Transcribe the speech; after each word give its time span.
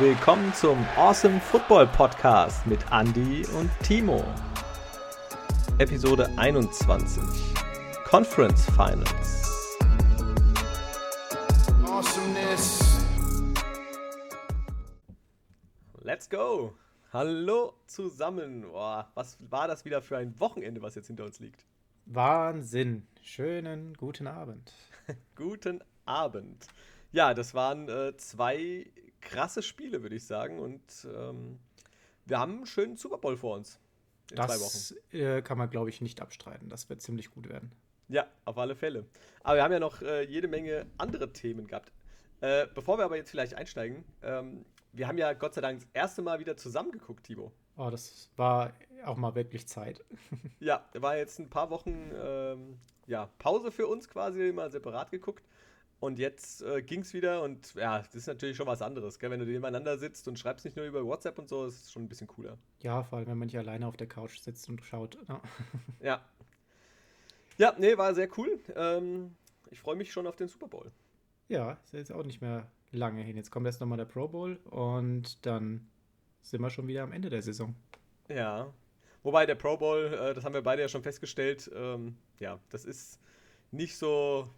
willkommen 0.00 0.54
zum 0.54 0.82
Awesome 0.96 1.38
Football 1.38 1.86
Podcast 1.86 2.66
mit 2.66 2.80
Andy 2.90 3.44
und 3.58 3.70
Timo. 3.82 4.24
Episode 5.76 6.26
21 6.38 7.22
Conference 8.04 8.64
Finals. 8.70 9.76
Awesomeness. 11.84 13.04
Let's 16.00 16.30
go. 16.30 16.72
Hallo 17.12 17.74
zusammen. 17.84 18.62
Boah, 18.62 19.10
was 19.12 19.36
war 19.50 19.68
das 19.68 19.84
wieder 19.84 20.00
für 20.00 20.16
ein 20.16 20.34
Wochenende, 20.40 20.80
was 20.80 20.94
jetzt 20.94 21.08
hinter 21.08 21.24
uns 21.26 21.40
liegt? 21.40 21.66
Wahnsinn. 22.06 23.06
Schönen 23.20 23.92
guten 23.98 24.26
Abend. 24.26 24.72
guten 25.36 25.84
Abend. 26.06 26.68
Ja, 27.12 27.34
das 27.34 27.52
waren 27.52 27.90
äh, 27.90 28.16
zwei 28.16 28.86
krasse 29.20 29.62
Spiele, 29.62 30.02
würde 30.02 30.16
ich 30.16 30.24
sagen. 30.24 30.58
Und 30.58 30.82
ähm, 31.04 31.58
wir 32.26 32.38
haben 32.38 32.56
einen 32.56 32.66
schönen 32.66 32.96
Super 32.96 33.18
Bowl 33.18 33.36
vor 33.36 33.56
uns. 33.56 33.78
In 34.30 34.36
das 34.36 34.46
zwei 34.46 34.60
Wochen. 34.60 35.16
Äh, 35.16 35.42
kann 35.42 35.58
man, 35.58 35.70
glaube 35.70 35.90
ich, 35.90 36.00
nicht 36.00 36.20
abstreiten. 36.20 36.68
Das 36.68 36.88
wird 36.88 37.02
ziemlich 37.02 37.30
gut 37.30 37.48
werden. 37.48 37.72
Ja, 38.08 38.26
auf 38.44 38.58
alle 38.58 38.74
Fälle. 38.74 39.06
Aber 39.42 39.56
wir 39.56 39.62
haben 39.62 39.72
ja 39.72 39.80
noch 39.80 40.02
äh, 40.02 40.22
jede 40.22 40.48
Menge 40.48 40.86
andere 40.98 41.32
Themen 41.32 41.66
gehabt. 41.66 41.92
Äh, 42.40 42.66
bevor 42.74 42.98
wir 42.98 43.04
aber 43.04 43.16
jetzt 43.16 43.30
vielleicht 43.30 43.54
einsteigen, 43.54 44.04
ähm, 44.22 44.64
wir 44.92 45.06
haben 45.06 45.18
ja 45.18 45.32
Gott 45.32 45.54
sei 45.54 45.60
Dank 45.60 45.80
das 45.80 45.88
erste 45.92 46.22
Mal 46.22 46.40
wieder 46.40 46.56
zusammengeguckt, 46.56 47.24
Tibo. 47.24 47.52
Oh, 47.76 47.90
das 47.90 48.30
war 48.36 48.72
auch 49.04 49.16
mal 49.16 49.34
wirklich 49.34 49.66
Zeit. 49.68 50.04
ja, 50.60 50.84
war 50.94 51.16
jetzt 51.16 51.38
ein 51.38 51.48
paar 51.48 51.70
Wochen 51.70 52.10
ähm, 52.14 52.78
ja, 53.06 53.28
Pause 53.38 53.70
für 53.70 53.86
uns 53.86 54.08
quasi, 54.08 54.48
immer 54.48 54.70
separat 54.70 55.10
geguckt. 55.10 55.44
Und 56.00 56.18
jetzt 56.18 56.62
äh, 56.62 56.82
ging 56.82 57.02
es 57.02 57.12
wieder 57.12 57.42
und 57.42 57.74
ja, 57.74 57.98
das 57.98 58.14
ist 58.14 58.26
natürlich 58.26 58.56
schon 58.56 58.66
was 58.66 58.80
anderes, 58.80 59.18
gell? 59.18 59.30
wenn 59.30 59.38
du 59.38 59.44
nebeneinander 59.44 59.98
sitzt 59.98 60.26
und 60.28 60.38
schreibst 60.38 60.64
nicht 60.64 60.74
nur 60.74 60.86
über 60.86 61.04
WhatsApp 61.04 61.38
und 61.38 61.50
so, 61.50 61.66
ist 61.66 61.92
schon 61.92 62.04
ein 62.04 62.08
bisschen 62.08 62.26
cooler. 62.26 62.56
Ja, 62.80 63.04
vor 63.04 63.18
allem, 63.18 63.28
wenn 63.28 63.36
man 63.36 63.46
nicht 63.46 63.58
alleine 63.58 63.86
auf 63.86 63.98
der 63.98 64.06
Couch 64.06 64.38
sitzt 64.38 64.66
und 64.70 64.82
schaut. 64.82 65.18
Ja. 65.28 65.42
ja. 66.00 66.24
Ja, 67.58 67.74
nee, 67.78 67.98
war 67.98 68.14
sehr 68.14 68.30
cool. 68.38 68.58
Ähm, 68.74 69.36
ich 69.70 69.78
freue 69.78 69.94
mich 69.94 70.10
schon 70.10 70.26
auf 70.26 70.36
den 70.36 70.48
Super 70.48 70.68
Bowl. 70.68 70.90
Ja, 71.48 71.72
ist 71.84 71.92
jetzt 71.92 72.12
auch 72.12 72.24
nicht 72.24 72.40
mehr 72.40 72.66
lange 72.92 73.20
hin. 73.20 73.36
Jetzt 73.36 73.50
kommt 73.50 73.66
erst 73.66 73.82
nochmal 73.82 73.98
der 73.98 74.06
Pro 74.06 74.26
Bowl 74.26 74.56
und 74.70 75.44
dann 75.44 75.86
sind 76.40 76.62
wir 76.62 76.70
schon 76.70 76.88
wieder 76.88 77.02
am 77.02 77.12
Ende 77.12 77.28
der 77.28 77.42
Saison. 77.42 77.74
Ja. 78.28 78.72
Wobei 79.22 79.44
der 79.44 79.54
Pro 79.54 79.76
Bowl, 79.76 80.14
äh, 80.14 80.32
das 80.32 80.46
haben 80.46 80.54
wir 80.54 80.62
beide 80.62 80.80
ja 80.80 80.88
schon 80.88 81.02
festgestellt, 81.02 81.70
ähm, 81.74 82.16
ja, 82.38 82.58
das 82.70 82.86
ist 82.86 83.20
nicht 83.70 83.98
so 83.98 84.48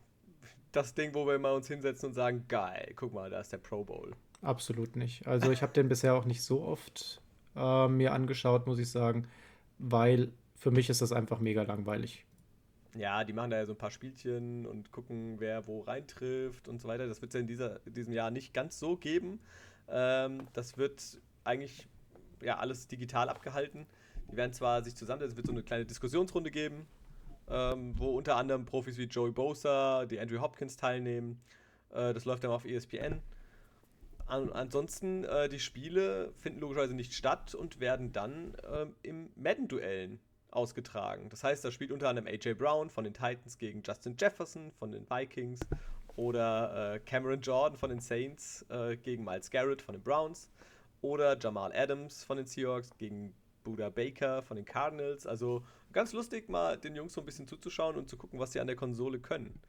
das 0.73 0.95
Ding, 0.95 1.15
wo 1.15 1.27
wir 1.27 1.39
mal 1.39 1.53
uns 1.53 1.69
hinsetzen 1.69 2.09
und 2.09 2.15
sagen, 2.15 2.45
geil, 2.49 2.93
guck 2.97 3.13
mal, 3.13 3.31
da 3.31 3.41
ist 3.41 3.53
der 3.53 3.59
Pro 3.59 3.85
Bowl. 3.85 4.13
Absolut 4.41 4.97
nicht. 4.97 5.27
Also 5.27 5.53
ich 5.53 5.63
habe 5.63 5.73
den 5.73 5.89
bisher 5.89 6.15
auch 6.15 6.25
nicht 6.25 6.43
so 6.43 6.63
oft 6.63 7.21
äh, 7.55 7.89
mir 7.89 8.13
angeschaut, 8.13 8.67
muss 8.67 8.79
ich 8.79 8.91
sagen, 8.91 9.29
weil 9.79 10.33
für 10.57 10.71
mich 10.71 10.91
ist 10.91 11.03
das 11.03 11.13
einfach 11.13 11.41
mega 11.41 11.63
langweilig. 11.63 12.25
Ja, 12.95 13.25
die 13.25 13.33
machen 13.33 13.51
da 13.51 13.59
ja 13.59 13.67
so 13.67 13.73
ein 13.73 13.79
paar 13.79 13.91
Spielchen 13.91 14.67
und 14.67 14.93
gucken, 14.93 15.41
wer 15.41 15.67
wo 15.67 15.81
reintrifft 15.81 16.69
und 16.69 16.81
so 16.81 16.89
weiter. 16.89 17.07
Das 17.07 17.23
wird 17.23 17.31
es 17.31 17.35
ja 17.35 17.41
in 17.41 17.47
dieser, 17.47 17.79
diesem 17.81 18.13
Jahr 18.13 18.31
nicht 18.31 18.53
ganz 18.53 18.79
so 18.79 18.97
geben. 18.97 19.41
Ähm, 19.89 20.47
das 20.53 20.77
wird 20.77 21.21
eigentlich 21.45 21.89
ja 22.43 22.59
alles 22.59 22.89
digital 22.89 23.29
abgehalten. 23.29 23.87
Die 24.31 24.37
werden 24.37 24.53
zwar 24.53 24.83
sich 24.83 24.95
zusammen, 24.95 25.23
es 25.23 25.37
wird 25.37 25.47
so 25.47 25.53
eine 25.53 25.63
kleine 25.63 25.85
Diskussionsrunde 25.87 26.51
geben, 26.51 26.87
ähm, 27.49 27.95
wo 27.99 28.17
unter 28.17 28.37
anderem 28.37 28.65
Profis 28.65 28.99
wie 28.99 29.05
Joey 29.05 29.33
Bosa, 29.33 30.07
die 30.07 30.21
Andrew 30.21 30.41
Hopkins 30.41 30.77
teilnehmen. 30.77 31.41
Äh, 31.91 32.15
das 32.15 32.25
läuft 32.25 32.45
dann 32.45 32.51
auf 32.51 32.65
ESPN. 32.65 33.23
An 34.27 34.53
ansonsten, 34.53 35.25
äh, 35.25 35.49
die 35.49 35.59
Spiele 35.59 36.33
finden 36.39 36.61
logischerweise 36.61 36.95
nicht 36.95 37.13
statt 37.15 37.55
und 37.55 37.81
werden 37.81 38.13
dann 38.13 38.55
äh, 38.55 38.87
im 39.03 39.31
Madden-Duellen 39.37 40.21
ausgetragen. 40.51 41.29
Das 41.31 41.45
heißt, 41.45 41.65
da 41.65 41.71
spielt 41.71 41.93
unter 41.93 42.09
anderem 42.09 42.29
AJ 42.29 42.55
Brown 42.55 42.91
von 42.91 43.05
den 43.05 43.15
Titans 43.15 43.59
gegen 43.59 43.83
Justin 43.83 44.17
Jefferson 44.19 44.71
von 44.73 44.93
den 44.93 45.09
Vikings 45.09 45.61
oder 46.17 46.95
äh, 46.95 46.99
Cameron 47.01 47.41
Jordan 47.41 47.79
von 47.79 47.91
den 47.91 48.01
Saints 48.01 48.65
äh, 48.69 48.97
gegen 48.97 49.25
Miles 49.25 49.51
Garrett 49.51 49.83
von 49.83 49.95
den 49.95 50.03
Browns 50.03 50.51
oder 51.01 51.39
Jamal 51.39 51.73
Adams 51.75 52.23
von 52.23 52.37
den 52.37 52.47
Seahawks 52.47 52.91
gegen 52.99 53.35
Buda 53.65 53.89
Baker 53.89 54.43
von 54.43 54.57
den 54.57 54.67
Cardinals. 54.67 55.27
Also 55.27 55.65
ganz 55.93 56.13
lustig, 56.13 56.49
mal 56.49 56.79
den 56.79 56.97
Jungs 56.97 57.15
so 57.15 57.21
ein 57.21 57.25
bisschen 57.25 57.47
zuzuschauen 57.47 57.97
und 57.97 58.09
zu 58.09 58.17
gucken, 58.17 58.39
was 58.39 58.53
sie 58.53 58.61
an 58.61 58.67
der 58.67 58.77
Konsole 58.77 59.21
können. 59.21 59.61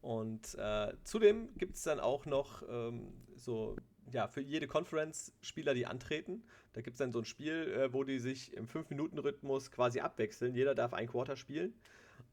Und 0.00 0.56
äh, 0.56 0.92
zudem 1.04 1.56
gibt 1.56 1.76
es 1.76 1.82
dann 1.82 2.00
auch 2.00 2.26
noch 2.26 2.62
ähm, 2.68 3.12
so, 3.36 3.76
ja, 4.10 4.26
für 4.26 4.40
jede 4.40 4.66
Conference 4.66 5.32
Spieler, 5.40 5.74
die 5.74 5.86
antreten. 5.86 6.44
Da 6.72 6.80
gibt 6.80 6.94
es 6.94 6.98
dann 6.98 7.12
so 7.12 7.20
ein 7.20 7.24
Spiel, 7.24 7.72
äh, 7.72 7.92
wo 7.92 8.02
die 8.02 8.18
sich 8.18 8.52
im 8.54 8.66
5-Minuten-Rhythmus 8.66 9.70
quasi 9.70 10.00
abwechseln. 10.00 10.54
Jeder 10.54 10.74
darf 10.74 10.92
ein 10.92 11.06
Quarter 11.06 11.36
spielen. 11.36 11.74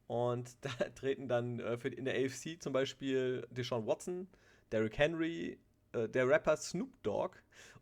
Und 0.07 0.57
da 0.61 0.69
treten 0.95 1.27
dann 1.27 1.59
äh, 1.59 1.77
für, 1.77 1.89
in 1.89 2.05
der 2.05 2.15
AFC 2.15 2.59
zum 2.59 2.73
Beispiel 2.73 3.47
Deshaun 3.51 3.85
Watson, 3.85 4.27
Derrick 4.71 4.97
Henry, 4.97 5.59
äh, 5.93 6.09
der 6.09 6.27
Rapper 6.27 6.57
Snoop 6.57 6.91
Dogg 7.03 7.37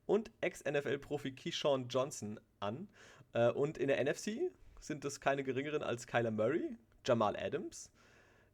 und 0.05 0.31
Ex-NFL-Profi 0.41 1.33
Keyshawn 1.33 1.87
Johnson 1.87 2.39
an. 2.59 2.89
Äh, 3.31 3.51
und 3.51 3.77
in 3.77 3.87
der 3.87 4.03
NFC 4.03 4.51
sind 4.79 5.05
es 5.05 5.19
keine 5.19 5.43
geringeren 5.43 5.83
als 5.83 6.07
Kyler 6.07 6.31
Murray, 6.31 6.77
Jamal 7.05 7.35
Adams, 7.35 7.91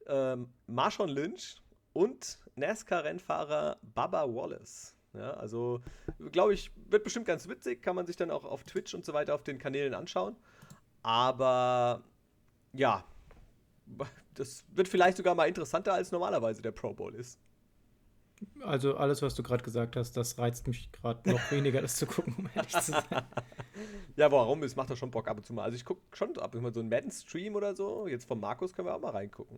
ähm, 0.08 0.50
Marshawn 0.68 1.10
Lynch 1.10 1.62
und 1.94 2.40
NASCAR-Rennfahrer 2.56 3.78
Bubba 3.82 4.24
Wallace. 4.28 4.96
Ja, 5.14 5.32
also, 5.36 5.82
glaube 6.32 6.56
ich, 6.56 6.72
wird 6.90 7.04
bestimmt 7.04 7.28
ganz 7.28 7.48
witzig, 7.48 7.84
kann 7.84 7.96
man 7.96 8.08
sich 8.08 8.16
dann 8.16 8.32
auch 8.32 8.44
auf 8.44 8.64
Twitch 8.64 8.96
und 8.96 9.06
so 9.06 9.14
weiter 9.14 9.36
auf 9.36 9.44
den 9.44 9.60
Kanälen 9.60 9.94
anschauen. 9.94 10.36
Aber 11.04 12.02
ja, 12.74 13.04
das 14.34 14.66
wird 14.70 14.88
vielleicht 14.88 15.18
sogar 15.18 15.36
mal 15.36 15.48
interessanter 15.48 15.94
als 15.94 16.12
normalerweise 16.12 16.62
der 16.62 16.72
Pro 16.72 16.94
Bowl 16.94 17.14
ist. 17.14 17.40
Also 18.62 18.96
alles, 18.96 19.22
was 19.22 19.36
du 19.36 19.44
gerade 19.44 19.64
gesagt 19.64 19.96
hast, 19.96 20.16
das 20.18 20.38
reizt 20.38 20.68
mich 20.68 20.92
gerade 20.92 21.30
noch 21.30 21.52
weniger, 21.52 21.82
das 21.82 21.96
zu 21.96 22.06
gucken, 22.06 22.36
um 22.38 22.50
ehrlich 22.56 22.72
zu 22.72 22.92
sein. 22.92 23.04
Ja, 24.16 24.32
warum? 24.32 24.62
Es 24.62 24.76
macht 24.76 24.92
doch 24.92 24.98
schon 24.98 25.10
Bock 25.10 25.28
ab 25.28 25.38
und 25.38 25.44
zu 25.44 25.54
mal. 25.54 25.64
Also 25.64 25.76
ich 25.76 25.86
gucke 25.86 26.02
schon 26.16 26.38
ab 26.38 26.54
und 26.54 26.60
zu 26.60 26.62
mal 26.62 26.74
so 26.74 26.80
einen 26.80 26.90
Madden-Stream 26.90 27.56
oder 27.56 27.76
so. 27.76 28.08
Jetzt 28.08 28.28
von 28.28 28.40
Markus 28.40 28.74
können 28.74 28.88
wir 28.88 28.94
auch 28.94 29.02
mal 29.02 29.10
reingucken. 29.10 29.58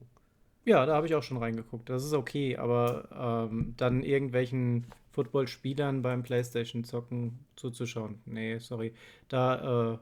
Ja, 0.63 0.85
da 0.85 0.95
habe 0.95 1.07
ich 1.07 1.15
auch 1.15 1.23
schon 1.23 1.37
reingeguckt. 1.37 1.89
Das 1.89 2.05
ist 2.05 2.13
okay, 2.13 2.55
aber 2.55 3.49
ähm, 3.51 3.73
dann 3.75 4.01
irgendwelchen 4.01 4.87
Footballspielern 5.11 6.01
beim 6.01 6.23
Playstation-Zocken 6.23 7.39
zuzuschauen. 7.57 8.21
Nee, 8.25 8.57
sorry. 8.59 8.93
Da 9.27 9.93
äh, 9.93 9.97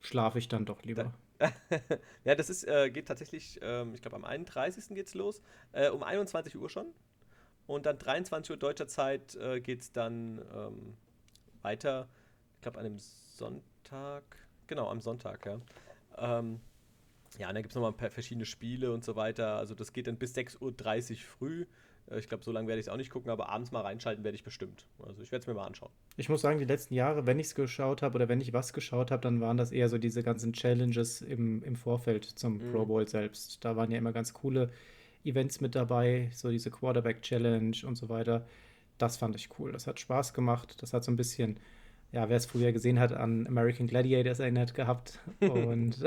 schlafe 0.00 0.38
ich 0.38 0.48
dann 0.48 0.66
doch 0.66 0.82
lieber. 0.82 1.04
Da 1.04 1.14
ja, 2.24 2.34
das 2.34 2.50
ist, 2.50 2.64
äh, 2.64 2.90
geht 2.90 3.08
tatsächlich, 3.08 3.58
ähm, 3.62 3.94
ich 3.94 4.00
glaube 4.00 4.16
am 4.16 4.24
31. 4.24 4.94
geht's 4.94 5.14
los. 5.14 5.42
Äh, 5.72 5.90
um 5.90 6.02
21 6.02 6.56
Uhr 6.56 6.70
schon. 6.70 6.86
Und 7.66 7.86
dann 7.86 7.98
23 7.98 8.50
Uhr 8.50 8.56
deutscher 8.56 8.86
Zeit 8.86 9.34
äh, 9.36 9.60
geht 9.60 9.80
es 9.80 9.92
dann 9.92 10.40
ähm, 10.54 10.96
weiter. 11.62 12.08
Ich 12.56 12.62
glaube, 12.62 12.78
an 12.78 12.86
einem 12.86 12.98
Sonntag. 12.98 14.22
Genau, 14.66 14.88
am 14.88 15.00
Sonntag, 15.00 15.46
ja. 15.46 15.60
Ähm, 16.18 16.60
ja, 17.38 17.48
und 17.48 17.54
dann 17.54 17.62
gibt 17.62 17.72
es 17.72 17.74
nochmal 17.74 17.90
ein 17.90 17.96
paar 17.96 18.10
verschiedene 18.10 18.46
Spiele 18.46 18.92
und 18.92 19.04
so 19.04 19.16
weiter. 19.16 19.56
Also 19.56 19.74
das 19.74 19.92
geht 19.92 20.06
dann 20.06 20.16
bis 20.16 20.34
6.30 20.34 21.12
Uhr 21.12 21.16
früh. 21.18 21.66
Äh, 22.10 22.18
ich 22.18 22.28
glaube, 22.28 22.44
so 22.44 22.52
lange 22.52 22.68
werde 22.68 22.80
ich 22.80 22.86
es 22.86 22.92
auch 22.92 22.96
nicht 22.96 23.10
gucken, 23.10 23.30
aber 23.30 23.48
abends 23.48 23.72
mal 23.72 23.82
reinschalten 23.82 24.24
werde 24.24 24.36
ich 24.36 24.44
bestimmt. 24.44 24.86
Also 25.04 25.22
ich 25.22 25.32
werde 25.32 25.42
es 25.42 25.46
mir 25.46 25.54
mal 25.54 25.66
anschauen. 25.66 25.90
Ich 26.16 26.28
muss 26.28 26.40
sagen, 26.40 26.58
die 26.58 26.64
letzten 26.64 26.94
Jahre, 26.94 27.26
wenn 27.26 27.38
ich 27.38 27.48
es 27.48 27.54
geschaut 27.54 28.02
habe 28.02 28.14
oder 28.14 28.28
wenn 28.28 28.40
ich 28.40 28.52
was 28.52 28.72
geschaut 28.72 29.10
habe, 29.10 29.22
dann 29.22 29.40
waren 29.40 29.56
das 29.56 29.72
eher 29.72 29.88
so 29.88 29.98
diese 29.98 30.22
ganzen 30.22 30.52
Challenges 30.52 31.20
im, 31.20 31.62
im 31.62 31.76
Vorfeld 31.76 32.24
zum 32.24 32.54
mhm. 32.54 32.72
Pro 32.72 32.86
Bowl 32.86 33.06
selbst. 33.06 33.64
Da 33.64 33.76
waren 33.76 33.90
ja 33.90 33.98
immer 33.98 34.12
ganz 34.12 34.32
coole 34.32 34.70
Events 35.26 35.60
mit 35.60 35.74
dabei, 35.74 36.30
so 36.32 36.50
diese 36.50 36.70
Quarterback 36.70 37.22
Challenge 37.22 37.76
und 37.84 37.96
so 37.96 38.08
weiter. 38.08 38.46
Das 38.98 39.16
fand 39.16 39.36
ich 39.36 39.48
cool. 39.58 39.72
Das 39.72 39.86
hat 39.86 40.00
Spaß 40.00 40.34
gemacht. 40.34 40.76
Das 40.82 40.92
hat 40.92 41.04
so 41.04 41.12
ein 41.12 41.16
bisschen, 41.16 41.58
ja, 42.12 42.28
wer 42.28 42.36
es 42.36 42.46
früher 42.46 42.72
gesehen 42.72 42.98
hat, 42.98 43.12
an 43.12 43.46
American 43.46 43.86
Gladiators 43.86 44.40
erinnert 44.40 44.74
gehabt. 44.74 45.20
Und 45.40 46.02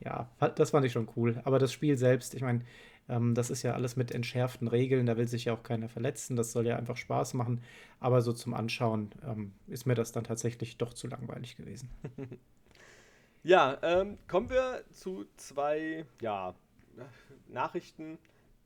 ja, 0.00 0.30
das 0.54 0.70
fand 0.70 0.86
ich 0.86 0.92
schon 0.92 1.08
cool. 1.16 1.40
Aber 1.44 1.58
das 1.58 1.72
Spiel 1.72 1.96
selbst, 1.96 2.34
ich 2.34 2.42
meine, 2.42 2.60
ähm, 3.08 3.34
das 3.34 3.50
ist 3.50 3.62
ja 3.62 3.74
alles 3.74 3.96
mit 3.96 4.12
entschärften 4.12 4.68
Regeln. 4.68 5.06
Da 5.06 5.16
will 5.16 5.26
sich 5.26 5.46
ja 5.46 5.54
auch 5.54 5.62
keiner 5.62 5.88
verletzen. 5.88 6.36
Das 6.36 6.52
soll 6.52 6.66
ja 6.66 6.76
einfach 6.76 6.96
Spaß 6.96 7.34
machen. 7.34 7.62
Aber 7.98 8.22
so 8.22 8.32
zum 8.32 8.54
Anschauen 8.54 9.10
ähm, 9.26 9.52
ist 9.66 9.86
mir 9.86 9.94
das 9.94 10.12
dann 10.12 10.24
tatsächlich 10.24 10.78
doch 10.78 10.94
zu 10.94 11.08
langweilig 11.08 11.56
gewesen. 11.56 11.90
Ja, 13.42 13.78
ähm, 13.82 14.18
kommen 14.28 14.50
wir 14.50 14.84
zu 14.92 15.24
zwei 15.38 16.04
ja, 16.20 16.54
Nachrichten, 17.48 18.18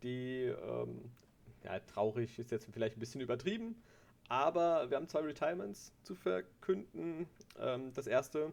die, 0.04 0.44
ähm, 0.44 1.10
ja, 1.64 1.80
traurig 1.80 2.38
ist 2.38 2.50
jetzt 2.50 2.68
vielleicht 2.72 2.96
ein 2.96 3.00
bisschen 3.00 3.20
übertrieben, 3.20 3.74
aber 4.28 4.88
wir 4.90 4.96
haben 4.96 5.08
zwei 5.08 5.20
Retirements 5.20 5.92
zu 6.02 6.14
verkünden. 6.14 7.26
Ähm, 7.58 7.92
das 7.94 8.06
erste 8.06 8.52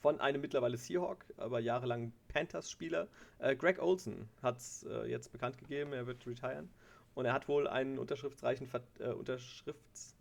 von 0.00 0.20
einem 0.20 0.40
mittlerweile 0.40 0.76
Seahawk, 0.76 1.24
aber 1.36 1.58
jahrelang 1.58 2.12
Panthers-Spieler. 2.28 3.08
Äh, 3.38 3.56
Greg 3.56 3.80
Olson 3.82 4.28
hat 4.42 4.58
es 4.58 4.84
äh, 4.84 5.06
jetzt 5.06 5.32
bekannt 5.32 5.58
gegeben, 5.58 5.92
er 5.92 6.06
wird 6.06 6.24
retiren. 6.26 6.70
Und 7.14 7.24
er 7.24 7.32
hat 7.32 7.48
wohl 7.48 7.66
einen 7.66 7.98
unterschriftsreichen 7.98 8.68
äh, 9.00 9.08
Unterschrifts, 9.08 10.14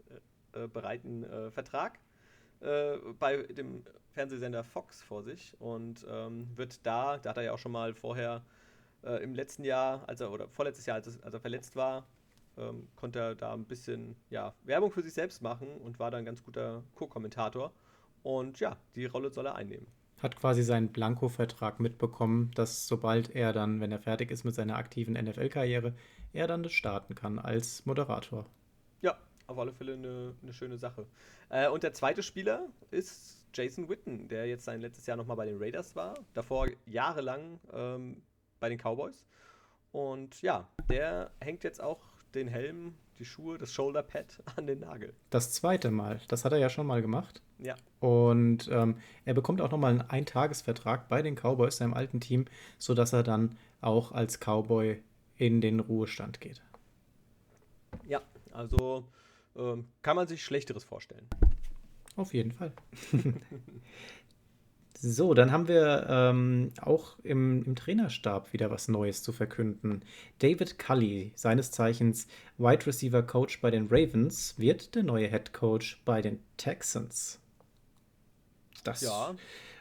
äh, 0.56 0.60
äh, 0.60 0.66
äh, 0.66 1.52
Vertrag 1.52 2.00
bei 3.20 3.44
dem 3.44 3.84
Fernsehsender 4.14 4.64
Fox 4.64 5.04
vor 5.04 5.22
sich 5.22 5.54
und 5.60 6.04
ähm, 6.10 6.50
wird 6.56 6.84
da, 6.88 7.20
da 7.20 7.30
hat 7.30 7.38
er 7.38 7.44
ja 7.44 7.52
auch 7.52 7.60
schon 7.60 7.72
mal 7.72 7.94
vorher 7.94 8.44
äh, 9.04 9.24
im 9.24 9.36
letzten 9.36 9.64
Jahr, 9.64 10.08
als 10.08 10.22
er, 10.22 10.32
oder 10.32 10.48
vorletztes 10.50 10.86
Jahr, 10.86 10.96
als, 10.96 11.22
als 11.22 11.34
er 11.34 11.40
verletzt 11.40 11.76
war, 11.76 12.08
ähm, 12.58 12.88
konnte 12.96 13.20
er 13.20 13.36
da 13.36 13.54
ein 13.54 13.66
bisschen 13.66 14.16
ja, 14.30 14.54
Werbung 14.64 14.92
für 14.92 15.02
sich 15.02 15.14
selbst 15.14 15.42
machen 15.42 15.68
und 15.78 16.00
war 16.00 16.12
dann 16.12 16.20
ein 16.20 16.26
ganz 16.26 16.44
guter 16.44 16.84
Co-Kommentator. 16.96 17.72
Und 18.24 18.60
ja, 18.60 18.78
die 18.96 19.06
Rolle 19.06 19.30
soll 19.30 19.46
er 19.46 19.56
einnehmen. 19.56 19.88
Hat 20.22 20.36
quasi 20.36 20.64
seinen 20.64 20.92
Blanko-Vertrag 20.92 21.80
mitbekommen, 21.80 22.52
dass 22.56 22.88
sobald 22.88 23.36
er 23.36 23.54
dann, 23.54 23.80
wenn 23.80 23.92
er 23.92 24.00
fertig 24.00 24.32
ist 24.32 24.44
mit 24.44 24.56
seiner 24.56 24.76
aktiven 24.76 25.14
NFL-Karriere, 25.14 25.94
er 26.34 26.48
dann 26.48 26.68
starten 26.70 27.14
kann 27.14 27.38
als 27.38 27.86
Moderator. 27.86 28.46
Ja, 29.02 29.16
auf 29.46 29.60
alle 29.60 29.74
Fälle 29.74 29.94
eine, 29.94 30.34
eine 30.42 30.54
schöne 30.54 30.78
Sache. 30.78 31.06
Äh, 31.50 31.70
und 31.70 31.84
der 31.84 31.94
zweite 31.94 32.24
Spieler 32.24 32.68
ist 32.90 33.46
Jason 33.54 33.90
Witten, 33.90 34.28
der 34.28 34.48
jetzt 34.48 34.66
sein 34.66 34.82
letztes 34.82 35.06
Jahr 35.06 35.18
nochmal 35.18 35.38
bei 35.38 35.46
den 35.46 35.58
Raiders 35.58 35.96
war, 35.96 36.16
davor 36.34 36.68
jahrelang 36.86 37.60
ähm, 37.72 38.22
bei 38.59 38.69
den 38.69 38.77
Cowboys. 38.77 39.25
Und 39.92 40.42
ja, 40.42 40.68
der 40.89 41.31
hängt 41.39 41.63
jetzt 41.63 41.81
auch 41.81 42.00
den 42.33 42.48
Helm, 42.48 42.95
die 43.19 43.25
Schuhe, 43.25 43.57
das 43.57 43.74
Shoulderpad 43.74 44.44
an 44.56 44.68
den 44.68 44.80
Nagel. 44.80 45.13
Das 45.30 45.54
zweite 45.54 45.92
Mal. 45.92 46.21
Das 46.27 46.45
hat 46.45 46.51
er 46.51 46.59
ja 46.59 46.69
schon 46.69 46.88
mal 46.88 47.01
gemacht. 47.01 47.42
Ja. 47.59 47.75
Und 48.00 48.69
ähm, 48.71 48.98
er 49.25 49.33
bekommt 49.33 49.62
auch 49.62 49.71
nochmal 49.71 49.92
einen 49.92 50.09
Eintagesvertrag 50.09 51.09
bei 51.09 51.21
den 51.21 51.36
Cowboys, 51.36 51.77
seinem 51.77 51.94
alten 51.94 52.19
Team, 52.19 52.45
sodass 52.77 53.13
er 53.13 53.24
dann 53.24 53.57
auch 53.81 54.12
als 54.12 54.39
Cowboy 54.39 55.01
in 55.38 55.62
den 55.62 55.80
Ruhestand 55.80 56.39
geht. 56.42 56.62
Ja, 58.07 58.21
also 58.51 59.07
ähm, 59.56 59.88
kann 60.01 60.15
man 60.15 60.27
sich 60.27 60.44
Schlechteres 60.44 60.83
vorstellen. 60.83 61.27
Auf 62.15 62.33
jeden 62.33 62.51
Fall. 62.51 62.71
So, 65.00 65.36
dann 65.36 65.52
haben 65.52 65.68
wir 65.68 66.08
ähm, 66.10 66.72
auch 66.82 67.20
im, 67.24 67.64
im, 67.64 67.76
Trainerstab 67.76 68.52
wieder 68.52 68.72
was 68.72 68.88
Neues 68.88 69.22
zu 69.22 69.32
verkünden. 69.32 70.02
David 70.40 70.80
Cully, 70.80 71.34
seines 71.36 71.70
Zeichens 71.70 72.28
Wide 72.58 72.88
Receiver 72.88 73.22
Coach 73.22 73.62
bei 73.62 73.70
den 73.70 73.90
Ravens, 73.92 74.56
wird 74.58 74.96
der 74.96 75.04
neue 75.04 75.28
Head 75.28 75.54
Coach 75.54 76.02
bei 76.04 76.24
den 76.24 76.40
Texans. 76.58 77.40
Das, 78.84 79.02
ja. 79.02 79.36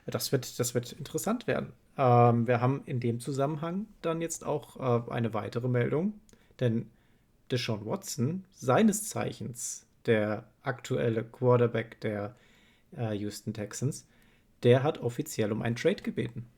das, 0.04 0.32
wird, 0.32 0.60
das 0.60 0.74
wird 0.74 0.92
interessant 0.92 1.46
werden. 1.46 1.72
Ähm, 1.96 2.46
wir 2.46 2.60
haben 2.60 2.82
in 2.84 3.00
dem 3.00 3.18
Zusammenhang 3.18 3.86
dann 4.02 4.20
jetzt 4.20 4.44
auch 4.44 5.08
äh, 5.08 5.10
eine 5.10 5.32
weitere 5.32 5.68
Meldung, 5.68 6.20
denn 6.60 6.90
Deshaun 7.50 7.86
Watson, 7.86 8.44
seines 8.52 9.08
Zeichens 9.08 9.86
der 10.04 10.44
aktuelle 10.62 11.24
Quarterback 11.24 12.00
der 12.02 12.34
äh, 12.98 13.14
Houston 13.14 13.54
Texans, 13.54 14.06
der 14.62 14.82
hat 14.82 14.98
offiziell 14.98 15.52
um 15.52 15.62
einen 15.62 15.76
Trade 15.76 16.02
gebeten. 16.02 16.48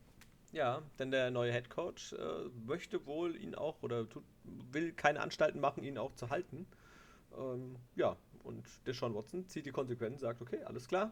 Ja, 0.51 0.81
denn 0.97 1.11
der 1.11 1.29
neue 1.29 1.51
Head 1.51 1.69
Coach 1.69 2.13
äh, 2.13 2.49
möchte 2.65 3.05
wohl 3.05 3.35
ihn 3.35 3.53
auch 3.53 3.83
oder 3.83 4.09
tut, 4.09 4.23
will 4.43 4.93
keine 4.93 5.21
Anstalten 5.21 5.59
machen, 5.59 5.83
ihn 5.83 5.97
auch 5.97 6.15
zu 6.15 6.29
halten. 6.29 6.65
Ähm, 7.37 7.75
ja, 7.95 8.15
und 8.43 8.65
der 8.87 8.93
Sean 8.93 9.13
Watson 9.13 9.47
zieht 9.47 9.67
die 9.67 9.71
Konsequenzen, 9.71 10.19
sagt, 10.19 10.41
okay, 10.41 10.63
alles 10.63 10.87
klar. 10.87 11.11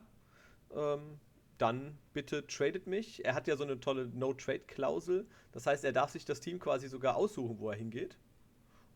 Ähm, 0.75 1.19
dann 1.59 1.97
bitte 2.13 2.45
tradet 2.47 2.87
mich. 2.87 3.25
Er 3.25 3.35
hat 3.35 3.47
ja 3.47 3.57
so 3.57 3.63
eine 3.63 3.79
tolle 3.79 4.07
No-Trade-Klausel. 4.07 5.27
Das 5.51 5.67
heißt, 5.67 5.83
er 5.83 5.91
darf 5.91 6.11
sich 6.11 6.25
das 6.25 6.39
Team 6.39 6.59
quasi 6.59 6.87
sogar 6.87 7.15
aussuchen, 7.15 7.59
wo 7.59 7.69
er 7.69 7.75
hingeht. 7.75 8.17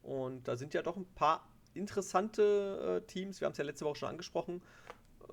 Und 0.02 0.48
da 0.48 0.56
sind 0.56 0.74
ja 0.74 0.82
doch 0.82 0.96
ein 0.96 1.06
paar 1.16 1.48
interessante 1.74 3.02
äh, 3.04 3.08
Teams, 3.08 3.40
wir 3.40 3.46
haben 3.46 3.54
es 3.54 3.58
ja 3.58 3.64
letzte 3.64 3.86
Woche 3.86 4.00
schon 4.00 4.10
angesprochen, 4.10 4.62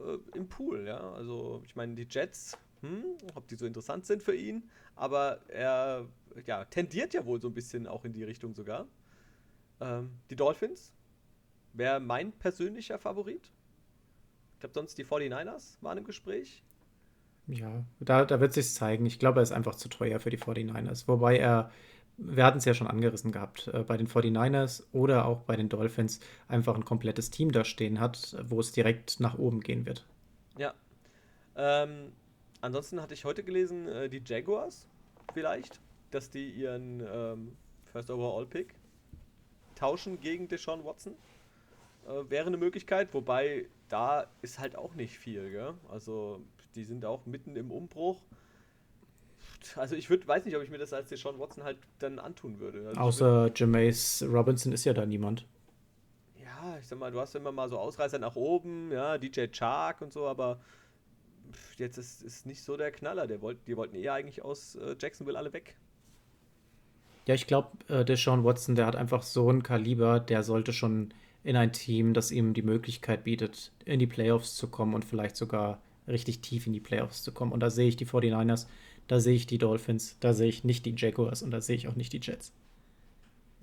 äh, 0.06 0.36
im 0.36 0.48
Pool. 0.48 0.86
Ja? 0.86 1.12
Also 1.12 1.62
ich 1.64 1.76
meine, 1.76 1.94
die 1.94 2.06
Jets, 2.08 2.56
hm, 2.80 3.04
ob 3.34 3.46
die 3.48 3.56
so 3.56 3.66
interessant 3.66 4.06
sind 4.06 4.22
für 4.22 4.34
ihn, 4.34 4.68
aber 4.96 5.40
er 5.48 6.06
ja, 6.46 6.64
tendiert 6.64 7.14
ja 7.14 7.24
wohl 7.24 7.40
so 7.40 7.48
ein 7.48 7.54
bisschen 7.54 7.86
auch 7.86 8.04
in 8.04 8.12
die 8.12 8.24
Richtung 8.24 8.54
sogar. 8.54 8.86
Ähm, 9.80 10.10
die 10.30 10.36
Dolphins 10.36 10.92
wäre 11.72 12.00
mein 12.00 12.32
persönlicher 12.32 12.98
Favorit. 12.98 13.52
Ich 14.54 14.60
glaube, 14.60 14.74
sonst 14.74 14.98
die 14.98 15.04
49ers 15.04 15.76
waren 15.80 15.98
im 15.98 16.04
Gespräch. 16.04 16.64
Ja, 17.46 17.84
da, 18.00 18.24
da 18.24 18.40
wird 18.40 18.52
sich 18.52 18.74
zeigen. 18.74 19.06
Ich 19.06 19.18
glaube, 19.18 19.40
er 19.40 19.42
ist 19.42 19.52
einfach 19.52 19.74
zu 19.74 19.88
teuer 19.88 20.20
für 20.20 20.30
die 20.30 20.38
49ers. 20.38 21.08
Wobei 21.08 21.38
er 21.38 21.70
wir 22.19 22.44
hatten 22.44 22.59
es 22.59 22.65
ja 22.65 22.75
schon 22.75 22.88
angerissen 22.88 23.32
gehabt, 23.32 23.69
äh, 23.69 23.85
bei 23.85 23.97
den 23.97 24.09
49ers 24.09 24.85
oder 24.93 25.25
auch 25.26 25.43
bei 25.43 25.56
den 25.56 25.69
Dolphins 25.69 26.20
einfach 26.49 26.75
ein 26.75 26.85
komplettes 26.85 27.31
Team 27.31 27.53
da 27.53 27.65
stehen 27.65 28.00
hat, 28.00 28.37
wo 28.44 28.61
es 28.61 28.73
direkt 28.73 29.20
nach 29.20 29.38
oben 29.38 29.61
gehen 29.61 29.87
wird. 29.87 30.05
Ja. 30.59 30.75
Ähm, 31.56 32.12
ansonsten 32.61 33.00
hatte 33.00 33.15
ich 33.15 33.25
heute 33.25 33.44
gelesen, 33.44 33.88
äh, 33.88 34.09
die 34.09 34.23
Jaguars 34.25 34.88
vielleicht, 35.32 35.81
dass 36.11 36.31
die 36.31 36.50
ihren 36.50 37.00
ähm, 37.00 37.56
First 37.93 38.11
Overall 38.11 38.47
Pick 38.47 38.75
tauschen 39.76 40.20
gegen 40.20 40.49
Deshaun 40.49 40.85
Watson. 40.85 41.15
Äh, 42.06 42.29
wäre 42.29 42.47
eine 42.47 42.56
Möglichkeit, 42.56 43.15
wobei 43.15 43.67
da 43.88 44.26
ist 44.43 44.59
halt 44.59 44.76
auch 44.76 44.94
nicht 44.97 45.19
viel, 45.19 45.50
gell? 45.50 45.75
Also 45.88 46.43
die 46.75 46.85
sind 46.85 47.05
auch 47.05 47.26
mitten 47.26 47.55
im 47.55 47.70
Umbruch 47.70 48.20
also 49.76 49.94
ich 49.94 50.10
würd, 50.10 50.26
weiß 50.26 50.44
nicht, 50.44 50.56
ob 50.56 50.62
ich 50.62 50.70
mir 50.70 50.78
das 50.78 50.93
als 50.93 51.08
Deshaun 51.08 51.38
Watson 51.38 51.64
halt 51.64 51.78
dann 51.99 52.19
antun 52.19 52.60
würde. 52.60 52.88
Also 52.88 53.00
Außer 53.00 53.50
Jameis 53.55 54.25
Robinson 54.26 54.72
ist 54.72 54.84
ja 54.84 54.93
da 54.93 55.06
niemand. 55.06 55.46
Ja, 56.43 56.78
ich 56.78 56.87
sag 56.87 56.99
mal, 56.99 57.10
du 57.10 57.20
hast 57.20 57.34
immer 57.34 57.52
mal 57.52 57.69
so 57.69 57.78
Ausreißer 57.78 58.19
nach 58.19 58.37
oben, 58.37 58.90
ja, 58.93 59.19
DJ 59.19 59.46
Chark 59.50 60.00
und 60.00 60.12
so, 60.12 60.26
aber 60.26 60.60
jetzt 61.76 61.99
ist, 61.99 62.22
ist 62.22 62.46
nicht 62.46 62.62
so 62.62 62.76
der 62.76 62.90
Knaller. 62.90 63.26
Der 63.26 63.40
wollt, 63.43 63.58
die 63.66 63.76
wollten 63.76 63.96
eher 63.96 64.14
eigentlich 64.14 64.43
aus 64.44 64.75
äh, 64.76 64.96
Jacksonville 64.99 65.38
alle 65.38 65.52
weg. 65.52 65.76
Ja, 67.26 67.34
ich 67.34 67.46
glaube, 67.46 67.69
äh, 67.88 68.05
Deshaun 68.05 68.44
Watson, 68.44 68.75
der 68.75 68.87
hat 68.87 68.96
einfach 68.96 69.22
so 69.22 69.50
ein 69.50 69.62
Kaliber, 69.62 70.19
der 70.19 70.43
sollte 70.43 70.72
schon 70.72 71.12
in 71.44 71.56
ein 71.56 71.72
Team, 71.72 72.14
das 72.14 72.31
ihm 72.31 72.55
die 72.55 72.62
Möglichkeit 72.62 73.25
bietet, 73.25 73.72
in 73.84 73.99
die 73.99 74.06
Playoffs 74.06 74.56
zu 74.56 74.69
kommen 74.69 74.94
und 74.94 75.05
vielleicht 75.05 75.37
sogar 75.37 75.81
richtig 76.06 76.40
tief 76.40 76.66
in 76.66 76.72
die 76.72 76.81
Playoffs 76.81 77.22
zu 77.22 77.32
kommen. 77.32 77.52
Und 77.52 77.60
da 77.60 77.70
sehe 77.70 77.88
ich 77.88 77.96
die 77.96 78.06
49ers 78.06 78.66
da 79.08 79.20
sehe 79.20 79.34
ich 79.34 79.46
die 79.46 79.58
Dolphins, 79.58 80.19
da 80.20 80.34
sehe 80.34 80.49
ich 80.49 80.64
nicht 80.64 80.87
die 80.87 80.94
Jaguars 80.96 81.43
und 81.43 81.50
da 81.50 81.60
sehe 81.60 81.76
ich 81.76 81.88
auch 81.88 81.96
nicht 81.96 82.12
die 82.12 82.20
Jets. 82.22 82.52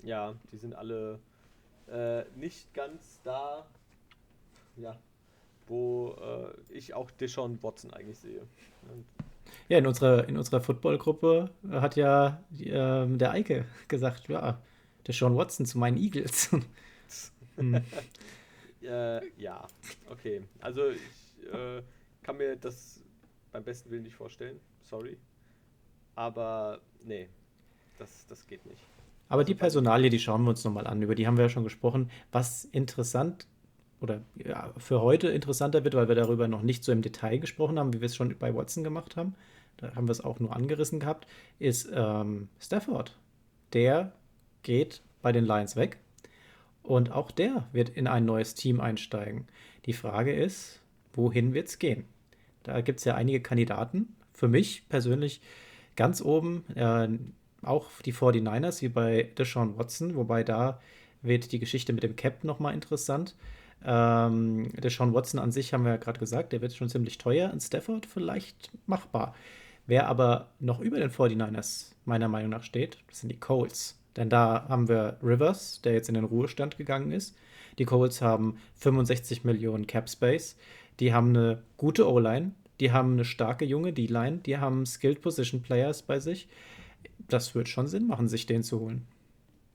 Ja, 0.02 0.34
die 0.52 0.58
sind 0.58 0.74
alle 0.74 1.20
äh, 1.90 2.24
nicht 2.36 2.74
ganz 2.74 3.20
da, 3.24 3.66
ja, 4.76 4.98
wo 5.66 6.16
äh, 6.20 6.76
ich 6.76 6.94
auch 6.94 7.10
Deshaun 7.12 7.62
Watson 7.62 7.92
eigentlich 7.94 8.18
sehe. 8.18 8.42
Ja, 9.68 9.78
in 9.78 9.86
unserer, 9.86 10.28
in 10.28 10.36
unserer 10.36 10.60
Football-Gruppe 10.60 11.50
hat 11.70 11.96
ja 11.96 12.42
äh, 12.58 13.06
der 13.06 13.30
Eike 13.30 13.64
gesagt, 13.88 14.28
ja, 14.28 14.60
Deshaun 15.06 15.36
Watson 15.36 15.64
zu 15.64 15.78
meinen 15.78 15.96
Eagles. 15.96 16.50
hm. 17.56 17.82
ja, 18.80 19.66
okay. 20.10 20.42
Also 20.60 20.90
ich 20.90 21.52
äh, 21.52 21.82
kann 22.22 22.36
mir 22.36 22.56
das 22.56 23.00
beim 23.52 23.62
besten 23.62 23.90
Willen 23.90 24.02
nicht 24.02 24.16
vorstellen. 24.16 24.58
Sorry. 24.82 25.16
Aber 26.16 26.80
nee, 27.04 27.28
das, 27.98 28.26
das 28.26 28.46
geht 28.46 28.66
nicht. 28.66 28.82
Aber 29.28 29.44
die 29.44 29.54
Personalie, 29.54 30.10
die 30.10 30.18
schauen 30.18 30.42
wir 30.42 30.50
uns 30.50 30.64
nochmal 30.64 30.86
an. 30.86 31.02
Über 31.02 31.14
die 31.14 31.26
haben 31.26 31.36
wir 31.36 31.44
ja 31.44 31.48
schon 31.48 31.64
gesprochen. 31.64 32.10
Was 32.32 32.64
interessant 32.64 33.46
oder 34.00 34.22
ja, 34.36 34.72
für 34.76 35.00
heute 35.00 35.28
interessanter 35.28 35.84
wird, 35.84 35.94
weil 35.94 36.08
wir 36.08 36.14
darüber 36.14 36.48
noch 36.48 36.62
nicht 36.62 36.84
so 36.84 36.92
im 36.92 37.02
Detail 37.02 37.38
gesprochen 37.38 37.78
haben, 37.78 37.92
wie 37.92 38.00
wir 38.00 38.06
es 38.06 38.16
schon 38.16 38.36
bei 38.38 38.54
Watson 38.54 38.84
gemacht 38.84 39.16
haben. 39.16 39.34
Da 39.78 39.94
haben 39.94 40.08
wir 40.08 40.12
es 40.12 40.24
auch 40.24 40.40
nur 40.40 40.54
angerissen 40.54 41.00
gehabt, 41.00 41.26
ist 41.58 41.90
ähm, 41.92 42.48
Stafford. 42.60 43.16
Der 43.72 44.12
geht 44.62 45.02
bei 45.22 45.32
den 45.32 45.44
Lions 45.44 45.76
weg 45.76 45.98
und 46.82 47.10
auch 47.12 47.30
der 47.30 47.66
wird 47.72 47.90
in 47.90 48.06
ein 48.06 48.24
neues 48.24 48.54
Team 48.54 48.80
einsteigen. 48.80 49.48
Die 49.86 49.92
Frage 49.92 50.32
ist, 50.32 50.80
wohin 51.12 51.52
wird 51.52 51.68
es 51.68 51.78
gehen? 51.78 52.04
Da 52.62 52.80
gibt 52.80 53.00
es 53.00 53.04
ja 53.04 53.14
einige 53.14 53.40
Kandidaten. 53.40 54.16
Für 54.32 54.48
mich 54.48 54.88
persönlich 54.88 55.40
Ganz 55.96 56.22
oben 56.22 56.64
äh, 56.74 57.08
auch 57.62 57.90
die 58.04 58.12
49ers, 58.12 58.82
wie 58.82 58.88
bei 58.88 59.30
Deshaun 59.36 59.78
Watson, 59.78 60.14
wobei 60.14 60.44
da 60.44 60.80
wird 61.22 61.52
die 61.52 61.58
Geschichte 61.58 61.92
mit 61.92 62.02
dem 62.02 62.16
Cap 62.16 62.44
nochmal 62.44 62.74
interessant. 62.74 63.34
Ähm, 63.84 64.70
Deshaun 64.80 65.14
Watson 65.14 65.40
an 65.40 65.52
sich 65.52 65.72
haben 65.72 65.84
wir 65.84 65.92
ja 65.92 65.96
gerade 65.96 66.20
gesagt, 66.20 66.52
der 66.52 66.60
wird 66.60 66.74
schon 66.74 66.88
ziemlich 66.88 67.18
teuer. 67.18 67.50
In 67.52 67.60
Stafford 67.60 68.06
vielleicht 68.06 68.70
machbar. 68.86 69.34
Wer 69.86 70.08
aber 70.08 70.48
noch 70.58 70.80
über 70.80 70.98
den 70.98 71.10
49ers 71.10 71.92
meiner 72.04 72.28
Meinung 72.28 72.50
nach 72.50 72.62
steht, 72.62 72.98
das 73.08 73.20
sind 73.20 73.30
die 73.30 73.38
Colts. 73.38 73.98
Denn 74.16 74.30
da 74.30 74.66
haben 74.68 74.88
wir 74.88 75.18
Rivers, 75.22 75.82
der 75.82 75.92
jetzt 75.92 76.08
in 76.08 76.14
den 76.14 76.24
Ruhestand 76.24 76.78
gegangen 76.78 77.12
ist. 77.12 77.36
Die 77.78 77.84
Colts 77.84 78.22
haben 78.22 78.58
65 78.76 79.44
Millionen 79.44 79.86
Cap 79.86 80.08
Space. 80.08 80.56
Die 80.98 81.12
haben 81.12 81.28
eine 81.30 81.62
gute 81.76 82.10
O-Line, 82.10 82.52
die 82.80 82.92
haben 82.92 83.12
eine 83.12 83.24
starke 83.24 83.64
junge 83.64 83.92
D-Line, 83.92 84.38
die 84.38 84.58
haben 84.58 84.86
Skilled 84.86 85.22
Position 85.22 85.62
Players 85.62 86.02
bei 86.02 86.20
sich. 86.20 86.48
Das 87.28 87.54
wird 87.54 87.68
schon 87.68 87.86
Sinn 87.86 88.06
machen, 88.06 88.28
sich 88.28 88.46
den 88.46 88.62
zu 88.62 88.80
holen. 88.80 89.06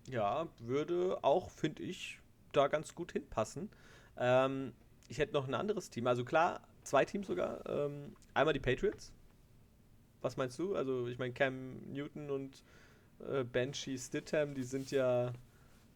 Ja, 0.10 0.48
würde 0.60 1.20
auch, 1.22 1.50
finde 1.50 1.84
ich, 1.84 2.20
da 2.52 2.68
ganz 2.68 2.96
gut 2.96 3.12
hinpassen. 3.14 3.70
Ähm, 4.18 4.74
ich 5.08 5.20
hätte 5.20 5.34
noch 5.34 5.48
ein 5.48 5.54
anderes 5.54 5.90
Team. 5.90 6.08
Also 6.08 6.26
klar, 6.26 6.62
zwei 6.84 7.06
Teams 7.06 7.28
sogar. 7.28 7.66
Ähm, 7.68 8.16
einmal 8.34 8.54
die 8.54 8.60
Patriots. 8.60 9.12
Was 10.22 10.38
meinst 10.38 10.60
du? 10.60 10.76
Also 10.76 11.08
ich 11.08 11.18
meine, 11.18 11.34
Cam 11.34 11.80
Newton 11.92 12.30
und 12.30 12.64
äh, 13.20 13.44
Banshee 13.44 13.98
Stidham, 13.98 14.54
die 14.54 14.64
sind 14.64 14.92
ja, 14.92 15.34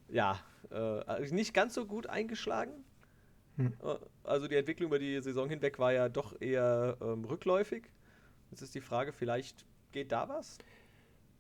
ja, 0.09 0.39
äh, 0.71 1.21
nicht 1.31 1.53
ganz 1.53 1.73
so 1.73 1.85
gut 1.85 2.07
eingeschlagen. 2.07 2.84
Hm. 3.57 3.73
Äh, 3.83 3.95
also 4.23 4.47
die 4.47 4.55
Entwicklung 4.55 4.87
über 4.87 4.99
die 4.99 5.21
Saison 5.21 5.49
hinweg 5.49 5.79
war 5.79 5.93
ja 5.93 6.09
doch 6.09 6.39
eher 6.41 6.97
ähm, 7.01 7.25
rückläufig. 7.25 7.83
Jetzt 8.51 8.61
ist 8.61 8.75
die 8.75 8.81
Frage, 8.81 9.13
vielleicht 9.13 9.65
geht 9.91 10.11
da 10.11 10.27
was? 10.29 10.57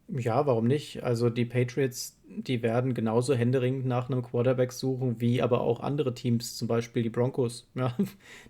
Ja, 0.07 0.45
warum 0.45 0.67
nicht? 0.67 1.03
Also 1.03 1.31
die 1.31 1.45
Patriots, 1.45 2.19
die 2.27 2.61
werden 2.61 2.93
genauso 2.93 3.33
händeringend 3.33 3.87
nach 3.87 4.09
einem 4.09 4.21
Quarterback 4.21 4.71
suchen, 4.71 5.19
wie 5.19 5.41
aber 5.41 5.61
auch 5.61 5.79
andere 5.79 6.13
Teams, 6.13 6.55
zum 6.55 6.67
Beispiel 6.67 7.01
die 7.01 7.09
Broncos. 7.09 7.67
Ja, 7.75 7.95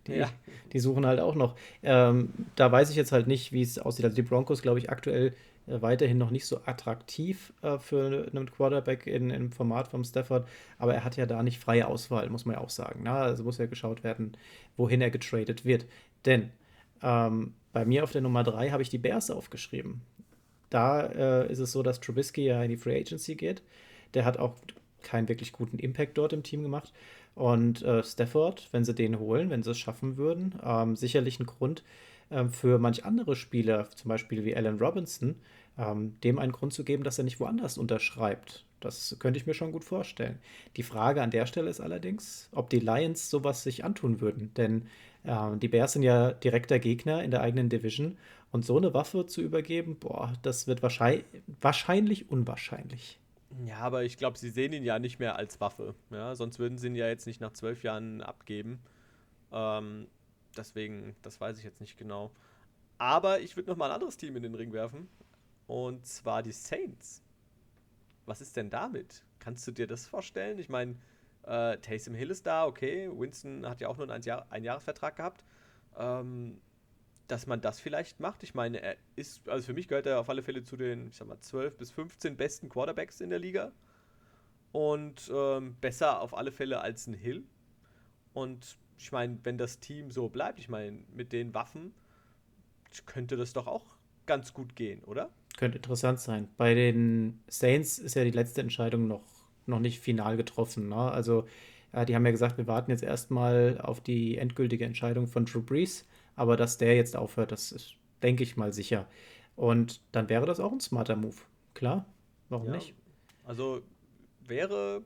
die, 0.07 0.13
ja. 0.13 0.29
die 0.74 0.79
suchen 0.79 1.05
halt 1.05 1.19
auch 1.19 1.36
noch. 1.36 1.55
Ähm, 1.81 2.29
da 2.55 2.72
weiß 2.72 2.89
ich 2.89 2.98
jetzt 2.98 3.13
halt 3.13 3.27
nicht, 3.27 3.53
wie 3.53 3.62
es 3.62 3.79
aussieht. 3.79 4.03
Also 4.03 4.15
die 4.15 4.22
Broncos, 4.22 4.62
glaube 4.62 4.79
ich, 4.79 4.89
aktuell 4.89 5.34
weiterhin 5.67 6.17
noch 6.17 6.31
nicht 6.31 6.45
so 6.45 6.62
attraktiv 6.65 7.53
äh, 7.62 7.77
für 7.77 8.27
einen 8.31 8.51
Quarterback 8.51 9.07
in, 9.07 9.29
im 9.29 9.51
Format 9.51 9.88
vom 9.88 10.03
Stafford, 10.03 10.48
aber 10.77 10.93
er 10.93 11.03
hat 11.03 11.17
ja 11.17 11.25
da 11.25 11.43
nicht 11.43 11.60
freie 11.60 11.88
Auswahl, 11.88 12.29
muss 12.29 12.45
man 12.45 12.55
ja 12.55 12.62
auch 12.62 12.69
sagen. 12.69 13.01
Na? 13.03 13.13
Ne? 13.13 13.19
Also 13.19 13.43
muss 13.43 13.57
ja 13.57 13.65
geschaut 13.65 14.03
werden, 14.03 14.38
wohin 14.77 15.01
er 15.01 15.12
getradet 15.12 15.65
wird. 15.65 15.86
Denn 16.25 16.51
ähm, 17.01 17.53
bei 17.74 17.86
mir 17.86 18.03
auf 18.03 18.12
der 18.12 18.22
Nummer 18.22 18.43
3 18.43 18.69
habe 18.69 18.84
ich 18.84 18.89
die 18.89 18.98
Bears 18.98 19.29
aufgeschrieben. 19.31 20.01
Da 20.69 21.01
äh, 21.01 21.51
ist 21.51 21.60
es 21.60 21.72
so, 21.72 21.84
dass 21.84 22.00
Trubisky 22.00 22.45
ja 22.45 22.62
in 22.63 22.69
die 22.69 22.77
Free 22.77 23.00
Agency 23.00 23.36
geht. 23.36 23.62
Der 24.13 24.25
hat 24.25 24.38
auch 24.38 24.55
keinen 25.03 25.27
wirklich 25.27 25.51
guten 25.51 25.77
Impact 25.77 26.17
dort 26.17 26.34
im 26.34 26.43
Team 26.43 26.63
gemacht. 26.63 26.93
Und 27.36 27.84
äh, 27.84 28.01
Stafford, 28.03 28.69
wenn 28.72 28.86
sie 28.86 28.95
den 28.95 29.19
holen, 29.19 29.50
wenn 29.50 29.62
sie 29.62 29.72
es 29.72 29.77
schaffen 29.77 30.17
würden, 30.17 30.55
ähm, 30.63 30.95
sicherlich 30.95 31.39
ein 31.39 31.45
Grund 31.45 31.84
äh, 32.29 32.48
für 32.48 32.79
manch 32.79 33.05
andere 33.05 33.36
Spieler, 33.36 33.89
zum 33.91 34.10
Beispiel 34.10 34.46
wie 34.46 34.55
Alan 34.55 34.79
Robinson, 34.79 35.36
ähm, 35.77 36.20
dem 36.24 36.39
einen 36.39 36.51
Grund 36.51 36.74
zu 36.74 36.84
geben, 36.84 37.03
dass 37.03 37.17
er 37.17 37.24
nicht 37.24 37.39
woanders 37.39 37.77
unterschreibt. 37.77 38.65
Das 38.79 39.17
könnte 39.20 39.39
ich 39.39 39.48
mir 39.48 39.53
schon 39.53 39.72
gut 39.72 39.84
vorstellen. 39.84 40.39
Die 40.77 40.84
Frage 40.84 41.22
an 41.22 41.32
der 41.32 41.48
Stelle 41.48 41.70
ist 41.70 41.82
allerdings, 41.82 42.50
ob 42.51 42.70
die 42.70 42.79
Lions 42.79 43.29
sowas 43.29 43.63
sich 43.63 43.84
antun 43.84 44.22
würden. 44.22 44.53
Denn 44.55 44.88
äh, 45.24 45.58
die 45.58 45.67
Bears 45.67 45.94
sind 45.94 46.03
ja 46.03 46.32
direkter 46.32 46.79
Gegner 46.79 47.24
in 47.24 47.32
der 47.32 47.41
eigenen 47.41 47.70
Division 47.70 48.17
und 48.51 48.63
so 48.63 48.77
eine 48.77 48.94
Waffe 48.94 49.25
zu 49.25 49.41
übergeben, 49.41 49.98
boah, 50.00 50.34
das 50.44 50.67
wird 50.67 50.84
wahrscheinlich, 50.84 51.25
wahrscheinlich 51.62 52.29
unwahrscheinlich. 52.29 53.20
Ja, 53.65 53.79
aber 53.79 54.03
ich 54.03 54.17
glaube, 54.17 54.38
sie 54.38 54.50
sehen 54.50 54.74
ihn 54.74 54.84
ja 54.84 55.00
nicht 55.00 55.20
mehr 55.20 55.36
als 55.36 55.60
Waffe. 55.62 55.96
Ja? 56.12 56.36
Sonst 56.36 56.60
würden 56.60 56.77
sie 56.77 56.88
ihn 56.88 56.96
ja 56.96 57.08
jetzt 57.08 57.25
nicht 57.25 57.41
nach 57.41 57.53
zwölf 57.53 57.84
Jahren 57.84 58.22
abgeben. 58.22 58.79
Ähm, 59.51 60.08
deswegen, 60.58 61.16
das 61.22 61.40
weiß 61.40 61.58
ich 61.58 61.64
jetzt 61.64 61.82
nicht 61.82 61.98
genau. 61.98 62.32
Aber 62.98 63.40
ich 63.42 63.56
würde 63.56 63.70
noch 63.70 63.78
mal 63.78 63.88
ein 63.88 63.96
anderes 63.96 64.18
Team 64.18 64.36
in 64.36 64.44
den 64.44 64.56
Ring 64.56 64.74
werfen. 64.74 65.10
Und 65.68 66.06
zwar 66.06 66.44
die 66.44 66.52
Saints. 66.52 67.24
Was 68.26 68.42
ist 68.42 68.56
denn 68.56 68.70
damit? 68.70 69.24
Kannst 69.40 69.68
du 69.68 69.72
dir 69.72 69.88
das 69.88 70.08
vorstellen? 70.08 70.60
Ich 70.60 70.70
meine, 70.70 70.96
äh, 71.44 71.78
Taysom 71.78 72.16
Hill 72.16 72.32
ist 72.32 72.46
da, 72.46 72.66
okay. 72.66 73.10
Winston 73.12 73.68
hat 73.68 73.82
ja 73.82 73.88
auch 73.88 73.98
nur 73.98 74.10
einen 74.10 74.24
Einjahresvertrag 74.50 75.16
gehabt. 75.16 75.44
Ähm, 75.98 76.62
dass 77.28 77.48
man 77.48 77.62
das 77.62 77.80
vielleicht 77.80 78.20
macht. 78.20 78.44
Ich 78.44 78.54
meine, 78.54 78.82
er 78.82 78.98
ist, 79.16 79.48
also 79.50 79.66
für 79.66 79.74
mich 79.74 79.88
gehört 79.88 80.06
er 80.06 80.20
auf 80.20 80.30
alle 80.30 80.44
Fälle 80.44 80.64
zu 80.64 80.78
den, 80.78 81.10
ich 81.10 81.16
sag 81.16 81.28
mal, 81.28 81.40
12 81.40 81.78
bis 81.78 81.92
15 81.92 82.38
besten 82.38 82.70
Quarterbacks 82.70 83.22
in 83.22 83.30
der 83.30 83.40
Liga. 83.40 83.72
Und 84.72 85.32
ähm, 85.34 85.76
besser 85.82 86.22
auf 86.22 86.36
alle 86.36 86.52
Fälle 86.52 86.82
als 86.82 87.08
ein 87.08 87.14
Hill. 87.14 87.44
Und 88.34 88.78
ich 88.98 89.12
meine, 89.12 89.38
wenn 89.44 89.58
das 89.58 89.80
Team 89.80 90.12
so 90.12 90.30
bleibt, 90.30 90.60
ich 90.60 90.70
meine, 90.70 91.00
mit 91.14 91.32
den 91.32 91.54
Waffen 91.54 91.94
könnte 93.06 93.36
das 93.36 93.54
doch 93.54 93.68
auch 93.68 93.86
ganz 94.25 94.54
gut 94.54 94.75
gehen, 94.75 95.04
oder? 95.04 95.30
Könnte 95.58 95.78
interessant 95.78 96.20
sein. 96.20 96.48
Bei 96.58 96.74
den 96.74 97.44
Saints 97.48 98.00
ist 98.00 98.16
ja 98.16 98.24
die 98.24 98.32
letzte 98.32 98.62
Entscheidung 98.62 99.08
noch, 99.08 99.24
noch 99.66 99.80
nicht 99.80 100.00
final 100.00 100.38
getroffen. 100.38 100.90
Ne? 100.90 100.96
Also, 100.96 101.46
ja, 101.94 102.06
die 102.06 102.16
haben 102.16 102.25
ja 102.25 102.32
gesagt, 102.32 102.58
wir 102.58 102.68
warten 102.68 102.92
jetzt 102.92 103.04
erstmal 103.04 103.80
auf 103.82 104.02
die 104.02 104.38
endgültige 104.38 104.86
Entscheidung 104.86 105.28
von 105.28 105.46
Drew 105.46 105.62
Brees. 105.62 106.08
Aber 106.36 106.58
dass 106.58 106.78
der 106.78 106.96
jetzt 106.96 107.16
aufhört, 107.16 107.52
das 107.52 107.72
ist, 107.72 107.96
denke 108.22 108.44
ich 108.44 108.58
mal, 108.58 108.74
sicher. 108.74 109.08
Und 109.56 110.02
dann 110.12 110.30
wäre 110.30 110.46
das 110.46 110.60
auch 110.60 110.72
ein 110.72 110.82
smarter 110.82 111.16
Move. 111.16 111.38
Klar, 111.74 112.06
warum 112.50 112.68
ja, 112.68 112.74
nicht? 112.74 112.94
Also 113.46 113.82
wäre 114.42 115.04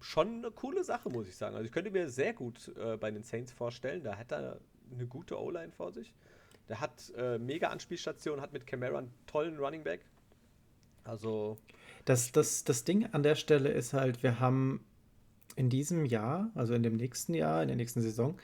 schon 0.00 0.38
eine 0.38 0.50
coole 0.50 0.84
Sache, 0.84 1.08
muss 1.08 1.28
ich 1.28 1.36
sagen. 1.36 1.56
Also 1.56 1.66
ich 1.66 1.72
könnte 1.72 1.90
mir 1.90 2.08
sehr 2.08 2.32
gut 2.32 2.72
äh, 2.76 2.96
bei 2.96 3.10
den 3.10 3.22
Saints 3.22 3.52
vorstellen. 3.52 4.02
Da 4.02 4.16
hat 4.16 4.32
er 4.32 4.60
eine 4.92 5.06
gute 5.06 5.40
O-Line 5.40 5.72
vor 5.72 5.92
sich. 5.92 6.14
Der 6.68 6.80
hat 6.80 7.12
äh, 7.16 7.38
mega 7.38 7.68
Anspielstationen, 7.68 8.40
hat 8.40 8.52
mit 8.52 8.66
Camara 8.66 8.98
einen 8.98 9.12
tollen 9.26 9.58
Running 9.58 9.84
Back. 9.84 10.00
Also. 11.04 11.56
Das, 12.04 12.32
das, 12.32 12.64
das 12.64 12.84
Ding 12.84 13.06
an 13.12 13.22
der 13.22 13.34
Stelle 13.34 13.70
ist 13.70 13.94
halt, 13.94 14.22
wir 14.22 14.40
haben 14.40 14.84
in 15.56 15.70
diesem 15.70 16.04
Jahr, 16.04 16.50
also 16.54 16.74
in 16.74 16.82
dem 16.82 16.96
nächsten 16.96 17.34
Jahr, 17.34 17.62
in 17.62 17.68
der 17.68 17.76
nächsten 17.76 18.00
Saison, 18.00 18.38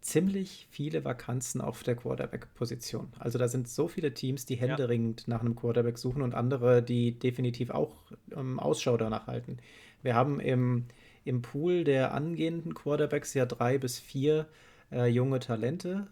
ziemlich 0.00 0.66
viele 0.70 1.04
Vakanzen 1.04 1.60
auf 1.60 1.82
der 1.82 1.96
Quarterback-Position. 1.96 3.12
Also 3.18 3.38
da 3.38 3.48
sind 3.48 3.68
so 3.68 3.88
viele 3.88 4.14
Teams, 4.14 4.46
die 4.46 4.56
händeringend 4.56 5.22
ja. 5.22 5.34
nach 5.34 5.40
einem 5.40 5.54
Quarterback 5.54 5.98
suchen 5.98 6.22
und 6.22 6.34
andere, 6.34 6.82
die 6.82 7.18
definitiv 7.18 7.70
auch 7.70 7.96
ähm, 8.34 8.58
Ausschau 8.58 8.96
danach 8.96 9.26
halten. 9.26 9.58
Wir 10.04 10.14
haben 10.14 10.38
im, 10.38 10.84
im 11.24 11.42
Pool 11.42 11.82
der 11.82 12.12
angehenden 12.12 12.74
Quarterbacks 12.74 13.34
ja 13.34 13.46
drei 13.46 13.78
bis 13.78 13.98
vier 13.98 14.46
äh, 14.92 15.06
junge 15.06 15.40
Talente, 15.40 16.06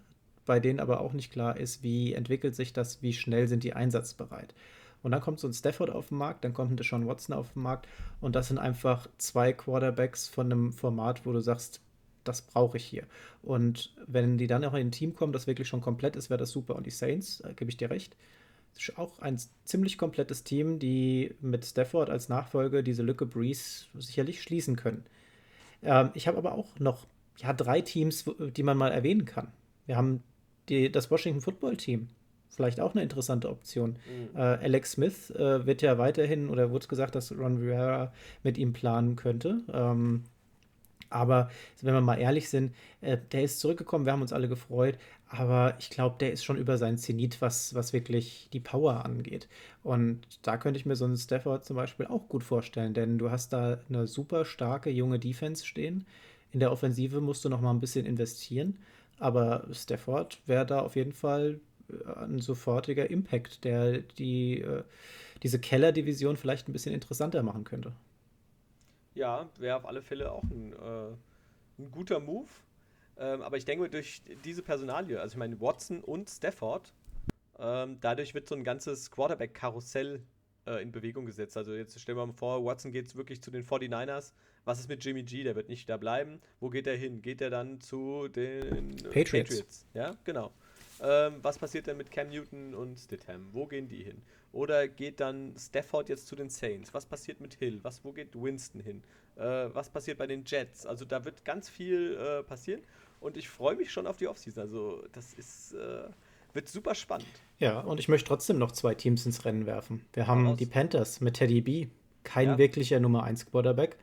bei 0.46 0.58
denen 0.58 0.80
aber 0.80 1.00
auch 1.00 1.12
nicht 1.12 1.30
klar 1.30 1.58
ist, 1.58 1.82
wie 1.82 2.14
entwickelt 2.14 2.56
sich 2.56 2.72
das, 2.72 3.02
wie 3.02 3.12
schnell 3.12 3.46
sind 3.48 3.62
die 3.64 3.74
einsatzbereit. 3.74 4.54
Und 5.02 5.10
dann 5.10 5.20
kommt 5.20 5.40
so 5.40 5.46
ein 5.46 5.52
Stafford 5.52 5.90
auf 5.90 6.08
den 6.08 6.18
Markt, 6.18 6.42
dann 6.44 6.54
kommt 6.54 6.72
ein 6.72 6.76
Deshaun 6.76 7.06
Watson 7.06 7.36
auf 7.36 7.52
den 7.52 7.62
Markt 7.62 7.86
und 8.20 8.34
das 8.34 8.48
sind 8.48 8.58
einfach 8.58 9.08
zwei 9.18 9.52
Quarterbacks 9.52 10.26
von 10.26 10.46
einem 10.46 10.72
Format, 10.72 11.26
wo 11.26 11.32
du 11.32 11.40
sagst, 11.40 11.80
das 12.24 12.40
brauche 12.40 12.78
ich 12.78 12.84
hier. 12.84 13.04
Und 13.42 13.92
wenn 14.06 14.38
die 14.38 14.46
dann 14.46 14.64
auch 14.64 14.74
in 14.74 14.86
ein 14.86 14.92
Team 14.92 15.14
kommen, 15.14 15.32
das 15.34 15.46
wirklich 15.46 15.68
schon 15.68 15.80
komplett 15.82 16.16
ist, 16.16 16.30
wäre 16.30 16.38
das 16.38 16.50
super. 16.50 16.76
Und 16.76 16.86
die 16.86 16.90
Saints, 16.90 17.40
äh, 17.40 17.52
gebe 17.52 17.70
ich 17.70 17.76
dir 17.76 17.90
recht, 17.90 18.16
auch 18.96 19.20
ein 19.20 19.38
ziemlich 19.64 19.98
komplettes 19.98 20.44
Team, 20.44 20.78
die 20.78 21.34
mit 21.40 21.64
Stafford 21.64 22.10
als 22.10 22.28
Nachfolger 22.28 22.82
diese 22.82 23.02
Lücke 23.02 23.26
Breeze 23.26 23.86
sicherlich 23.98 24.42
schließen 24.42 24.76
können. 24.76 25.04
Ähm, 25.82 26.10
ich 26.14 26.28
habe 26.28 26.38
aber 26.38 26.52
auch 26.52 26.78
noch 26.78 27.06
ja, 27.38 27.52
drei 27.52 27.80
Teams, 27.80 28.24
die 28.38 28.62
man 28.62 28.76
mal 28.76 28.92
erwähnen 28.92 29.24
kann. 29.24 29.48
Wir 29.86 29.96
haben 29.96 30.22
die, 30.68 30.90
das 30.90 31.10
Washington 31.10 31.40
Football 31.40 31.76
Team. 31.76 32.08
Vielleicht 32.48 32.80
auch 32.80 32.94
eine 32.94 33.02
interessante 33.02 33.48
Option. 33.48 33.96
Mhm. 34.06 34.36
Äh, 34.36 34.40
Alex 34.40 34.92
Smith 34.92 35.30
äh, 35.30 35.64
wird 35.64 35.80
ja 35.80 35.96
weiterhin, 35.96 36.50
oder 36.50 36.70
wurde 36.70 36.86
gesagt, 36.86 37.14
dass 37.14 37.32
Ron 37.32 37.56
Rivera 37.56 38.12
mit 38.42 38.58
ihm 38.58 38.74
planen 38.74 39.16
könnte. 39.16 39.62
Ähm, 39.72 40.24
aber 41.08 41.50
wenn 41.80 41.94
wir 41.94 42.00
mal 42.00 42.18
ehrlich 42.18 42.48
sind, 42.50 42.74
äh, 43.00 43.16
der 43.32 43.44
ist 43.44 43.60
zurückgekommen, 43.60 44.04
wir 44.04 44.12
haben 44.12 44.22
uns 44.22 44.32
alle 44.32 44.48
gefreut, 44.48 44.98
aber 45.32 45.76
ich 45.78 45.88
glaube, 45.88 46.16
der 46.20 46.30
ist 46.30 46.44
schon 46.44 46.58
über 46.58 46.76
sein 46.76 46.98
Zenit, 46.98 47.40
was, 47.40 47.74
was 47.74 47.94
wirklich 47.94 48.50
die 48.52 48.60
Power 48.60 49.06
angeht. 49.06 49.48
Und 49.82 50.20
da 50.42 50.58
könnte 50.58 50.78
ich 50.78 50.84
mir 50.84 50.94
so 50.94 51.06
einen 51.06 51.16
Stafford 51.16 51.64
zum 51.64 51.76
Beispiel 51.76 52.06
auch 52.06 52.28
gut 52.28 52.44
vorstellen, 52.44 52.92
denn 52.92 53.16
du 53.16 53.30
hast 53.30 53.54
da 53.54 53.78
eine 53.88 54.06
super 54.06 54.44
starke 54.44 54.90
junge 54.90 55.18
Defense 55.18 55.64
stehen. 55.64 56.06
In 56.52 56.60
der 56.60 56.70
Offensive 56.70 57.22
musst 57.22 57.46
du 57.46 57.48
noch 57.48 57.62
mal 57.62 57.70
ein 57.70 57.80
bisschen 57.80 58.04
investieren, 58.04 58.78
aber 59.18 59.66
Stafford 59.72 60.38
wäre 60.46 60.66
da 60.66 60.80
auf 60.80 60.96
jeden 60.96 61.12
Fall 61.12 61.60
äh, 61.88 62.24
ein 62.24 62.40
sofortiger 62.40 63.08
Impact, 63.08 63.64
der 63.64 64.00
die, 64.00 64.60
äh, 64.60 64.82
diese 65.42 65.58
Keller-Division 65.58 66.36
vielleicht 66.36 66.68
ein 66.68 66.74
bisschen 66.74 66.92
interessanter 66.92 67.42
machen 67.42 67.64
könnte. 67.64 67.92
Ja, 69.14 69.48
wäre 69.58 69.76
auf 69.76 69.86
alle 69.86 70.02
Fälle 70.02 70.30
auch 70.30 70.44
ein, 70.50 70.74
äh, 70.74 71.12
ein 71.78 71.90
guter 71.90 72.20
Move. 72.20 72.50
Ähm, 73.18 73.42
aber 73.42 73.56
ich 73.56 73.64
denke, 73.64 73.88
durch 73.88 74.22
diese 74.44 74.62
Personalie, 74.62 75.20
also 75.20 75.34
ich 75.34 75.38
meine 75.38 75.60
Watson 75.60 76.02
und 76.02 76.28
Stafford, 76.30 76.92
ähm, 77.58 77.98
dadurch 78.00 78.34
wird 78.34 78.48
so 78.48 78.54
ein 78.54 78.64
ganzes 78.64 79.10
Quarterback-Karussell 79.10 80.22
äh, 80.66 80.82
in 80.82 80.92
Bewegung 80.92 81.26
gesetzt. 81.26 81.56
Also 81.56 81.74
jetzt 81.74 81.98
stellen 82.00 82.18
wir 82.18 82.26
mal 82.26 82.32
vor, 82.32 82.64
Watson 82.64 82.92
geht 82.92 83.14
wirklich 83.16 83.42
zu 83.42 83.50
den 83.50 83.64
49ers. 83.64 84.32
Was 84.64 84.78
ist 84.78 84.88
mit 84.88 85.04
Jimmy 85.04 85.22
G? 85.22 85.42
Der 85.42 85.56
wird 85.56 85.68
nicht 85.68 85.88
da 85.88 85.96
bleiben. 85.96 86.40
Wo 86.60 86.70
geht 86.70 86.86
er 86.86 86.96
hin? 86.96 87.20
Geht 87.20 87.40
er 87.40 87.50
dann 87.50 87.80
zu 87.80 88.28
den 88.28 88.96
Patriots? 88.96 89.32
Patriots? 89.32 89.86
Ja, 89.94 90.16
genau. 90.24 90.52
Ähm, 91.00 91.38
was 91.42 91.58
passiert 91.58 91.88
denn 91.88 91.96
mit 91.96 92.12
Cam 92.12 92.28
Newton 92.28 92.74
und 92.74 92.96
Stidham? 92.96 93.48
Wo 93.52 93.66
gehen 93.66 93.88
die 93.88 94.04
hin? 94.04 94.22
Oder 94.52 94.86
geht 94.86 95.18
dann 95.18 95.54
Stafford 95.58 96.08
jetzt 96.08 96.28
zu 96.28 96.36
den 96.36 96.48
Saints? 96.48 96.94
Was 96.94 97.06
passiert 97.06 97.40
mit 97.40 97.54
Hill? 97.54 97.80
Was, 97.82 98.04
wo 98.04 98.12
geht 98.12 98.40
Winston 98.40 98.80
hin? 98.80 99.02
Äh, 99.36 99.74
was 99.74 99.90
passiert 99.90 100.18
bei 100.18 100.26
den 100.26 100.44
Jets? 100.44 100.86
Also 100.86 101.04
da 101.04 101.24
wird 101.24 101.44
ganz 101.44 101.68
viel 101.68 102.16
äh, 102.16 102.42
passieren 102.42 102.82
und 103.20 103.36
ich 103.36 103.48
freue 103.48 103.76
mich 103.76 103.90
schon 103.90 104.06
auf 104.06 104.16
die 104.16 104.28
Offseason. 104.28 104.62
Also 104.62 105.04
das 105.12 105.32
ist, 105.34 105.72
äh, 105.72 106.08
wird 106.52 106.68
super 106.68 106.94
spannend. 106.94 107.26
Ja, 107.58 107.80
und 107.80 108.00
ich 108.00 108.08
möchte 108.08 108.28
trotzdem 108.28 108.58
noch 108.58 108.72
zwei 108.72 108.94
Teams 108.94 109.24
ins 109.26 109.44
Rennen 109.44 109.66
werfen. 109.66 110.04
Wir 110.12 110.26
haben 110.26 110.46
Raus. 110.46 110.58
die 110.58 110.66
Panthers 110.66 111.20
mit 111.20 111.34
Teddy 111.34 111.60
B, 111.60 111.88
kein 112.24 112.48
ja. 112.48 112.58
wirklicher 112.58 113.00
Nummer 113.00 113.24
1 113.24 113.46
Quarterback. 113.46 113.96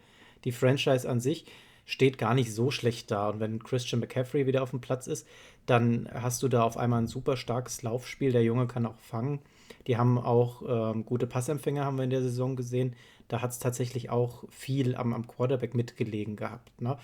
Die 0.45 0.51
Franchise 0.51 1.07
an 1.07 1.19
sich 1.19 1.45
steht 1.85 2.17
gar 2.17 2.33
nicht 2.33 2.53
so 2.53 2.71
schlecht 2.71 3.11
da. 3.11 3.29
Und 3.29 3.39
wenn 3.39 3.63
Christian 3.63 3.99
McCaffrey 3.99 4.45
wieder 4.45 4.63
auf 4.63 4.69
dem 4.69 4.79
Platz 4.79 5.07
ist, 5.07 5.27
dann 5.65 6.09
hast 6.13 6.41
du 6.43 6.47
da 6.47 6.63
auf 6.63 6.77
einmal 6.77 7.01
ein 7.01 7.07
super 7.07 7.35
starkes 7.35 7.81
Laufspiel. 7.81 8.31
Der 8.31 8.43
Junge 8.43 8.67
kann 8.67 8.85
auch 8.85 8.99
fangen. 8.99 9.39
Die 9.87 9.97
haben 9.97 10.17
auch 10.17 10.61
ähm, 10.67 11.05
gute 11.05 11.27
Passempfänger, 11.27 11.85
haben 11.85 11.97
wir 11.97 12.03
in 12.03 12.09
der 12.09 12.21
Saison 12.21 12.55
gesehen. 12.55 12.95
Da 13.29 13.41
hat 13.41 13.51
es 13.51 13.59
tatsächlich 13.59 14.09
auch 14.09 14.43
viel 14.49 14.95
am, 14.95 15.13
am 15.13 15.27
Quarterback 15.27 15.73
mitgelegen 15.73 16.35
gehabt. 16.35 16.81
Ne? 16.81 16.97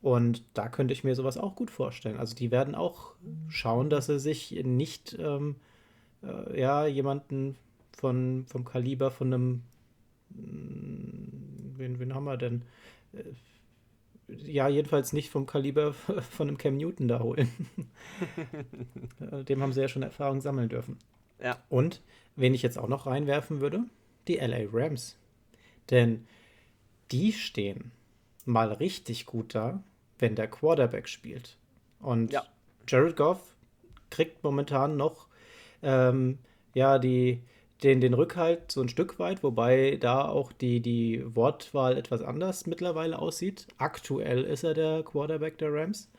Und 0.00 0.42
da 0.54 0.68
könnte 0.68 0.94
ich 0.94 1.04
mir 1.04 1.14
sowas 1.14 1.36
auch 1.36 1.54
gut 1.54 1.70
vorstellen. 1.70 2.18
Also 2.18 2.34
die 2.34 2.50
werden 2.50 2.74
auch 2.74 3.12
schauen, 3.48 3.90
dass 3.90 4.06
sie 4.06 4.18
sich 4.18 4.50
nicht 4.64 5.16
ähm, 5.20 5.56
äh, 6.22 6.58
ja, 6.60 6.86
jemanden 6.86 7.56
von, 7.92 8.46
vom 8.48 8.64
Kaliber 8.64 9.10
von 9.10 9.34
einem 9.34 9.62
hm, 10.34 11.74
wen, 11.76 11.98
wen 11.98 12.14
haben 12.14 12.24
wir 12.24 12.36
denn? 12.36 12.62
Äh, 13.12 13.32
ja, 14.28 14.68
jedenfalls 14.68 15.12
nicht 15.12 15.30
vom 15.30 15.46
Kaliber 15.46 15.92
von 16.30 16.48
einem 16.48 16.58
Cam 16.58 16.76
Newton 16.76 17.08
da 17.08 17.20
holen. 17.20 17.50
Dem 19.48 19.60
haben 19.60 19.72
sie 19.72 19.80
ja 19.80 19.88
schon 19.88 20.02
Erfahrung 20.02 20.40
sammeln 20.40 20.68
dürfen. 20.68 20.98
Ja. 21.42 21.58
Und 21.68 22.00
wen 22.36 22.54
ich 22.54 22.62
jetzt 22.62 22.78
auch 22.78 22.88
noch 22.88 23.06
reinwerfen 23.06 23.60
würde, 23.60 23.84
die 24.28 24.36
LA 24.36 24.68
Rams. 24.72 25.18
Denn 25.92 26.26
die 27.12 27.32
stehen 27.32 27.92
mal 28.44 28.72
richtig 28.72 29.26
gut 29.26 29.54
da, 29.54 29.84
wenn 30.18 30.34
der 30.34 30.48
Quarterback 30.48 31.08
spielt. 31.08 31.56
Und 32.00 32.32
ja. 32.32 32.44
Jared 32.88 33.16
Goff 33.16 33.54
kriegt 34.10 34.42
momentan 34.42 34.96
noch 34.96 35.28
ähm, 35.82 36.38
ja 36.74 36.98
die 36.98 37.42
den, 37.82 38.00
den 38.00 38.14
Rückhalt 38.14 38.70
so 38.70 38.80
ein 38.80 38.88
Stück 38.88 39.18
weit, 39.18 39.42
wobei 39.42 39.96
da 40.00 40.28
auch 40.28 40.52
die, 40.52 40.80
die 40.80 41.22
Wortwahl 41.34 41.96
etwas 41.96 42.22
anders 42.22 42.66
mittlerweile 42.66 43.18
aussieht. 43.18 43.66
Aktuell 43.76 44.44
ist 44.44 44.62
er 44.62 44.74
der 44.74 45.02
Quarterback 45.02 45.58
der 45.58 45.72
Rams. 45.72 46.10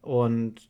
Und 0.00 0.68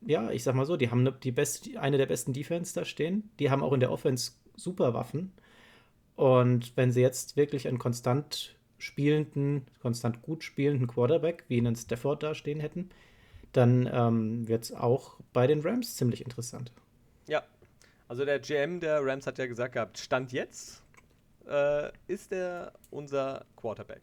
ja, 0.00 0.30
ich 0.30 0.44
sag 0.44 0.54
mal 0.54 0.66
so, 0.66 0.76
die 0.76 0.90
haben 0.90 1.00
eine, 1.00 1.12
die 1.12 1.32
best, 1.32 1.76
eine 1.76 1.98
der 1.98 2.06
besten 2.06 2.32
Defense 2.32 2.74
da 2.74 2.84
stehen. 2.84 3.30
Die 3.38 3.50
haben 3.50 3.62
auch 3.62 3.72
in 3.72 3.80
der 3.80 3.92
Offense 3.92 4.32
super 4.56 4.94
Waffen. 4.94 5.32
Und 6.20 6.76
wenn 6.76 6.92
sie 6.92 7.00
jetzt 7.00 7.38
wirklich 7.38 7.66
einen 7.66 7.78
konstant 7.78 8.54
spielenden, 8.76 9.66
konstant 9.80 10.20
gut 10.20 10.44
spielenden 10.44 10.86
Quarterback 10.86 11.44
wie 11.48 11.56
einen 11.56 11.74
Stafford 11.74 12.22
da 12.22 12.34
stehen 12.34 12.60
hätten, 12.60 12.90
dann 13.52 13.88
ähm, 13.90 14.46
wird 14.46 14.64
es 14.64 14.72
auch 14.72 15.16
bei 15.32 15.46
den 15.46 15.62
Rams 15.62 15.96
ziemlich 15.96 16.20
interessant. 16.20 16.72
Ja, 17.26 17.42
also 18.06 18.26
der 18.26 18.38
GM 18.38 18.80
der 18.80 19.02
Rams 19.02 19.26
hat 19.26 19.38
ja 19.38 19.46
gesagt 19.46 19.72
gehabt, 19.72 19.96
Stand 19.96 20.30
jetzt 20.32 20.82
äh, 21.48 21.90
ist 22.06 22.32
er 22.32 22.74
unser 22.90 23.46
Quarterback. 23.56 24.02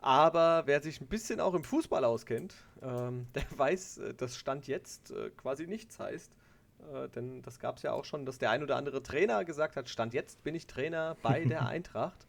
Aber 0.00 0.64
wer 0.66 0.82
sich 0.82 1.00
ein 1.00 1.06
bisschen 1.06 1.40
auch 1.40 1.54
im 1.54 1.64
Fußball 1.64 2.04
auskennt, 2.04 2.54
ähm, 2.82 3.26
der 3.34 3.46
weiß, 3.56 3.98
äh, 3.98 4.12
dass 4.12 4.36
Stand 4.36 4.66
jetzt 4.66 5.12
äh, 5.12 5.30
quasi 5.30 5.66
nichts 5.66 5.98
heißt. 5.98 6.30
Äh, 6.92 7.08
denn 7.08 7.42
das 7.42 7.58
gab 7.58 7.76
es 7.76 7.82
ja 7.82 7.92
auch 7.92 8.04
schon, 8.04 8.26
dass 8.26 8.38
der 8.38 8.50
ein 8.50 8.62
oder 8.62 8.76
andere 8.76 9.02
Trainer 9.02 9.44
gesagt 9.44 9.76
hat, 9.76 9.88
Stand 9.88 10.14
jetzt 10.14 10.42
bin 10.42 10.54
ich 10.54 10.66
Trainer 10.66 11.16
bei 11.22 11.44
der 11.44 11.66
Eintracht. 11.66 12.26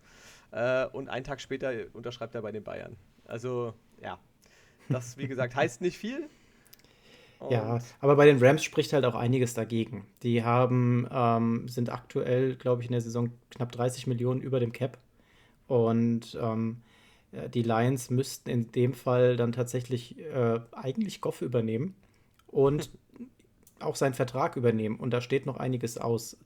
Äh, 0.51 0.85
und 0.87 1.09
einen 1.09 1.23
Tag 1.23 1.41
später 1.41 1.71
unterschreibt 1.93 2.35
er 2.35 2.41
bei 2.41 2.51
den 2.51 2.63
Bayern. 2.63 2.97
Also 3.25 3.73
ja, 4.01 4.19
das 4.89 5.17
wie 5.17 5.27
gesagt 5.27 5.55
heißt 5.55 5.81
nicht 5.81 5.97
viel. 5.97 6.29
Ja, 7.49 7.79
aber 7.99 8.15
bei 8.17 8.27
den 8.27 8.37
Rams 8.37 8.63
spricht 8.63 8.93
halt 8.93 9.03
auch 9.03 9.15
einiges 9.15 9.55
dagegen. 9.55 10.05
Die 10.21 10.43
haben, 10.43 11.07
ähm, 11.11 11.67
sind 11.67 11.91
aktuell, 11.91 12.55
glaube 12.55 12.83
ich, 12.83 12.87
in 12.87 12.91
der 12.91 13.01
Saison 13.01 13.31
knapp 13.49 13.71
30 13.71 14.05
Millionen 14.05 14.41
über 14.41 14.59
dem 14.59 14.71
Cap. 14.71 14.99
Und 15.65 16.37
ähm, 16.39 16.83
die 17.31 17.63
Lions 17.63 18.11
müssten 18.11 18.49
in 18.49 18.71
dem 18.71 18.93
Fall 18.93 19.37
dann 19.37 19.53
tatsächlich 19.53 20.19
äh, 20.19 20.59
eigentlich 20.71 21.21
Goff 21.21 21.41
übernehmen 21.41 21.95
und 22.47 22.91
auch 23.83 23.95
seinen 23.95 24.13
Vertrag 24.13 24.55
übernehmen. 24.55 24.97
Und 24.97 25.11
da 25.11 25.21
steht 25.21 25.45
noch 25.45 25.57
einiges 25.57 25.97
aus. 25.97 26.37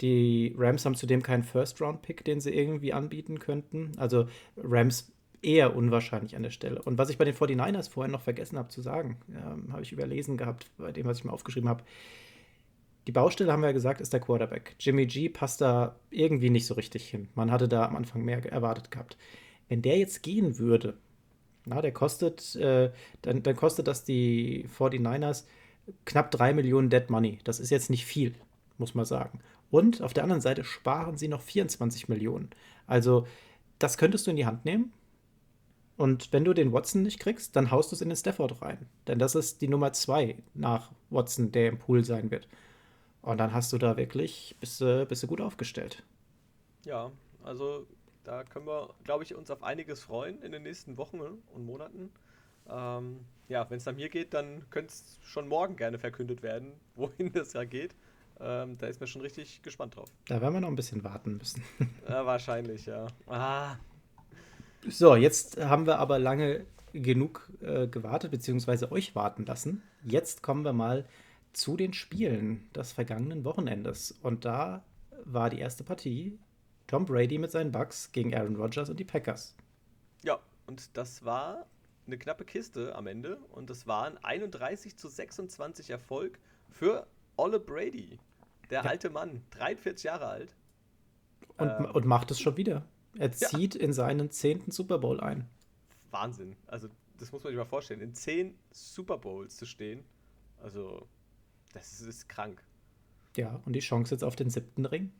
Die 0.00 0.54
Rams 0.56 0.84
haben 0.84 0.94
zudem 0.94 1.22
keinen 1.22 1.42
First-Round-Pick, 1.42 2.24
den 2.24 2.40
sie 2.40 2.54
irgendwie 2.54 2.92
anbieten 2.92 3.38
könnten. 3.38 3.92
Also 3.96 4.28
Rams 4.56 5.12
eher 5.42 5.76
unwahrscheinlich 5.76 6.36
an 6.36 6.42
der 6.42 6.50
Stelle. 6.50 6.82
Und 6.82 6.98
was 6.98 7.10
ich 7.10 7.18
bei 7.18 7.24
den 7.24 7.34
49ers 7.34 7.90
vorhin 7.90 8.12
noch 8.12 8.22
vergessen 8.22 8.58
habe 8.58 8.68
zu 8.68 8.82
sagen, 8.82 9.18
ähm, 9.30 9.72
habe 9.72 9.82
ich 9.82 9.92
überlesen 9.92 10.36
gehabt, 10.36 10.66
bei 10.78 10.92
dem, 10.92 11.06
was 11.06 11.18
ich 11.18 11.24
mir 11.24 11.32
aufgeschrieben 11.32 11.68
habe. 11.68 11.84
Die 13.06 13.12
Baustelle, 13.12 13.52
haben 13.52 13.62
wir 13.62 13.68
ja 13.68 13.72
gesagt, 13.72 14.00
ist 14.00 14.12
der 14.12 14.20
Quarterback. 14.20 14.74
Jimmy 14.78 15.06
G 15.06 15.28
passt 15.28 15.60
da 15.60 15.96
irgendwie 16.10 16.50
nicht 16.50 16.66
so 16.66 16.74
richtig 16.74 17.08
hin. 17.08 17.28
Man 17.34 17.50
hatte 17.50 17.68
da 17.68 17.86
am 17.86 17.96
Anfang 17.96 18.22
mehr 18.22 18.44
erwartet 18.52 18.90
gehabt. 18.90 19.16
Wenn 19.68 19.82
der 19.82 19.96
jetzt 19.98 20.22
gehen 20.22 20.58
würde, 20.58 20.94
na, 21.64 21.80
der 21.80 21.92
kostet, 21.92 22.56
äh, 22.56 22.90
dann, 23.22 23.42
dann 23.42 23.56
kostet 23.56 23.86
das 23.86 24.04
die 24.04 24.66
49ers 24.78 25.44
knapp 26.04 26.30
3 26.30 26.54
Millionen 26.54 26.90
Dead 26.90 27.08
Money. 27.10 27.38
Das 27.44 27.60
ist 27.60 27.70
jetzt 27.70 27.90
nicht 27.90 28.06
viel, 28.06 28.34
muss 28.78 28.94
man 28.94 29.04
sagen. 29.04 29.40
Und 29.70 30.02
auf 30.02 30.14
der 30.14 30.22
anderen 30.22 30.40
Seite 30.40 30.64
sparen 30.64 31.16
sie 31.16 31.28
noch 31.28 31.42
24 31.42 32.08
Millionen. 32.08 32.50
Also, 32.86 33.26
das 33.78 33.98
könntest 33.98 34.26
du 34.26 34.30
in 34.30 34.36
die 34.36 34.46
Hand 34.46 34.64
nehmen 34.64 34.92
und 35.98 36.32
wenn 36.32 36.44
du 36.44 36.54
den 36.54 36.72
Watson 36.72 37.02
nicht 37.02 37.18
kriegst, 37.18 37.56
dann 37.56 37.72
haust 37.72 37.90
du 37.90 37.96
es 37.96 38.00
in 38.00 38.08
den 38.08 38.16
Stafford 38.16 38.62
rein. 38.62 38.88
Denn 39.08 39.18
das 39.18 39.34
ist 39.34 39.60
die 39.60 39.68
Nummer 39.68 39.92
zwei 39.92 40.38
nach 40.54 40.92
Watson, 41.10 41.50
der 41.50 41.68
im 41.68 41.78
Pool 41.78 42.04
sein 42.04 42.30
wird. 42.30 42.48
Und 43.20 43.38
dann 43.38 43.52
hast 43.52 43.72
du 43.72 43.78
da 43.78 43.96
wirklich, 43.96 44.56
bist, 44.60 44.80
du, 44.80 45.04
bist 45.06 45.24
du 45.24 45.26
gut 45.26 45.40
aufgestellt. 45.40 46.04
Ja, 46.84 47.10
also 47.42 47.84
da 48.22 48.44
können 48.44 48.68
wir, 48.68 48.94
glaube 49.02 49.24
ich, 49.24 49.34
uns 49.34 49.50
auf 49.50 49.64
einiges 49.64 50.00
freuen 50.00 50.40
in 50.42 50.52
den 50.52 50.62
nächsten 50.62 50.96
Wochen 50.98 51.18
und 51.20 51.66
Monaten. 51.66 52.10
Ähm, 52.68 53.24
ja, 53.48 53.68
wenn 53.70 53.78
es 53.78 53.86
nach 53.86 53.94
mir 53.94 54.08
geht, 54.08 54.34
dann 54.34 54.68
könnte 54.70 54.92
es 54.92 55.18
schon 55.22 55.48
morgen 55.48 55.76
gerne 55.76 55.98
verkündet 55.98 56.42
werden, 56.42 56.72
wohin 56.94 57.32
das 57.32 57.52
ja 57.52 57.64
geht. 57.64 57.94
Ähm, 58.40 58.78
da 58.78 58.86
ist 58.86 59.00
mir 59.00 59.08
schon 59.08 59.22
richtig 59.22 59.62
gespannt 59.62 59.96
drauf. 59.96 60.08
Da 60.26 60.40
werden 60.40 60.54
wir 60.54 60.60
noch 60.60 60.68
ein 60.68 60.76
bisschen 60.76 61.02
warten 61.02 61.38
müssen. 61.38 61.62
ja, 62.08 62.24
wahrscheinlich, 62.24 62.86
ja. 62.86 63.08
Ah, 63.26 63.76
so, 64.86 65.16
jetzt 65.16 65.60
haben 65.60 65.86
wir 65.86 65.98
aber 65.98 66.18
lange 66.20 66.64
genug 66.92 67.50
äh, 67.60 67.88
gewartet, 67.88 68.30
beziehungsweise 68.30 68.92
euch 68.92 69.14
warten 69.16 69.44
lassen. 69.44 69.82
Jetzt 70.04 70.42
kommen 70.42 70.64
wir 70.64 70.72
mal 70.72 71.04
zu 71.52 71.76
den 71.76 71.92
Spielen 71.92 72.68
des 72.74 72.92
vergangenen 72.92 73.44
Wochenendes. 73.44 74.12
Und 74.22 74.44
da 74.44 74.84
war 75.24 75.50
die 75.50 75.58
erste 75.58 75.82
Partie 75.82 76.38
Tom 76.86 77.04
Brady 77.04 77.38
mit 77.38 77.50
seinen 77.50 77.72
Bucks 77.72 78.12
gegen 78.12 78.34
Aaron 78.34 78.56
Rodgers 78.56 78.88
und 78.88 78.98
die 79.00 79.04
Packers. 79.04 79.54
Ja, 80.24 80.38
und 80.66 80.96
das 80.96 81.24
war 81.24 81.66
eine 82.08 82.18
knappe 82.18 82.44
Kiste 82.44 82.94
am 82.96 83.06
Ende. 83.06 83.36
Und 83.52 83.70
das 83.70 83.86
war 83.86 84.04
ein 84.04 84.18
31 84.18 84.96
zu 84.98 85.08
26 85.08 85.90
Erfolg 85.90 86.38
für 86.68 87.06
Olle 87.36 87.60
Brady. 87.60 88.18
Der 88.70 88.82
ja. 88.82 88.90
alte 88.90 89.10
Mann, 89.10 89.42
43 89.50 90.04
Jahre 90.04 90.26
alt. 90.26 90.56
Und, 91.56 91.68
ähm, 91.68 91.90
und 91.92 92.04
macht 92.04 92.30
es 92.30 92.40
schon 92.40 92.56
wieder. 92.56 92.84
Er 93.16 93.32
zieht 93.32 93.74
ja. 93.74 93.80
in 93.80 93.92
seinen 93.92 94.30
zehnten 94.30 94.70
Super 94.70 94.98
Bowl 94.98 95.20
ein. 95.20 95.48
Wahnsinn. 96.10 96.56
Also, 96.66 96.88
das 97.18 97.32
muss 97.32 97.42
man 97.44 97.52
sich 97.52 97.58
mal 97.58 97.64
vorstellen. 97.64 98.00
In 98.00 98.14
zehn 98.14 98.58
Super 98.70 99.18
Bowls 99.18 99.56
zu 99.56 99.66
stehen, 99.66 100.04
also, 100.62 101.06
das 101.72 102.00
ist 102.00 102.28
krank. 102.28 102.62
Ja, 103.36 103.60
und 103.64 103.74
die 103.74 103.80
Chance 103.80 104.14
jetzt 104.14 104.24
auf 104.24 104.36
den 104.36 104.50
siebten 104.50 104.84
Ring? 104.84 105.12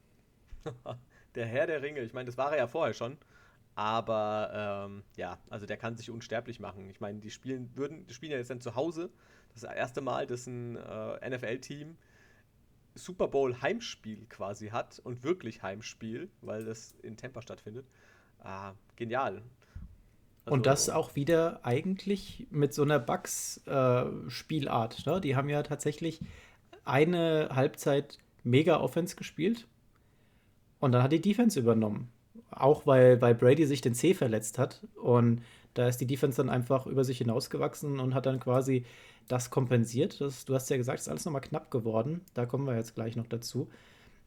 der 1.34 1.46
Herr 1.46 1.66
der 1.66 1.82
Ringe. 1.82 2.00
Ich 2.00 2.12
meine, 2.12 2.26
das 2.26 2.36
war 2.36 2.52
er 2.52 2.58
ja 2.58 2.66
vorher 2.66 2.94
schon. 2.94 3.18
Aber 3.78 4.88
ähm, 4.88 5.04
ja, 5.16 5.38
also 5.50 5.64
der 5.64 5.76
kann 5.76 5.96
sich 5.96 6.10
unsterblich 6.10 6.58
machen. 6.58 6.90
Ich 6.90 6.98
meine, 6.98 7.20
die 7.20 7.30
spielen, 7.30 7.70
würden, 7.76 8.08
die 8.08 8.14
spielen 8.14 8.32
ja 8.32 8.38
jetzt 8.38 8.50
dann 8.50 8.60
zu 8.60 8.74
Hause. 8.74 9.08
Das, 9.54 9.62
erste 9.62 10.00
Mal, 10.00 10.26
dass 10.26 10.48
ein 10.48 10.74
äh, 10.74 11.30
NFL-Team 11.30 11.96
Super 12.96 13.28
Bowl 13.28 13.62
Heimspiel 13.62 14.26
quasi 14.28 14.70
hat 14.70 14.98
und 15.04 15.22
wirklich 15.22 15.62
Heimspiel, 15.62 16.28
weil 16.40 16.64
das 16.64 16.96
in 17.04 17.16
Tampa 17.16 17.40
stattfindet. 17.40 17.86
Ah, 18.40 18.72
genial. 18.96 19.42
Also, 20.44 20.54
und 20.54 20.66
das 20.66 20.90
auch 20.90 21.14
wieder 21.14 21.64
eigentlich 21.64 22.48
mit 22.50 22.74
so 22.74 22.82
einer 22.82 22.98
Bugs-Spielart. 22.98 25.06
Äh, 25.06 25.10
ne? 25.10 25.20
Die 25.20 25.36
haben 25.36 25.48
ja 25.48 25.62
tatsächlich 25.62 26.20
eine 26.84 27.50
Halbzeit 27.52 28.18
mega 28.42 28.80
Offense 28.80 29.14
gespielt 29.14 29.68
und 30.80 30.90
dann 30.90 31.04
hat 31.04 31.12
die 31.12 31.20
Defense 31.20 31.60
übernommen. 31.60 32.10
Auch 32.50 32.86
weil, 32.86 33.20
weil 33.20 33.34
Brady 33.34 33.66
sich 33.66 33.80
den 33.80 33.94
C 33.94 34.14
verletzt 34.14 34.58
hat 34.58 34.86
und 34.96 35.42
da 35.74 35.86
ist 35.86 36.00
die 36.00 36.06
Defense 36.06 36.38
dann 36.38 36.50
einfach 36.50 36.86
über 36.86 37.04
sich 37.04 37.18
hinausgewachsen 37.18 38.00
und 38.00 38.14
hat 38.14 38.26
dann 38.26 38.40
quasi 38.40 38.84
das 39.28 39.50
kompensiert. 39.50 40.20
Das, 40.20 40.44
du 40.44 40.54
hast 40.54 40.70
ja 40.70 40.76
gesagt, 40.76 40.98
es 40.98 41.06
ist 41.06 41.10
alles 41.10 41.24
nochmal 41.24 41.42
knapp 41.42 41.70
geworden. 41.70 42.22
Da 42.34 42.46
kommen 42.46 42.66
wir 42.66 42.74
jetzt 42.74 42.94
gleich 42.94 43.14
noch 43.14 43.26
dazu. 43.26 43.68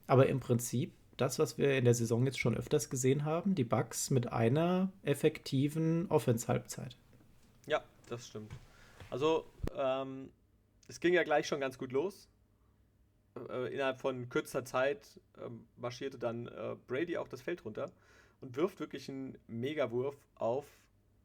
Aber 0.08 0.28
im 0.28 0.39
Prinzip 0.39 0.93
das, 1.17 1.39
was 1.39 1.58
wir 1.58 1.78
in 1.78 1.86
der 1.86 1.93
Saison 1.93 2.26
jetzt 2.26 2.39
schon 2.39 2.58
öfters 2.58 2.89
gesehen 2.89 3.26
haben, 3.26 3.54
die 3.54 3.63
Bugs 3.63 4.10
mit 4.10 4.32
einer 4.32 4.91
effektiven 5.04 6.10
Offense-Halbzeit. 6.10 6.95
Ja, 7.67 7.84
das 8.10 8.28
stimmt. 8.28 8.52
Also, 9.10 9.45
ähm, 9.78 10.30
es 10.88 11.00
ging 11.00 11.13
ja 11.13 11.24
gleich 11.24 11.47
schon 11.47 11.60
ganz 11.60 11.78
gut 11.78 11.91
los. 11.91 12.28
Äh, 13.50 13.74
innerhalb 13.74 14.02
von 14.02 14.30
kürzester 14.30 14.65
Zeit 14.65 15.20
äh, 15.38 15.50
marschierte 15.78 16.17
dann 16.17 16.48
äh, 16.48 16.76
Brady 16.88 17.17
auch 17.17 17.28
das 17.28 17.41
Feld 17.41 17.63
runter 17.65 17.91
und 18.41 18.56
wirft 18.56 18.80
wirklich 18.80 19.10
einen 19.10 19.38
Megawurf 19.48 20.15
auf 20.36 20.65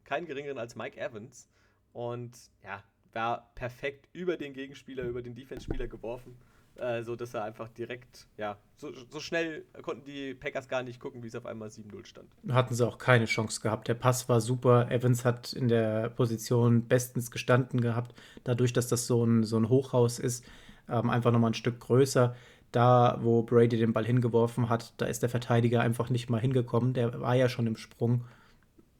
keinen 0.03 0.25
geringeren 0.25 0.57
als 0.57 0.75
Mike 0.75 0.99
Evans. 0.99 1.49
Und 1.91 2.37
ja, 2.63 2.83
war 3.13 3.51
perfekt 3.55 4.07
über 4.13 4.37
den 4.37 4.53
Gegenspieler, 4.53 5.03
über 5.03 5.21
den 5.21 5.35
Defense-Spieler 5.35 5.87
geworfen. 5.87 6.37
Äh, 6.77 7.03
so 7.03 7.15
dass 7.15 7.33
er 7.33 7.43
einfach 7.43 7.69
direkt, 7.69 8.27
ja, 8.37 8.57
so, 8.75 8.93
so, 9.09 9.19
schnell 9.19 9.65
konnten 9.81 10.05
die 10.05 10.35
Packers 10.35 10.67
gar 10.67 10.83
nicht 10.83 10.99
gucken, 10.99 11.23
wie 11.23 11.27
es 11.27 11.33
auf 11.33 11.47
einmal 11.47 11.69
7-0 11.69 12.05
stand. 12.05 12.31
Hatten 12.49 12.75
sie 12.75 12.85
auch 12.85 12.99
keine 12.99 13.25
Chance 13.25 13.61
gehabt. 13.61 13.87
Der 13.87 13.95
Pass 13.95 14.29
war 14.29 14.41
super. 14.41 14.91
Evans 14.91 15.25
hat 15.25 15.53
in 15.53 15.69
der 15.69 16.09
Position 16.09 16.87
bestens 16.87 17.31
gestanden 17.31 17.81
gehabt. 17.81 18.13
Dadurch, 18.43 18.73
dass 18.73 18.87
das 18.87 19.07
so 19.07 19.25
ein, 19.25 19.43
so 19.43 19.57
ein 19.57 19.69
Hochhaus 19.69 20.19
ist, 20.19 20.45
ähm, 20.89 21.09
einfach 21.09 21.31
nochmal 21.31 21.51
ein 21.51 21.55
Stück 21.55 21.79
größer. 21.79 22.35
Da, 22.71 23.17
wo 23.21 23.43
Brady 23.43 23.77
den 23.77 23.93
Ball 23.93 24.05
hingeworfen 24.05 24.69
hat, 24.69 24.93
da 24.97 25.05
ist 25.05 25.21
der 25.21 25.29
Verteidiger 25.29 25.81
einfach 25.81 26.09
nicht 26.09 26.29
mal 26.29 26.41
hingekommen. 26.41 26.93
Der 26.93 27.21
war 27.21 27.35
ja 27.35 27.49
schon 27.49 27.67
im 27.67 27.77
Sprung. 27.77 28.25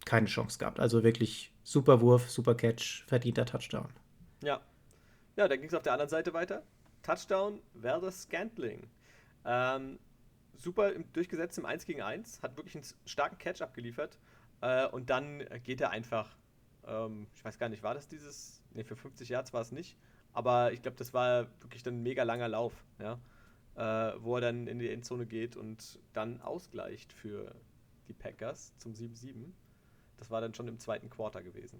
Keine 0.06 0.28
Chance 0.28 0.58
gehabt. 0.58 0.80
Also 0.80 1.04
wirklich 1.04 1.52
super 1.64 2.00
Wurf, 2.00 2.30
super 2.30 2.56
Catch, 2.56 3.04
verdienter 3.08 3.46
Touchdown. 3.46 3.90
Ja. 4.42 4.62
Ja, 5.36 5.48
dann 5.48 5.60
ging 5.60 5.68
es 5.68 5.74
auf 5.74 5.84
der 5.84 5.94
anderen 5.94 6.10
Seite 6.10 6.34
weiter. 6.34 6.64
Touchdown, 7.04 7.62
Werder 7.74 8.12
Scantling. 8.12 8.88
Ähm, 9.46 10.00
super 10.56 10.92
durchgesetzt 11.14 11.58
im 11.58 11.66
1 11.66 11.86
gegen 11.86 12.02
1, 12.02 12.42
hat 12.42 12.58
wirklich 12.58 12.76
einen 12.76 12.86
starken 13.06 13.38
Catch 13.38 13.62
abgeliefert. 13.62 14.18
Äh, 14.62 14.88
und 14.88 15.10
dann 15.10 15.44
geht 15.64 15.82
er 15.82 15.92
einfach, 15.92 16.36
ähm, 16.86 17.28
ich 17.34 17.44
weiß 17.44 17.60
gar 17.60 17.70
nicht, 17.70 17.84
war 17.84 17.94
das 17.94 18.08
dieses, 18.08 18.64
ne, 18.74 18.84
für 18.84 18.96
50 18.96 19.30
Yards 19.30 19.54
war 19.54 19.62
es 19.62 19.72
nicht, 19.72 19.98
aber 20.38 20.72
ich 20.72 20.84
glaube, 20.84 20.98
das 20.98 21.16
war 21.16 21.48
wirklich 21.62 21.82
dann 21.82 21.96
ein 21.96 22.04
mega 22.04 22.22
langer 22.22 22.48
Lauf, 22.48 22.72
ja, 23.00 23.18
äh, 23.76 24.14
wo 24.20 24.36
er 24.36 24.42
dann 24.42 24.68
in 24.68 24.78
die 24.78 24.88
Endzone 24.88 25.26
geht 25.26 25.58
und 25.58 25.98
dann 26.14 26.42
ausgleicht 26.42 27.12
für 27.12 27.56
die 28.08 28.14
Packers 28.14 28.72
zum 28.78 28.94
7-7. 28.94 29.34
Das 30.18 30.30
war 30.30 30.40
dann 30.40 30.54
schon 30.54 30.68
im 30.68 30.78
zweiten 30.78 31.10
Quarter 31.10 31.42
gewesen. 31.42 31.80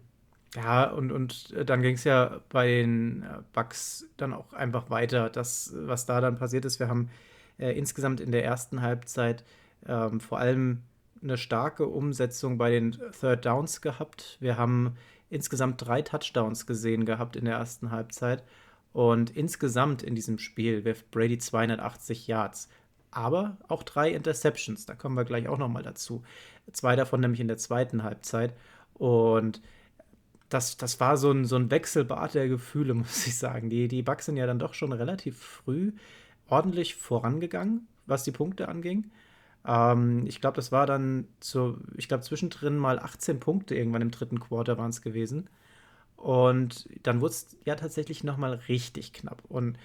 Ja, 0.56 0.90
und, 0.90 1.12
und 1.12 1.52
äh, 1.52 1.66
dann 1.66 1.84
ging 1.84 1.94
es 1.94 2.04
ja 2.04 2.42
bei 2.50 2.66
den 2.66 3.22
äh, 3.22 3.44
Bucks 3.54 4.08
dann 4.18 4.34
auch 4.34 4.54
einfach 4.54 4.90
weiter. 4.90 5.30
Das, 5.30 5.76
was 5.76 6.08
da 6.08 6.20
dann 6.20 6.40
passiert 6.40 6.66
ist, 6.66 6.80
wir 6.80 6.88
haben 6.88 7.12
äh, 7.60 7.78
insgesamt 7.78 8.20
in 8.20 8.32
der 8.32 8.44
ersten 8.44 8.82
Halbzeit 8.82 9.44
ähm, 9.86 10.20
vor 10.20 10.40
allem 10.40 10.82
eine 11.22 11.38
starke 11.38 11.86
Umsetzung 11.86 12.58
bei 12.58 12.72
den 12.72 12.98
Third 13.20 13.46
Downs 13.46 13.82
gehabt. 13.82 14.38
Wir 14.40 14.58
haben 14.58 14.98
insgesamt 15.30 15.86
drei 15.86 16.02
Touchdowns 16.02 16.66
gesehen 16.66 17.06
gehabt 17.06 17.36
in 17.36 17.46
der 17.46 17.56
ersten 17.56 17.92
Halbzeit. 17.92 18.44
Und 18.94 19.30
insgesamt 19.30 20.02
in 20.02 20.16
diesem 20.16 20.40
Spiel 20.40 20.86
wirft 20.86 21.12
Brady 21.12 21.38
280 21.38 22.28
Yards. 22.28 22.70
Aber 23.12 23.58
auch 23.68 23.84
drei 23.84 24.12
Interceptions. 24.12 24.86
Da 24.86 24.96
kommen 24.96 25.16
wir 25.16 25.26
gleich 25.26 25.48
auch 25.48 25.58
nochmal 25.58 25.84
dazu. 25.84 26.24
Zwei 26.72 26.96
davon 26.96 27.20
nämlich 27.20 27.40
in 27.40 27.48
der 27.48 27.58
zweiten 27.58 28.04
Halbzeit. 28.04 28.54
Und 28.94 29.62
das, 30.50 30.78
das 30.78 31.00
war 31.00 31.18
so 31.18 31.32
ein, 31.32 31.46
so 31.46 31.56
ein 31.56 31.72
Wechselbad 31.72 32.34
der 32.34 32.48
Gefühle, 32.48 32.94
muss 32.96 33.28
ich 33.28 33.38
sagen. 33.38 33.70
Die, 33.70 33.88
die 33.88 34.04
Bucks 34.04 34.26
sind 34.26 34.38
ja 34.38 34.48
dann 34.48 34.60
doch 34.60 34.74
schon 34.74 34.92
relativ 34.92 35.38
früh 35.38 35.92
ordentlich 36.50 36.96
vorangegangen, 36.96 37.88
was 38.06 38.24
die 38.24 38.32
Punkte 38.32 38.70
anging. 38.70 39.12
Ähm, 39.68 40.26
ich 40.26 40.40
glaube, 40.42 40.56
das 40.56 40.72
war 40.72 40.86
dann 40.88 41.28
so, 41.42 41.78
ich 41.98 42.08
glaube, 42.08 42.24
zwischendrin 42.24 42.78
mal 42.78 43.00
18 43.00 43.40
Punkte 43.40 43.76
irgendwann 43.76 44.02
im 44.02 44.12
dritten 44.12 44.40
Quarter 44.40 44.78
waren 44.78 44.90
es 44.90 45.02
gewesen. 45.02 45.50
Und 46.16 46.90
dann 47.04 47.22
wurde 47.22 47.34
es 47.34 47.58
ja 47.66 47.76
tatsächlich 47.76 48.24
nochmal 48.24 48.56
richtig 48.70 49.14
knapp. 49.14 49.44
Und 49.50 49.78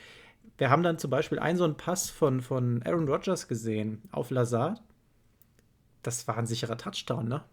wir 0.56 0.70
haben 0.70 0.82
dann 0.82 0.98
zum 0.98 1.10
Beispiel 1.10 1.38
einen 1.38 1.58
so 1.58 1.64
einen 1.64 1.76
Pass 1.76 2.08
von, 2.08 2.40
von 2.40 2.82
Aaron 2.84 3.08
Rodgers 3.08 3.48
gesehen 3.48 4.02
auf 4.12 4.30
Lazard. 4.30 4.80
Das 6.02 6.26
war 6.28 6.38
ein 6.38 6.46
sicherer 6.46 6.78
Touchdown, 6.78 7.28
ne? 7.28 7.44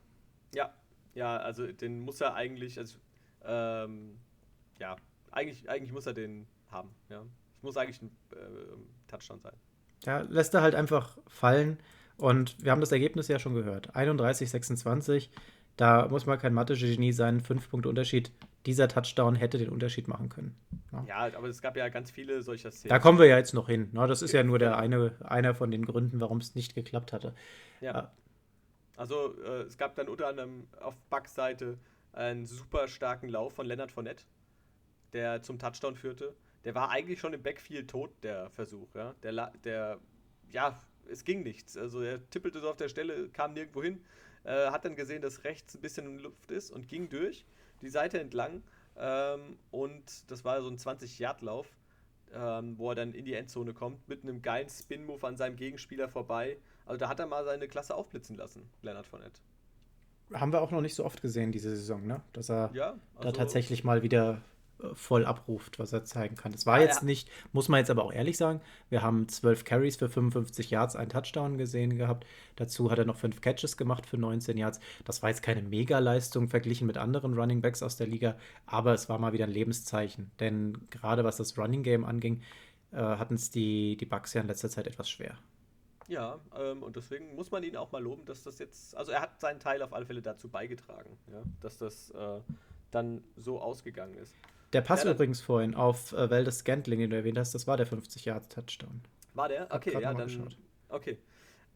Ja, 0.53 0.73
ja, 1.15 1.37
also 1.37 1.67
den 1.71 1.99
muss 2.01 2.21
er 2.21 2.35
eigentlich, 2.35 2.77
also 2.77 2.97
ähm, 3.43 4.19
ja, 4.79 4.95
eigentlich, 5.31 5.69
eigentlich 5.69 5.91
muss 5.91 6.05
er 6.05 6.13
den 6.13 6.47
haben, 6.69 6.91
ja. 7.09 7.23
Es 7.57 7.63
muss 7.63 7.75
eigentlich 7.75 8.01
ein 8.01 8.11
äh, 8.31 9.07
Touchdown 9.07 9.41
sein. 9.41 9.53
Ja, 10.05 10.21
lässt 10.21 10.53
er 10.53 10.61
halt 10.61 10.75
einfach 10.75 11.17
fallen. 11.27 11.77
Und 12.19 12.61
wir 12.63 12.71
haben 12.71 12.81
das 12.81 12.91
Ergebnis 12.91 13.27
ja 13.29 13.39
schon 13.39 13.55
gehört. 13.55 13.95
31, 13.95 14.49
26. 14.49 15.31
Da 15.77 16.09
muss 16.09 16.25
man 16.25 16.37
kein 16.37 16.53
Mathe-Genie 16.53 17.13
sein. 17.13 17.39
Fünf 17.39 17.69
Punkte 17.69 17.87
Unterschied. 17.87 18.31
Dieser 18.65 18.89
Touchdown 18.89 19.35
hätte 19.35 19.57
den 19.57 19.69
Unterschied 19.69 20.09
machen 20.09 20.27
können. 20.27 20.53
Ja. 20.91 21.05
ja, 21.07 21.37
aber 21.37 21.47
es 21.47 21.61
gab 21.61 21.77
ja 21.77 21.87
ganz 21.87 22.11
viele 22.11 22.41
solcher 22.41 22.71
Szenen. 22.71 22.89
Da 22.89 22.99
kommen 22.99 23.17
wir 23.17 23.25
ja 23.25 23.37
jetzt 23.37 23.53
noch 23.53 23.67
hin. 23.69 23.89
Ne? 23.93 24.05
Das 24.05 24.21
ist 24.21 24.33
ja 24.33 24.43
nur 24.43 24.59
der 24.59 24.77
eine, 24.77 25.15
einer 25.23 25.55
von 25.55 25.71
den 25.71 25.85
Gründen, 25.85 26.19
warum 26.19 26.39
es 26.39 26.55
nicht 26.55 26.75
geklappt 26.75 27.13
hatte. 27.13 27.33
Ja. 27.79 27.99
Äh, 27.99 28.07
also 28.97 29.33
äh, 29.41 29.61
es 29.61 29.77
gab 29.77 29.95
dann 29.95 30.09
unter 30.09 30.27
anderem 30.27 30.67
auf 30.81 30.97
Bucks 31.09 31.33
Seite 31.33 31.77
einen 32.11 32.45
super 32.45 32.89
starken 32.89 33.29
Lauf 33.29 33.53
von 33.53 33.65
Leonard 33.65 33.93
Fournette, 33.93 34.25
der 35.13 35.41
zum 35.41 35.57
Touchdown 35.57 35.95
führte. 35.95 36.35
Der 36.65 36.75
war 36.75 36.89
eigentlich 36.89 37.21
schon 37.21 37.31
im 37.31 37.41
Backfield 37.41 37.89
tot, 37.89 38.11
der 38.23 38.49
Versuch. 38.49 38.93
Ja? 38.93 39.15
Der, 39.23 39.53
der, 39.63 39.99
ja, 40.51 40.77
es 41.09 41.23
ging 41.23 41.43
nichts. 41.43 41.77
Also 41.77 42.01
er 42.01 42.27
tippelte 42.29 42.59
so 42.59 42.69
auf 42.69 42.77
der 42.77 42.89
Stelle, 42.89 43.29
kam 43.29 43.53
nirgendwo 43.53 43.83
hin, 43.83 44.01
äh, 44.43 44.69
hat 44.69 44.85
dann 44.85 44.95
gesehen, 44.95 45.21
dass 45.21 45.43
rechts 45.43 45.75
ein 45.75 45.81
bisschen 45.81 46.05
in 46.05 46.19
Luft 46.19 46.51
ist 46.51 46.71
und 46.71 46.87
ging 46.87 47.09
durch 47.09 47.45
die 47.81 47.89
Seite 47.89 48.19
entlang. 48.19 48.63
Ähm, 48.97 49.57
und 49.71 50.31
das 50.31 50.43
war 50.43 50.61
so 50.61 50.69
ein 50.69 50.77
20-Yard-Lauf, 50.77 51.67
ähm, 52.33 52.77
wo 52.77 52.89
er 52.89 52.95
dann 52.95 53.13
in 53.13 53.25
die 53.25 53.33
Endzone 53.33 53.73
kommt, 53.73 54.07
mit 54.07 54.23
einem 54.23 54.41
geilen 54.41 54.69
Spin-Move 54.69 55.25
an 55.25 55.37
seinem 55.37 55.55
Gegenspieler 55.55 56.09
vorbei 56.09 56.57
also 56.89 56.97
da 56.97 57.07
hat 57.07 57.19
er 57.19 57.27
mal 57.27 57.45
seine 57.45 57.67
Klasse 57.67 57.93
aufblitzen 57.93 58.35
lassen, 58.35 58.67
Leonard 58.81 59.05
Fournette. 59.05 59.39
Haben 60.33 60.51
wir 60.51 60.59
auch 60.59 60.71
noch 60.71 60.81
nicht 60.81 60.95
so 60.95 61.05
oft 61.05 61.21
gesehen 61.21 61.51
diese 61.51 61.69
Saison, 61.69 62.05
ne? 62.07 62.21
Dass 62.33 62.49
er 62.49 62.71
ja, 62.73 62.95
also 63.15 63.29
da 63.29 63.31
tatsächlich 63.31 63.83
mal 63.83 64.01
wieder 64.01 64.41
voll 64.93 65.25
abruft, 65.25 65.79
was 65.79 65.93
er 65.93 66.03
zeigen 66.03 66.35
kann. 66.35 66.53
Es 66.53 66.65
war 66.65 66.79
jetzt 66.79 67.01
ja. 67.01 67.05
nicht, 67.05 67.29
muss 67.51 67.67
man 67.67 67.79
jetzt 67.79 67.89
aber 67.89 68.03
auch 68.03 68.13
ehrlich 68.13 68.37
sagen, 68.37 68.61
wir 68.89 69.01
haben 69.01 69.27
zwölf 69.27 69.63
Carries 69.63 69.97
für 69.97 70.09
55 70.09 70.69
Yards, 70.69 70.95
einen 70.95 71.09
Touchdown 71.09 71.57
gesehen 71.57 71.97
gehabt. 71.97 72.25
Dazu 72.55 72.89
hat 72.89 72.97
er 72.97 73.05
noch 73.05 73.17
fünf 73.17 73.41
Catches 73.41 73.77
gemacht 73.77 74.05
für 74.05 74.17
19 74.17 74.57
Yards. 74.57 74.79
Das 75.05 75.21
war 75.21 75.29
jetzt 75.29 75.43
keine 75.43 75.61
Mega-Leistung 75.61 76.47
verglichen 76.47 76.87
mit 76.87 76.97
anderen 76.97 77.33
Running 77.33 77.61
Backs 77.61 77.83
aus 77.83 77.97
der 77.97 78.07
Liga, 78.07 78.35
aber 78.65 78.93
es 78.93 79.09
war 79.09 79.19
mal 79.19 79.33
wieder 79.33 79.45
ein 79.45 79.51
Lebenszeichen. 79.51 80.31
Denn 80.39 80.77
gerade 80.89 81.23
was 81.23 81.37
das 81.37 81.57
Running 81.57 81.83
Game 81.83 82.05
anging, 82.05 82.41
äh, 82.91 82.97
hatten 82.97 83.35
es 83.35 83.51
die, 83.51 83.97
die 83.97 84.05
Bucks 84.05 84.33
ja 84.33 84.41
in 84.41 84.47
letzter 84.47 84.69
Zeit 84.69 84.87
etwas 84.87 85.09
schwer. 85.09 85.37
Ja, 86.07 86.39
ähm, 86.57 86.81
und 86.81 86.95
deswegen 86.95 87.35
muss 87.35 87.51
man 87.51 87.61
ihn 87.63 87.77
auch 87.77 87.91
mal 87.91 88.01
loben, 88.01 88.25
dass 88.25 88.43
das 88.43 88.57
jetzt, 88.57 88.97
also 88.97 89.11
er 89.11 89.21
hat 89.21 89.39
seinen 89.39 89.59
Teil 89.59 89.83
auf 89.83 89.93
alle 89.93 90.07
Fälle 90.07 90.23
dazu 90.23 90.49
beigetragen, 90.49 91.17
ja, 91.31 91.43
dass 91.61 91.77
das 91.77 92.09
äh, 92.11 92.39
dann 92.89 93.23
so 93.35 93.61
ausgegangen 93.61 94.15
ist. 94.15 94.33
Der 94.73 94.81
Pass 94.81 95.03
ja, 95.03 95.11
übrigens 95.11 95.41
vorhin 95.41 95.75
auf 95.75 96.13
äh, 96.13 96.29
Veldes 96.29 96.59
Scantling, 96.59 96.99
den 96.99 97.09
du 97.09 97.15
erwähnt 97.15 97.37
hast, 97.37 97.55
das 97.55 97.65
war 97.65 97.77
der 97.77 97.87
50-Yard-Touchdown. 97.87 99.01
War 99.33 99.49
der? 99.49 99.67
Okay, 99.71 99.93
ja, 99.93 100.13
dann. 100.13 100.27
Geschaut. 100.27 100.57
Okay. 100.89 101.17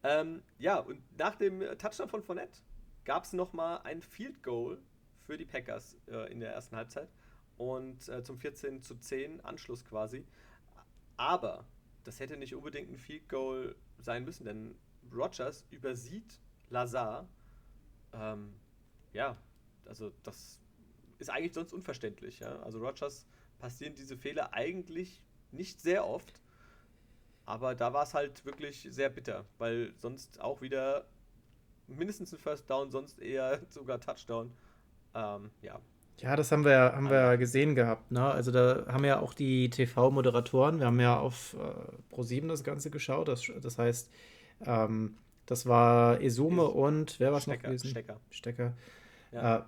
Ähm, 0.02 0.42
ja, 0.58 0.78
und 0.78 1.00
nach 1.18 1.34
dem 1.36 1.60
Touchdown 1.78 2.08
von 2.08 2.22
Fournette 2.22 2.60
gab 3.04 3.24
es 3.24 3.32
nochmal 3.32 3.80
ein 3.84 4.02
Field 4.02 4.42
Goal 4.42 4.78
für 5.22 5.36
die 5.36 5.46
Packers 5.46 5.96
äh, 6.06 6.30
in 6.30 6.40
der 6.40 6.52
ersten 6.52 6.76
Halbzeit 6.76 7.08
und 7.56 8.08
äh, 8.08 8.22
zum 8.22 8.38
14 8.38 8.82
zu 8.82 8.96
10 8.96 9.40
Anschluss 9.40 9.84
quasi. 9.84 10.26
Aber 11.16 11.64
das 12.04 12.20
hätte 12.20 12.36
nicht 12.36 12.54
unbedingt 12.54 12.90
ein 12.90 12.98
Field 12.98 13.28
Goal 13.28 13.74
sein 13.98 14.24
müssen, 14.24 14.44
denn 14.44 14.76
Rogers 15.12 15.64
übersieht 15.70 16.40
Lazar. 16.70 17.28
Ähm, 18.12 18.54
ja, 19.12 19.36
also 19.86 20.12
das 20.22 20.60
ist 21.18 21.30
eigentlich 21.30 21.54
sonst 21.54 21.72
unverständlich. 21.72 22.40
Ja? 22.40 22.60
Also 22.62 22.78
Rogers 22.78 23.26
passieren 23.58 23.94
diese 23.94 24.16
Fehler 24.16 24.52
eigentlich 24.52 25.22
nicht 25.52 25.80
sehr 25.80 26.06
oft, 26.06 26.40
aber 27.46 27.74
da 27.74 27.92
war 27.92 28.04
es 28.04 28.14
halt 28.14 28.44
wirklich 28.44 28.86
sehr 28.90 29.10
bitter, 29.10 29.44
weil 29.58 29.92
sonst 29.98 30.40
auch 30.40 30.60
wieder 30.60 31.06
mindestens 31.86 32.32
ein 32.32 32.38
First 32.38 32.68
Down, 32.68 32.90
sonst 32.90 33.20
eher 33.20 33.60
sogar 33.68 34.00
Touchdown. 34.00 34.52
Ähm, 35.14 35.50
ja, 35.62 35.80
ja, 36.20 36.36
das 36.36 36.52
haben 36.52 36.64
wir, 36.64 36.78
haben 36.78 37.10
wir 37.10 37.36
gesehen 37.36 37.74
gehabt. 37.74 38.10
Ne? 38.12 38.24
Also 38.24 38.50
da 38.52 38.86
haben 38.86 39.04
ja 39.04 39.20
auch 39.20 39.34
die 39.34 39.68
TV-Moderatoren, 39.68 40.78
wir 40.78 40.86
haben 40.86 41.00
ja 41.00 41.18
auf 41.18 41.54
äh, 41.54 42.14
Pro7 42.14 42.48
das 42.48 42.62
Ganze 42.62 42.90
geschaut. 42.90 43.28
Das, 43.28 43.42
das 43.60 43.78
heißt, 43.78 44.10
ähm, 44.64 45.16
das 45.46 45.66
war 45.66 46.20
Esume 46.20 46.64
und 46.64 47.18
wer 47.18 47.32
war 47.32 47.38
es 47.38 47.46
noch 47.46 47.58
gewesen? 47.58 47.88
Stecker. 47.88 48.20
Stecker. 48.30 48.72
Ja. 49.32 49.58
Äh, 49.58 49.62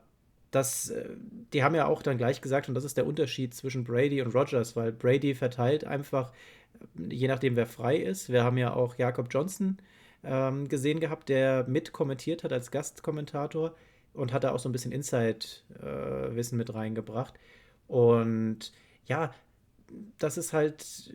das, 0.56 0.90
äh, 0.90 1.10
die 1.52 1.62
haben 1.62 1.74
ja 1.74 1.86
auch 1.86 2.02
dann 2.02 2.16
gleich 2.16 2.40
gesagt, 2.40 2.68
und 2.68 2.74
das 2.74 2.84
ist 2.84 2.96
der 2.96 3.06
Unterschied 3.06 3.54
zwischen 3.54 3.84
Brady 3.84 4.22
und 4.22 4.34
Rogers, 4.34 4.74
weil 4.74 4.90
Brady 4.90 5.34
verteilt 5.34 5.84
einfach, 5.84 6.32
äh, 6.98 7.14
je 7.14 7.28
nachdem 7.28 7.56
wer 7.56 7.66
frei 7.66 7.96
ist. 7.96 8.30
Wir 8.32 8.42
haben 8.42 8.56
ja 8.56 8.74
auch 8.74 8.96
Jakob 8.96 9.28
Johnson 9.30 9.78
ähm, 10.24 10.68
gesehen 10.68 10.98
gehabt, 10.98 11.28
der 11.28 11.66
mit 11.68 11.92
kommentiert 11.92 12.42
hat 12.42 12.52
als 12.52 12.70
Gastkommentator 12.70 13.74
und 14.14 14.32
hat 14.32 14.44
da 14.44 14.52
auch 14.52 14.58
so 14.58 14.68
ein 14.68 14.72
bisschen 14.72 14.92
Inside-Wissen 14.92 16.56
mit 16.56 16.72
reingebracht. 16.72 17.34
Und 17.86 18.72
ja, 19.04 19.34
das 20.18 20.38
ist 20.38 20.54
halt, 20.54 21.12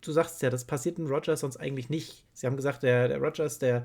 du 0.00 0.12
sagst 0.12 0.40
ja, 0.42 0.48
das 0.48 0.64
passiert 0.64 0.98
in 0.98 1.06
Rogers 1.06 1.40
sonst 1.40 1.58
eigentlich 1.58 1.90
nicht. 1.90 2.24
Sie 2.32 2.46
haben 2.46 2.56
gesagt, 2.56 2.82
der, 2.82 3.08
der 3.08 3.18
Rogers, 3.18 3.58
der 3.58 3.76
äh, 3.76 3.84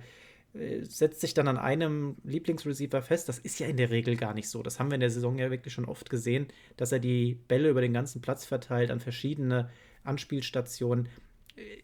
setzt 0.53 1.21
sich 1.21 1.33
dann 1.33 1.47
an 1.47 1.57
einem 1.57 2.17
Lieblingsreceiver 2.23 3.01
fest. 3.01 3.29
Das 3.29 3.39
ist 3.39 3.59
ja 3.59 3.67
in 3.67 3.77
der 3.77 3.89
Regel 3.89 4.17
gar 4.17 4.33
nicht 4.33 4.49
so. 4.49 4.61
Das 4.61 4.79
haben 4.79 4.89
wir 4.89 4.95
in 4.95 5.01
der 5.01 5.09
Saison 5.09 5.37
ja 5.37 5.49
wirklich 5.49 5.73
schon 5.73 5.85
oft 5.85 6.09
gesehen, 6.09 6.47
dass 6.77 6.91
er 6.91 6.99
die 6.99 7.35
Bälle 7.47 7.69
über 7.69 7.81
den 7.81 7.93
ganzen 7.93 8.21
Platz 8.21 8.45
verteilt 8.45 8.91
an 8.91 8.99
verschiedene 8.99 9.69
Anspielstationen. 10.03 11.07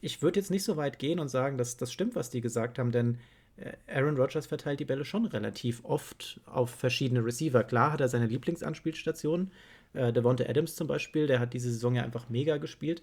Ich 0.01 0.21
würde 0.21 0.39
jetzt 0.39 0.51
nicht 0.51 0.63
so 0.63 0.75
weit 0.75 0.99
gehen 0.99 1.19
und 1.19 1.29
sagen, 1.29 1.57
dass 1.57 1.77
das 1.77 1.93
stimmt, 1.93 2.15
was 2.15 2.29
die 2.29 2.41
gesagt 2.41 2.79
haben, 2.79 2.91
denn 2.91 3.19
äh, 3.57 3.73
Aaron 3.87 4.17
Rodgers 4.17 4.47
verteilt 4.47 4.79
die 4.79 4.85
Bälle 4.85 5.05
schon 5.05 5.25
relativ 5.25 5.83
oft 5.83 6.41
auf 6.45 6.69
verschiedene 6.69 7.23
Receiver. 7.23 7.63
Klar 7.63 7.93
hat 7.93 8.01
er 8.01 8.07
seine 8.07 8.27
Lieblingsanspielstationen. 8.27 9.51
Äh, 9.93 10.11
Devonta 10.11 10.45
Adams 10.45 10.75
zum 10.75 10.87
Beispiel, 10.87 11.27
der 11.27 11.39
hat 11.39 11.53
diese 11.53 11.71
Saison 11.71 11.95
ja 11.95 12.03
einfach 12.03 12.29
mega 12.29 12.57
gespielt. 12.57 13.01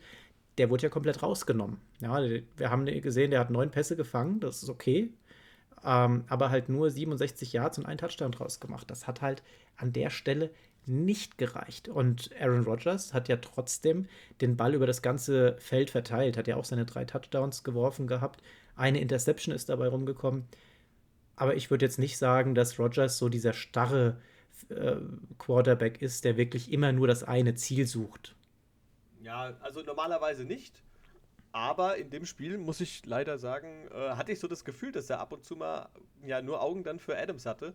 Der 0.59 0.70
wurde 0.70 0.85
ja 0.85 0.88
komplett 0.88 1.22
rausgenommen. 1.22 1.79
Ja, 2.00 2.22
wir 2.22 2.70
haben 2.70 2.87
gesehen, 2.87 3.31
der 3.31 3.40
hat 3.40 3.50
neun 3.50 3.70
Pässe 3.70 3.96
gefangen, 3.96 4.40
das 4.40 4.62
ist 4.62 4.68
okay. 4.68 5.11
Ähm, 5.84 6.24
aber 6.28 6.50
halt 6.50 6.68
nur 6.68 6.90
67 6.90 7.52
Yards 7.52 7.78
und 7.78 7.86
einen 7.86 7.98
Touchdown 7.98 8.32
draus 8.32 8.60
gemacht. 8.60 8.90
Das 8.90 9.06
hat 9.06 9.20
halt 9.20 9.42
an 9.76 9.92
der 9.92 10.10
Stelle 10.10 10.50
nicht 10.86 11.38
gereicht. 11.38 11.88
Und 11.88 12.30
Aaron 12.40 12.64
Rodgers 12.64 13.14
hat 13.14 13.28
ja 13.28 13.36
trotzdem 13.36 14.06
den 14.40 14.56
Ball 14.56 14.74
über 14.74 14.86
das 14.86 15.02
ganze 15.02 15.56
Feld 15.58 15.90
verteilt, 15.90 16.36
hat 16.36 16.48
ja 16.48 16.56
auch 16.56 16.64
seine 16.64 16.84
drei 16.84 17.04
Touchdowns 17.04 17.64
geworfen 17.64 18.06
gehabt. 18.06 18.42
Eine 18.76 19.00
Interception 19.00 19.54
ist 19.54 19.68
dabei 19.68 19.88
rumgekommen. 19.88 20.44
Aber 21.36 21.56
ich 21.56 21.70
würde 21.70 21.84
jetzt 21.84 21.98
nicht 21.98 22.18
sagen, 22.18 22.54
dass 22.54 22.78
Rodgers 22.78 23.18
so 23.18 23.28
dieser 23.28 23.52
starre 23.52 24.18
äh, 24.68 24.96
Quarterback 25.38 26.00
ist, 26.00 26.24
der 26.24 26.36
wirklich 26.36 26.72
immer 26.72 26.92
nur 26.92 27.08
das 27.08 27.24
eine 27.24 27.54
Ziel 27.54 27.86
sucht. 27.86 28.36
Ja, 29.20 29.56
also 29.60 29.82
normalerweise 29.82 30.44
nicht. 30.44 30.83
Aber 31.54 31.98
in 31.98 32.10
dem 32.10 32.26
Spiel, 32.26 32.58
muss 32.58 32.80
ich 32.80 33.06
leider 33.06 33.38
sagen, 33.38 33.86
äh, 33.92 34.16
hatte 34.16 34.32
ich 34.32 34.40
so 34.40 34.48
das 34.48 34.64
Gefühl, 34.64 34.90
dass 34.90 35.08
er 35.08 35.20
ab 35.20 35.32
und 35.32 35.44
zu 35.44 35.54
mal 35.54 35.88
ja 36.26 36.42
nur 36.42 36.60
Augen 36.60 36.82
dann 36.82 36.98
für 36.98 37.16
Adams 37.16 37.46
hatte. 37.46 37.74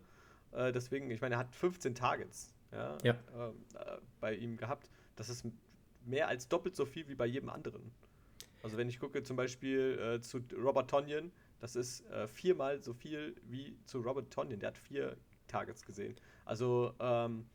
Äh, 0.52 0.70
deswegen, 0.70 1.10
ich 1.10 1.22
meine, 1.22 1.36
er 1.36 1.38
hat 1.38 1.54
15 1.54 1.94
Targets 1.94 2.52
ja, 2.72 2.98
ja. 3.02 3.16
Ähm, 3.34 3.64
äh, 3.74 3.96
bei 4.20 4.34
ihm 4.34 4.58
gehabt. 4.58 4.90
Das 5.16 5.30
ist 5.30 5.46
mehr 6.04 6.28
als 6.28 6.46
doppelt 6.46 6.76
so 6.76 6.84
viel 6.84 7.08
wie 7.08 7.14
bei 7.14 7.24
jedem 7.24 7.48
anderen. 7.48 7.90
Also 8.62 8.76
wenn 8.76 8.90
ich 8.90 9.00
gucke 9.00 9.22
zum 9.22 9.36
Beispiel 9.36 9.98
äh, 9.98 10.20
zu 10.20 10.42
Robert 10.62 10.90
Tonyan, 10.90 11.32
das 11.58 11.74
ist 11.74 12.06
äh, 12.10 12.28
viermal 12.28 12.82
so 12.82 12.92
viel 12.92 13.34
wie 13.44 13.78
zu 13.86 14.00
Robert 14.00 14.30
Tonyan. 14.30 14.60
Der 14.60 14.68
hat 14.68 14.78
vier 14.78 15.16
Targets 15.48 15.86
gesehen. 15.86 16.16
Also 16.44 16.92
ähm, 17.00 17.46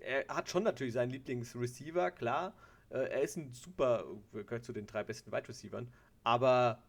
er 0.00 0.26
hat 0.26 0.50
schon 0.50 0.64
natürlich 0.64 0.94
seinen 0.94 1.10
Lieblingsreceiver, 1.10 2.10
klar. 2.10 2.52
Äh, 2.90 2.98
er 2.98 3.22
ist 3.22 3.36
ein 3.36 3.52
super, 3.52 4.04
gehört 4.32 4.64
zu 4.64 4.72
den 4.72 4.86
drei 4.86 5.04
besten 5.04 5.32
Wide 5.32 5.48
Receivern, 5.48 5.88
aber 6.24 6.82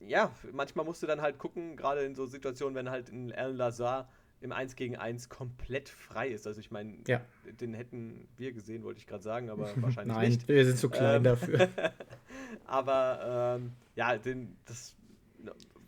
ja, 0.00 0.34
manchmal 0.52 0.84
musst 0.84 1.02
du 1.02 1.06
dann 1.06 1.22
halt 1.22 1.38
gucken, 1.38 1.76
gerade 1.76 2.02
in 2.02 2.14
so 2.14 2.26
Situationen, 2.26 2.74
wenn 2.74 2.90
halt 2.90 3.10
ein 3.10 3.32
Alan 3.32 3.56
Lazar 3.56 4.08
im 4.40 4.52
1 4.52 4.76
gegen 4.76 4.96
1 4.96 5.30
komplett 5.30 5.88
frei 5.88 6.28
ist. 6.28 6.46
Also 6.46 6.60
ich 6.60 6.70
meine, 6.70 6.98
ja. 7.08 7.22
den 7.60 7.72
hätten 7.72 8.28
wir 8.36 8.52
gesehen, 8.52 8.82
wollte 8.84 8.98
ich 8.98 9.06
gerade 9.06 9.22
sagen, 9.22 9.48
aber 9.48 9.70
wahrscheinlich 9.82 10.16
Nein, 10.16 10.32
nicht. 10.32 10.48
wir 10.48 10.64
sind 10.66 10.78
zu 10.78 10.90
klein 10.90 11.16
ähm, 11.16 11.24
dafür. 11.24 11.68
aber 12.66 13.56
ähm, 13.58 13.72
ja, 13.96 14.18
den, 14.18 14.56
das, 14.66 14.96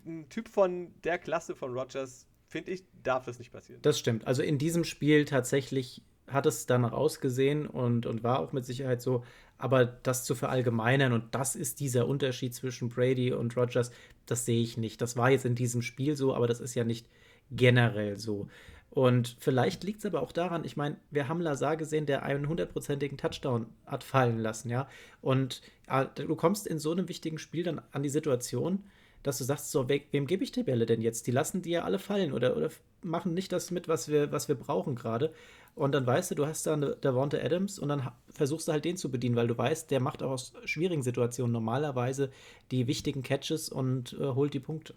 ein 0.05 0.27
Typ 0.29 0.49
von 0.49 0.91
der 1.03 1.19
Klasse 1.19 1.55
von 1.55 1.77
Rogers, 1.77 2.25
finde 2.47 2.71
ich, 2.71 2.83
darf 3.03 3.25
das 3.25 3.37
nicht 3.37 3.51
passieren. 3.51 3.81
Das 3.83 3.99
stimmt. 3.99 4.25
Also 4.25 4.41
in 4.41 4.57
diesem 4.57 4.83
Spiel 4.83 5.25
tatsächlich 5.25 6.01
hat 6.27 6.45
es 6.45 6.65
danach 6.65 6.91
ausgesehen 6.91 7.67
und, 7.67 8.05
und 8.05 8.23
war 8.23 8.39
auch 8.39 8.53
mit 8.53 8.65
Sicherheit 8.65 9.01
so. 9.01 9.23
Aber 9.57 9.85
das 9.85 10.23
zu 10.23 10.35
verallgemeinern 10.35 11.13
und 11.13 11.33
das 11.33 11.55
ist 11.55 11.79
dieser 11.79 12.07
Unterschied 12.07 12.53
zwischen 12.53 12.89
Brady 12.89 13.33
und 13.33 13.57
Rogers, 13.57 13.91
das 14.25 14.45
sehe 14.45 14.61
ich 14.61 14.77
nicht. 14.77 15.01
Das 15.01 15.17
war 15.17 15.31
jetzt 15.31 15.45
in 15.45 15.55
diesem 15.55 15.81
Spiel 15.81 16.15
so, 16.15 16.35
aber 16.35 16.47
das 16.47 16.59
ist 16.59 16.75
ja 16.75 16.83
nicht 16.83 17.07
generell 17.49 18.17
so. 18.17 18.47
Und 18.89 19.35
vielleicht 19.39 19.83
liegt 19.83 19.99
es 19.99 20.05
aber 20.05 20.21
auch 20.21 20.31
daran, 20.31 20.63
ich 20.63 20.77
meine, 20.77 20.97
wir 21.11 21.27
haben 21.27 21.41
Lazar 21.41 21.77
gesehen, 21.77 22.05
der 22.05 22.23
einen 22.23 22.47
hundertprozentigen 22.47 23.17
Touchdown 23.17 23.67
hat 23.85 24.03
fallen 24.03 24.39
lassen, 24.39 24.69
ja. 24.69 24.87
Und 25.21 25.61
äh, 25.87 26.05
du 26.15 26.35
kommst 26.35 26.67
in 26.67 26.79
so 26.79 26.91
einem 26.91 27.07
wichtigen 27.09 27.37
Spiel 27.37 27.63
dann 27.63 27.81
an 27.91 28.03
die 28.03 28.09
Situation, 28.09 28.83
dass 29.23 29.37
du 29.37 29.43
sagst, 29.43 29.71
so, 29.71 29.89
we 29.89 30.01
wem 30.11 30.25
gebe 30.25 30.43
ich 30.43 30.51
die 30.51 30.63
Bälle 30.63 30.85
denn 30.85 31.01
jetzt? 31.01 31.27
Die 31.27 31.31
lassen 31.31 31.61
die 31.61 31.71
ja 31.71 31.83
alle 31.83 31.99
fallen 31.99 32.31
oder, 32.31 32.55
oder 32.55 32.69
machen 33.03 33.33
nicht 33.33 33.51
das 33.51 33.71
mit, 33.71 33.87
was 33.87 34.07
wir, 34.09 34.31
was 34.31 34.47
wir 34.47 34.55
brauchen 34.55 34.95
gerade. 34.95 35.33
Und 35.77 35.91
dann 35.91 36.07
weißt 36.07 36.31
du, 36.31 36.35
du 36.35 36.47
hast 36.47 36.65
da 36.65 36.73
eine 36.73 36.95
Davante 36.95 37.43
Adams 37.43 37.77
und 37.77 37.89
dann 37.89 38.11
versuchst 38.31 38.67
du 38.67 38.71
halt 38.71 38.83
den 38.83 38.97
zu 38.97 39.11
bedienen, 39.11 39.35
weil 39.35 39.47
du 39.47 39.55
weißt, 39.55 39.91
der 39.91 39.99
macht 39.99 40.23
auch 40.23 40.31
aus 40.31 40.53
schwierigen 40.65 41.03
Situationen 41.03 41.51
normalerweise 41.51 42.31
die 42.71 42.87
wichtigen 42.87 43.21
Catches 43.21 43.69
und 43.69 44.13
äh, 44.13 44.25
holt 44.25 44.55
die 44.55 44.59
Punkte. 44.59 44.95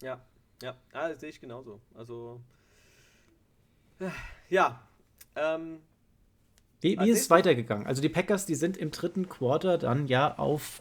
Ja, 0.00 0.18
ja, 0.62 0.74
das 0.92 1.20
sehe 1.20 1.28
ich 1.28 1.42
genauso. 1.42 1.78
Also, 1.94 2.40
ja. 4.48 4.80
Ähm, 5.36 5.80
wie, 6.80 6.98
wie 6.98 7.10
ist 7.10 7.20
es 7.20 7.30
weitergegangen? 7.30 7.86
Also 7.86 8.00
die 8.00 8.08
Packers, 8.08 8.46
die 8.46 8.54
sind 8.54 8.78
im 8.78 8.92
dritten 8.92 9.28
Quarter 9.28 9.76
dann 9.76 10.06
ja 10.06 10.38
auf 10.38 10.80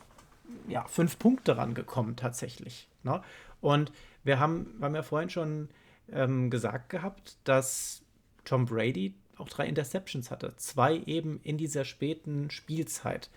ja, 0.70 0.86
fünf 0.88 1.20
Punkte 1.20 1.58
rangekommen 1.58 2.16
tatsächlich. 2.16 2.88
Ne? 3.04 3.22
Und 3.60 3.92
wir 4.24 4.40
haben, 4.40 4.74
wir 4.78 4.86
haben 4.86 4.96
ja 4.96 5.04
vorhin 5.04 5.30
schon 5.30 5.68
ähm, 6.10 6.50
gesagt 6.50 6.90
gehabt, 6.90 7.38
dass 7.44 8.04
Tom 8.46 8.66
Brady 8.66 9.16
auch 9.38 9.50
drei 9.50 9.66
Interceptions 9.68 10.32
hatte. 10.32 10.54
Zwei 10.58 10.98
eben 11.06 11.40
in 11.44 11.58
dieser 11.58 11.86
späten 11.86 12.50
Spielzeit. 12.52 13.30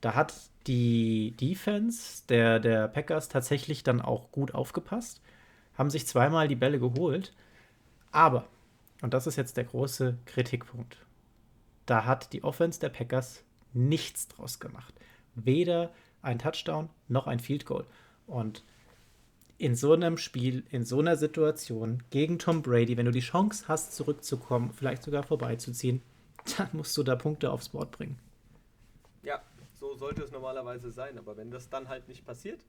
Da 0.00 0.14
hat 0.14 0.34
die 0.66 1.32
Defense 1.32 2.22
der, 2.28 2.60
der 2.60 2.88
Packers 2.88 3.28
tatsächlich 3.28 3.82
dann 3.82 4.00
auch 4.00 4.30
gut 4.32 4.54
aufgepasst, 4.54 5.20
haben 5.78 5.90
sich 5.90 6.06
zweimal 6.06 6.48
die 6.48 6.56
Bälle 6.56 6.78
geholt. 6.78 7.32
Aber, 8.12 8.46
und 9.02 9.14
das 9.14 9.26
ist 9.26 9.36
jetzt 9.36 9.56
der 9.56 9.64
große 9.64 10.18
Kritikpunkt, 10.26 10.98
da 11.86 12.04
hat 12.04 12.32
die 12.32 12.44
Offense 12.44 12.80
der 12.80 12.88
Packers 12.88 13.44
nichts 13.72 14.28
draus 14.28 14.60
gemacht. 14.60 14.94
Weder 15.34 15.92
ein 16.22 16.38
Touchdown 16.38 16.88
noch 17.08 17.26
ein 17.26 17.40
Field 17.40 17.66
Goal. 17.66 17.84
Und 18.26 18.62
in 19.58 19.74
so 19.76 19.92
einem 19.92 20.18
Spiel, 20.18 20.64
in 20.70 20.84
so 20.84 20.98
einer 20.98 21.16
Situation 21.16 22.02
gegen 22.10 22.38
Tom 22.38 22.62
Brady, 22.62 22.96
wenn 22.96 23.06
du 23.06 23.12
die 23.12 23.20
Chance 23.20 23.66
hast, 23.68 23.94
zurückzukommen, 23.94 24.72
vielleicht 24.72 25.02
sogar 25.02 25.22
vorbeizuziehen, 25.22 26.02
dann 26.58 26.68
musst 26.72 26.96
du 26.96 27.02
da 27.02 27.16
Punkte 27.16 27.50
aufs 27.50 27.68
Board 27.70 27.92
bringen. 27.92 28.18
Ja, 29.22 29.42
so 29.74 29.94
sollte 29.94 30.22
es 30.22 30.32
normalerweise 30.32 30.90
sein. 30.90 31.18
Aber 31.18 31.36
wenn 31.36 31.50
das 31.50 31.68
dann 31.68 31.88
halt 31.88 32.08
nicht 32.08 32.24
passiert, 32.24 32.64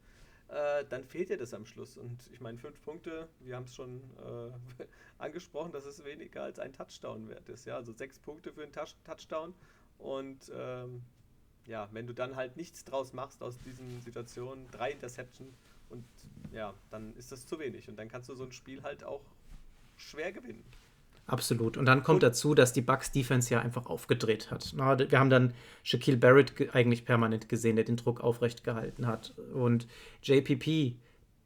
äh, 0.48 0.86
dann 0.90 1.04
fehlt 1.04 1.30
dir 1.30 1.38
das 1.38 1.54
am 1.54 1.66
Schluss. 1.66 1.98
Und 1.98 2.18
ich 2.32 2.40
meine, 2.40 2.58
fünf 2.58 2.82
Punkte, 2.82 3.28
wir 3.40 3.56
haben 3.56 3.66
es 3.66 3.76
schon 3.76 4.02
äh, 4.20 4.84
angesprochen, 5.18 5.72
dass 5.72 5.86
es 5.86 6.04
weniger 6.06 6.44
als 6.44 6.60
ein 6.60 6.74
Touchdown 6.74 7.30
wert 7.30 7.50
ist. 7.50 7.66
Ja, 7.66 7.76
also 7.76 7.94
sechs 7.94 8.20
Punkte 8.20 8.54
für 8.54 8.64
einen 8.64 8.74
Touchdown. 8.74 9.54
Und 9.98 10.52
ähm, 10.54 11.02
ja, 11.66 11.90
wenn 11.92 12.06
du 12.06 12.14
dann 12.14 12.36
halt 12.36 12.58
nichts 12.58 12.84
draus 12.84 13.14
machst 13.14 13.42
aus 13.42 13.58
diesen 13.60 14.02
Situationen, 14.02 14.70
drei 14.72 14.92
Interception 14.92 15.54
und 15.90 16.06
ja, 16.52 16.74
dann 16.90 17.16
ist 17.16 17.32
das 17.32 17.46
zu 17.46 17.60
wenig. 17.60 17.90
Und 17.90 17.98
dann 17.98 18.08
kannst 18.08 18.30
du 18.30 18.36
so 18.36 18.44
ein 18.44 18.52
Spiel 18.52 18.82
halt 18.84 19.04
auch 19.04 19.22
schwer 19.96 20.32
gewinnen. 20.32 20.64
Absolut. 21.28 21.76
Und 21.78 21.86
dann 21.86 22.04
kommt 22.04 22.24
und, 22.24 22.30
dazu, 22.30 22.54
dass 22.54 22.72
die 22.72 22.82
Bucks 22.82 23.12
Defense 23.12 23.52
ja 23.54 23.60
einfach 23.60 23.88
aufgedreht 23.88 24.52
hat. 24.52 24.76
wir 24.76 25.20
haben 25.20 25.30
dann 25.30 25.54
Shaquille 25.84 26.18
Barrett 26.18 26.54
eigentlich 26.76 27.04
permanent 27.04 27.50
gesehen, 27.50 27.76
der 27.76 27.86
den 27.86 27.98
Druck 27.98 28.22
aufrecht 28.22 28.64
gehalten 28.64 29.08
hat. 29.08 29.34
Und 29.54 29.88
JPP, 30.22 30.96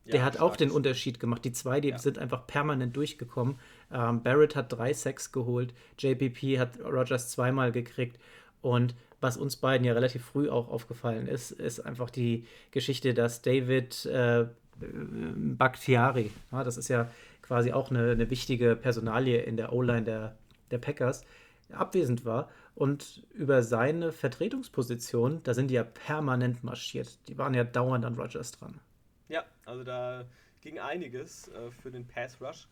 der 0.05 0.19
ja, 0.19 0.23
hat 0.23 0.39
auch 0.39 0.57
den 0.57 0.69
Unterschied 0.69 1.19
gemacht. 1.19 1.45
Die 1.45 1.53
zwei, 1.53 1.79
die 1.79 1.89
ja. 1.89 1.97
sind 1.97 2.17
einfach 2.17 2.45
permanent 2.45 2.95
durchgekommen. 2.95 3.57
Ähm, 3.91 4.21
Barrett 4.21 4.55
hat 4.55 4.71
drei 4.71 4.93
Sacks 4.93 5.31
geholt, 5.31 5.73
JPP 5.97 6.59
hat 6.59 6.79
Rogers 6.81 7.29
zweimal 7.29 7.71
gekriegt. 7.71 8.19
Und 8.61 8.95
was 9.21 9.37
uns 9.37 9.57
beiden 9.57 9.85
ja 9.85 9.93
relativ 9.93 10.23
früh 10.23 10.49
auch 10.49 10.69
aufgefallen 10.69 11.27
ist, 11.27 11.51
ist 11.51 11.79
einfach 11.81 12.09
die 12.09 12.45
Geschichte, 12.71 13.13
dass 13.13 13.41
David 13.41 14.05
äh, 14.05 14.47
Bakhtiari, 14.77 16.31
ja, 16.51 16.63
das 16.63 16.77
ist 16.77 16.87
ja 16.87 17.09
quasi 17.41 17.71
auch 17.71 17.89
eine, 17.89 18.11
eine 18.11 18.29
wichtige 18.29 18.75
Personalie 18.75 19.41
in 19.41 19.57
der 19.57 19.73
O-Line 19.73 20.03
der, 20.03 20.35
der 20.71 20.77
Packers, 20.77 21.25
abwesend 21.71 22.25
war 22.25 22.49
und 22.75 23.23
über 23.33 23.61
seine 23.61 24.11
Vertretungsposition, 24.11 25.43
da 25.43 25.53
sind 25.53 25.67
die 25.69 25.75
ja 25.75 25.83
permanent 25.83 26.63
marschiert. 26.63 27.19
Die 27.27 27.37
waren 27.37 27.53
ja 27.53 27.63
dauernd 27.63 28.05
an 28.05 28.15
Rogers 28.15 28.51
dran. 28.53 28.79
Ja, 29.27 29.43
also 29.65 29.83
da 29.83 30.25
ging 30.61 30.79
einiges 30.79 31.49
äh, 31.49 31.71
für 31.71 31.91
den 31.91 32.07
Pass 32.07 32.39
Rush. 32.41 32.67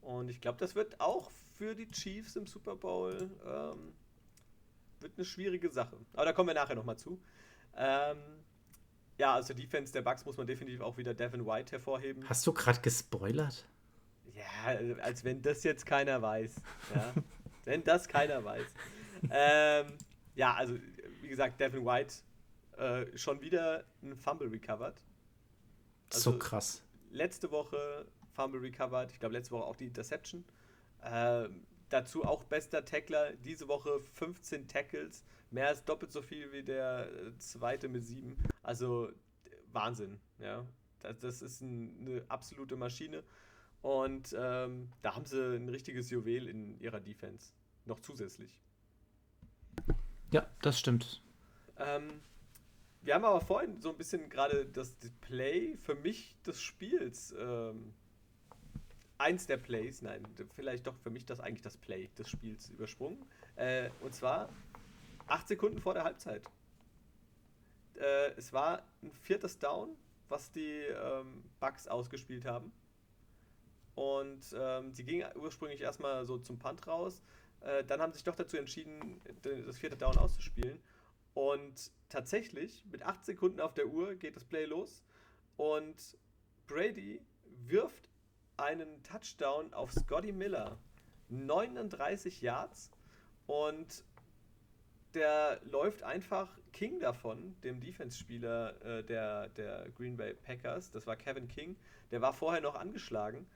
Und 0.00 0.28
ich 0.30 0.40
glaube, 0.40 0.58
das 0.58 0.74
wird 0.74 1.00
auch 1.00 1.30
für 1.56 1.74
die 1.74 1.90
Chiefs 1.90 2.36
im 2.36 2.46
Super 2.46 2.74
Bowl 2.74 3.30
ähm, 3.46 3.94
wird 5.02 5.14
eine 5.16 5.24
schwierige 5.24 5.70
Sache. 5.70 5.96
Aber 6.14 6.24
da 6.24 6.32
kommen 6.32 6.48
wir 6.48 6.54
nachher 6.54 6.74
nochmal 6.74 6.96
zu. 6.96 7.20
Ähm, 7.76 8.18
ja, 9.18 9.34
also 9.34 9.54
Defense 9.54 9.92
der 9.92 10.02
Bucks 10.02 10.24
muss 10.24 10.36
man 10.36 10.46
definitiv 10.46 10.80
auch 10.80 10.96
wieder 10.96 11.14
Devin 11.14 11.46
White 11.46 11.72
hervorheben. 11.72 12.28
Hast 12.28 12.46
du 12.46 12.52
gerade 12.52 12.80
gespoilert? 12.80 13.66
Ja, 14.34 14.78
als 15.02 15.24
wenn 15.24 15.42
das 15.42 15.62
jetzt 15.64 15.86
keiner 15.86 16.20
weiß. 16.22 16.56
Ja? 16.94 17.12
wenn 17.64 17.84
das 17.84 18.08
keiner 18.08 18.44
weiß. 18.44 18.66
Ähm, 19.30 19.92
ja, 20.34 20.54
also 20.54 20.76
wie 21.20 21.28
gesagt, 21.28 21.60
Devin 21.60 21.84
White 21.84 22.14
äh, 22.78 23.16
schon 23.16 23.40
wieder 23.40 23.84
ein 24.02 24.16
Fumble 24.16 24.48
recovered. 24.48 25.00
Also, 26.12 26.32
so 26.32 26.38
krass. 26.38 26.82
letzte 27.10 27.50
Woche 27.50 28.06
Fumble 28.32 28.60
recovered, 28.60 29.12
ich 29.12 29.20
glaube 29.20 29.34
letzte 29.34 29.52
Woche 29.52 29.64
auch 29.64 29.76
die 29.76 29.86
Interception. 29.86 30.44
Äh, 31.02 31.48
dazu 31.92 32.24
auch 32.24 32.44
bester 32.44 32.84
Tackler, 32.84 33.32
diese 33.34 33.68
Woche 33.68 34.00
15 34.14 34.68
Tackles, 34.68 35.24
mehr 35.50 35.68
als 35.68 35.84
doppelt 35.84 36.12
so 36.12 36.22
viel 36.22 36.52
wie 36.52 36.62
der 36.62 37.08
äh, 37.12 37.36
zweite 37.38 37.88
mit 37.88 38.04
sieben. 38.04 38.36
Also 38.62 39.10
Wahnsinn, 39.72 40.20
ja. 40.38 40.66
Das, 41.00 41.18
das 41.18 41.42
ist 41.42 41.60
ein, 41.60 41.96
eine 42.00 42.24
absolute 42.28 42.76
Maschine. 42.76 43.22
Und 43.82 44.34
ähm, 44.38 44.88
da 45.02 45.16
haben 45.16 45.26
sie 45.26 45.56
ein 45.56 45.68
richtiges 45.68 46.10
Juwel 46.10 46.48
in 46.48 46.78
ihrer 46.80 47.00
Defense. 47.00 47.52
Noch 47.84 48.00
zusätzlich. 48.00 48.60
Ja, 50.30 50.46
das 50.62 50.78
stimmt. 50.78 51.22
Ähm, 51.76 52.20
wir 53.02 53.14
haben 53.14 53.24
aber 53.24 53.40
vorhin 53.40 53.80
so 53.80 53.90
ein 53.90 53.96
bisschen 53.96 54.30
gerade 54.30 54.64
das 54.66 54.96
Play 55.20 55.76
für 55.76 55.96
mich 55.96 56.36
des 56.46 56.62
Spiels. 56.62 57.34
Ähm, 57.36 57.94
eins 59.22 59.46
der 59.46 59.56
Plays, 59.56 60.02
nein, 60.02 60.26
vielleicht 60.54 60.86
doch 60.86 60.96
für 60.98 61.10
mich 61.10 61.24
das 61.24 61.38
eigentlich 61.38 61.62
das 61.62 61.76
Play 61.76 62.08
des 62.18 62.28
Spiels 62.28 62.68
übersprungen. 62.70 63.24
Äh, 63.56 63.90
und 64.00 64.14
zwar 64.14 64.48
acht 65.28 65.46
Sekunden 65.46 65.80
vor 65.80 65.94
der 65.94 66.04
Halbzeit. 66.04 66.42
Äh, 67.94 68.32
es 68.36 68.52
war 68.52 68.82
ein 69.02 69.12
viertes 69.22 69.58
Down, 69.58 69.96
was 70.28 70.50
die 70.50 70.80
ähm, 70.80 71.44
Bugs 71.60 71.86
ausgespielt 71.86 72.44
haben. 72.44 72.72
Und 73.94 74.42
ähm, 74.58 74.92
sie 74.92 75.04
gingen 75.04 75.30
ursprünglich 75.36 75.80
erstmal 75.80 76.26
so 76.26 76.38
zum 76.38 76.58
Punt 76.58 76.86
raus. 76.86 77.22
Äh, 77.60 77.84
dann 77.84 78.00
haben 78.00 78.12
sie 78.12 78.18
sich 78.18 78.24
doch 78.24 78.34
dazu 78.34 78.56
entschieden, 78.56 79.20
das 79.42 79.78
vierte 79.78 79.96
Down 79.96 80.16
auszuspielen. 80.16 80.80
Und 81.34 81.92
tatsächlich, 82.08 82.84
mit 82.90 83.02
8 83.02 83.24
Sekunden 83.24 83.60
auf 83.60 83.74
der 83.74 83.86
Uhr 83.86 84.16
geht 84.16 84.34
das 84.34 84.44
Play 84.44 84.64
los. 84.64 85.04
Und 85.56 86.18
Brady 86.66 87.20
wirft 87.66 88.08
einen 88.56 89.02
Touchdown 89.02 89.72
auf 89.74 89.92
Scotty 89.92 90.32
Miller. 90.32 90.78
39 91.28 92.42
Yards. 92.42 92.90
Und 93.46 94.04
der 95.14 95.60
läuft 95.64 96.02
einfach 96.02 96.48
King 96.72 97.00
davon, 97.00 97.54
dem 97.62 97.80
Defense-Spieler 97.80 98.82
äh, 98.82 99.04
der, 99.04 99.48
der 99.50 99.90
Green 99.96 100.16
Bay 100.16 100.34
Packers. 100.34 100.90
Das 100.90 101.06
war 101.06 101.16
Kevin 101.16 101.48
King. 101.48 101.76
Der 102.10 102.22
war 102.22 102.32
vorher 102.32 102.60
noch 102.60 102.74
angeschlagen 102.74 103.46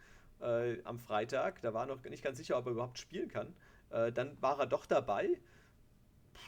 äh, 0.40 0.82
am 0.84 0.98
Freitag. 0.98 1.62
Da 1.62 1.72
war 1.72 1.86
noch 1.86 2.02
nicht 2.04 2.22
ganz 2.22 2.38
sicher, 2.38 2.58
ob 2.58 2.66
er 2.66 2.72
überhaupt 2.72 2.98
spielen 2.98 3.28
kann. 3.28 3.54
Äh, 3.90 4.12
dann 4.12 4.40
war 4.42 4.58
er 4.58 4.66
doch 4.66 4.86
dabei. 4.86 5.40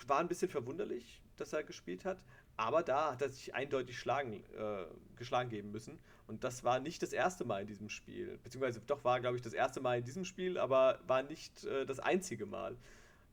War 0.06 0.20
ein 0.20 0.28
bisschen 0.28 0.50
verwunderlich, 0.50 1.22
dass 1.36 1.52
er 1.52 1.62
gespielt 1.62 2.04
hat. 2.04 2.18
Aber 2.56 2.82
da 2.82 3.12
hat 3.12 3.22
er 3.22 3.28
sich 3.28 3.54
eindeutig 3.54 3.98
schlagen, 3.98 4.44
äh, 4.58 4.84
geschlagen 5.16 5.48
geben 5.48 5.70
müssen. 5.70 5.98
Und 6.28 6.44
das 6.44 6.62
war 6.62 6.78
nicht 6.78 7.02
das 7.02 7.12
erste 7.12 7.44
Mal 7.44 7.62
in 7.62 7.66
diesem 7.66 7.88
Spiel. 7.88 8.38
Beziehungsweise 8.44 8.80
doch 8.80 9.02
war, 9.02 9.18
glaube 9.20 9.36
ich, 9.36 9.42
das 9.42 9.54
erste 9.54 9.80
Mal 9.80 9.98
in 9.98 10.04
diesem 10.04 10.24
Spiel, 10.24 10.58
aber 10.58 11.00
war 11.06 11.22
nicht 11.22 11.64
äh, 11.64 11.86
das 11.86 11.98
einzige 11.98 12.46
Mal. 12.46 12.76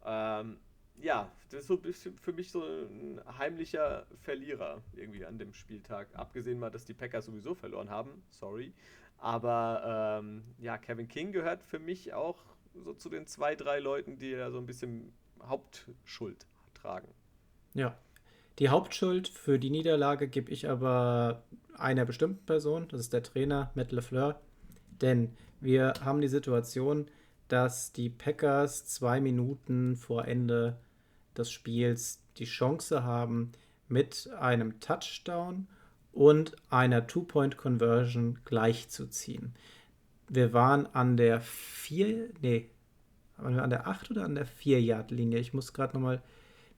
Ähm, 0.03 0.57
ja, 1.01 1.29
das 1.49 1.61
ist 1.61 1.67
so 1.67 1.73
ein 1.73 1.81
bisschen 1.81 2.17
für 2.17 2.31
mich 2.31 2.51
so 2.51 2.63
ein 2.63 3.19
heimlicher 3.37 4.07
Verlierer 4.21 4.81
irgendwie 4.93 5.25
an 5.25 5.37
dem 5.37 5.53
Spieltag. 5.53 6.07
Abgesehen 6.13 6.57
mal, 6.57 6.71
dass 6.71 6.85
die 6.85 6.93
Packers 6.93 7.25
sowieso 7.25 7.53
verloren 7.53 7.89
haben. 7.89 8.23
Sorry. 8.31 8.73
Aber 9.17 10.21
ähm, 10.21 10.43
ja, 10.59 10.77
Kevin 10.77 11.09
King 11.09 11.33
gehört 11.33 11.63
für 11.63 11.79
mich 11.79 12.13
auch 12.13 12.37
so 12.73 12.93
zu 12.93 13.09
den 13.09 13.27
zwei, 13.27 13.55
drei 13.55 13.79
Leuten, 13.79 14.19
die 14.19 14.29
ja 14.29 14.51
so 14.51 14.57
ein 14.57 14.65
bisschen 14.65 15.13
Hauptschuld 15.43 16.45
tragen. 16.73 17.07
Ja. 17.73 17.97
Die 18.59 18.69
Hauptschuld 18.69 19.27
für 19.27 19.59
die 19.59 19.69
Niederlage 19.69 20.27
gebe 20.27 20.51
ich 20.51 20.69
aber 20.69 21.43
einer 21.77 22.05
bestimmten 22.05 22.45
Person, 22.45 22.87
das 22.87 23.01
ist 23.01 23.13
der 23.13 23.23
Trainer 23.23 23.71
Matt 23.75 23.91
LeFleur. 23.91 24.39
Denn 25.01 25.33
wir 25.59 25.93
haben 26.03 26.21
die 26.21 26.29
Situation, 26.29 27.07
dass 27.47 27.91
die 27.91 28.09
Packers 28.09 28.85
zwei 28.85 29.19
Minuten 29.19 29.97
vor 29.97 30.25
Ende 30.25 30.77
des 31.37 31.51
Spiels 31.51 32.21
die 32.37 32.45
Chance 32.45 33.03
haben, 33.03 33.51
mit 33.87 34.29
einem 34.39 34.79
Touchdown 34.79 35.67
und 36.11 36.55
einer 36.69 37.05
Two-Point-Conversion 37.05 38.39
gleichzuziehen. 38.45 39.53
Wir 40.27 40.53
waren 40.53 40.87
an 40.87 41.17
der 41.17 41.41
4, 41.41 42.29
nee, 42.41 42.69
waren 43.37 43.55
wir 43.55 43.63
an 43.63 43.69
der 43.69 43.87
8 43.87 44.11
oder 44.11 44.23
an 44.23 44.33
der 44.33 44.47
4-Yard-Linie? 44.47 45.39
Ich 45.39 45.53
muss 45.53 45.73
gerade 45.73 45.93
nochmal 45.93 46.23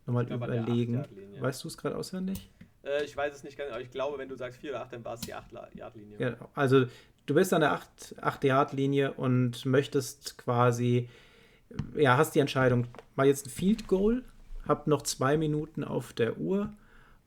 noch 0.07 0.13
mal 0.13 0.31
überlegen. 0.31 1.05
Weißt 1.39 1.63
du 1.63 1.67
es 1.67 1.77
gerade 1.77 1.95
auswendig? 1.97 2.49
Äh, 2.83 3.03
ich 3.03 3.15
weiß 3.15 3.35
es 3.35 3.43
nicht 3.43 3.57
ganz, 3.57 3.71
aber 3.71 3.81
ich 3.81 3.91
glaube, 3.91 4.17
wenn 4.17 4.29
du 4.29 4.35
sagst 4.35 4.59
4 4.59 4.71
oder 4.71 4.81
8, 4.81 4.93
dann 4.93 5.05
war 5.05 5.13
es 5.13 5.21
die 5.21 5.35
8-Yard-Linie. 5.35 6.17
Ja, 6.19 6.35
also 6.55 6.85
du 7.25 7.33
bist 7.33 7.53
an 7.53 7.61
der 7.61 7.79
8-Yard-Linie 8.21 9.13
und 9.13 9.65
möchtest 9.65 10.37
quasi, 10.37 11.09
ja, 11.95 12.17
hast 12.17 12.35
die 12.35 12.39
Entscheidung, 12.39 12.87
mal 13.15 13.27
jetzt 13.27 13.47
ein 13.47 13.49
Field 13.49 13.87
Goal, 13.87 14.23
hab 14.67 14.87
noch 14.87 15.01
zwei 15.03 15.37
Minuten 15.37 15.83
auf 15.83 16.13
der 16.13 16.37
Uhr 16.37 16.73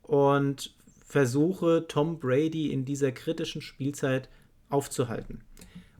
und 0.03 0.73
versuche 1.05 1.85
Tom 1.87 2.19
Brady 2.19 2.71
in 2.71 2.85
dieser 2.85 3.11
kritischen 3.11 3.61
Spielzeit 3.61 4.29
aufzuhalten. 4.69 5.43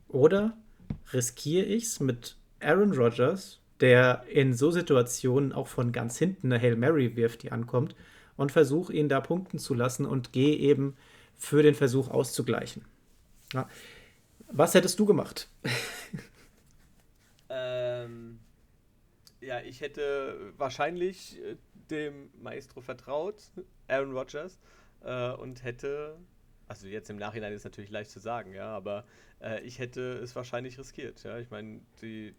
Oder 0.08 0.58
riskiere 1.13 1.65
ich 1.65 1.84
es 1.84 2.00
mit 2.00 2.36
Aaron 2.60 2.94
Rodgers, 2.94 3.61
der 3.82 4.24
in 4.30 4.54
so 4.54 4.72
Situationen 4.72 5.52
auch 5.52 5.67
von 5.67 5.91
ganz 5.91 6.17
hinten 6.17 6.52
eine 6.52 6.62
Hail 6.62 6.76
Mary 6.76 7.15
wirft, 7.15 7.44
die 7.44 7.52
ankommt, 7.52 7.96
und 8.38 8.52
versuche 8.52 8.94
ihn 8.94 9.10
da 9.10 9.20
punkten 9.20 9.60
zu 9.60 9.74
lassen 9.74 10.06
und 10.06 10.32
gehe 10.32 10.56
eben 10.56 10.96
für 11.36 11.63
den 11.63 11.76
Versuch 11.76 12.08
auszugleichen. 12.08 12.86
Ja. 13.54 13.67
Was 14.48 14.74
hättest 14.74 15.00
du 15.00 15.06
gemacht? 15.06 15.50
ähm, 17.50 18.39
ja, 19.41 19.62
ich 19.62 19.82
hätte 19.82 20.54
wahrscheinlich 20.58 21.39
äh, 21.41 21.56
dem 21.89 22.30
Maestro 22.41 22.82
vertraut, 22.82 23.44
Aaron 23.88 24.13
Rodgers, 24.15 24.60
äh, 25.04 25.32
und 25.32 25.63
hätte, 25.63 26.17
also 26.72 26.88
jetzt 26.88 27.10
im 27.10 27.18
Nachhinein 27.18 27.52
ist 27.52 27.66
natürlich 27.66 27.92
leicht 27.92 28.10
zu 28.12 28.22
sagen, 28.22 28.54
ja, 28.54 28.68
aber 28.68 29.04
äh, 29.42 29.60
ich 29.62 29.80
hätte 29.80 30.20
es 30.20 30.38
wahrscheinlich 30.38 30.80
riskiert, 30.80 31.22
ja. 31.24 31.38
Ich 31.38 31.52
meine, 31.52 31.82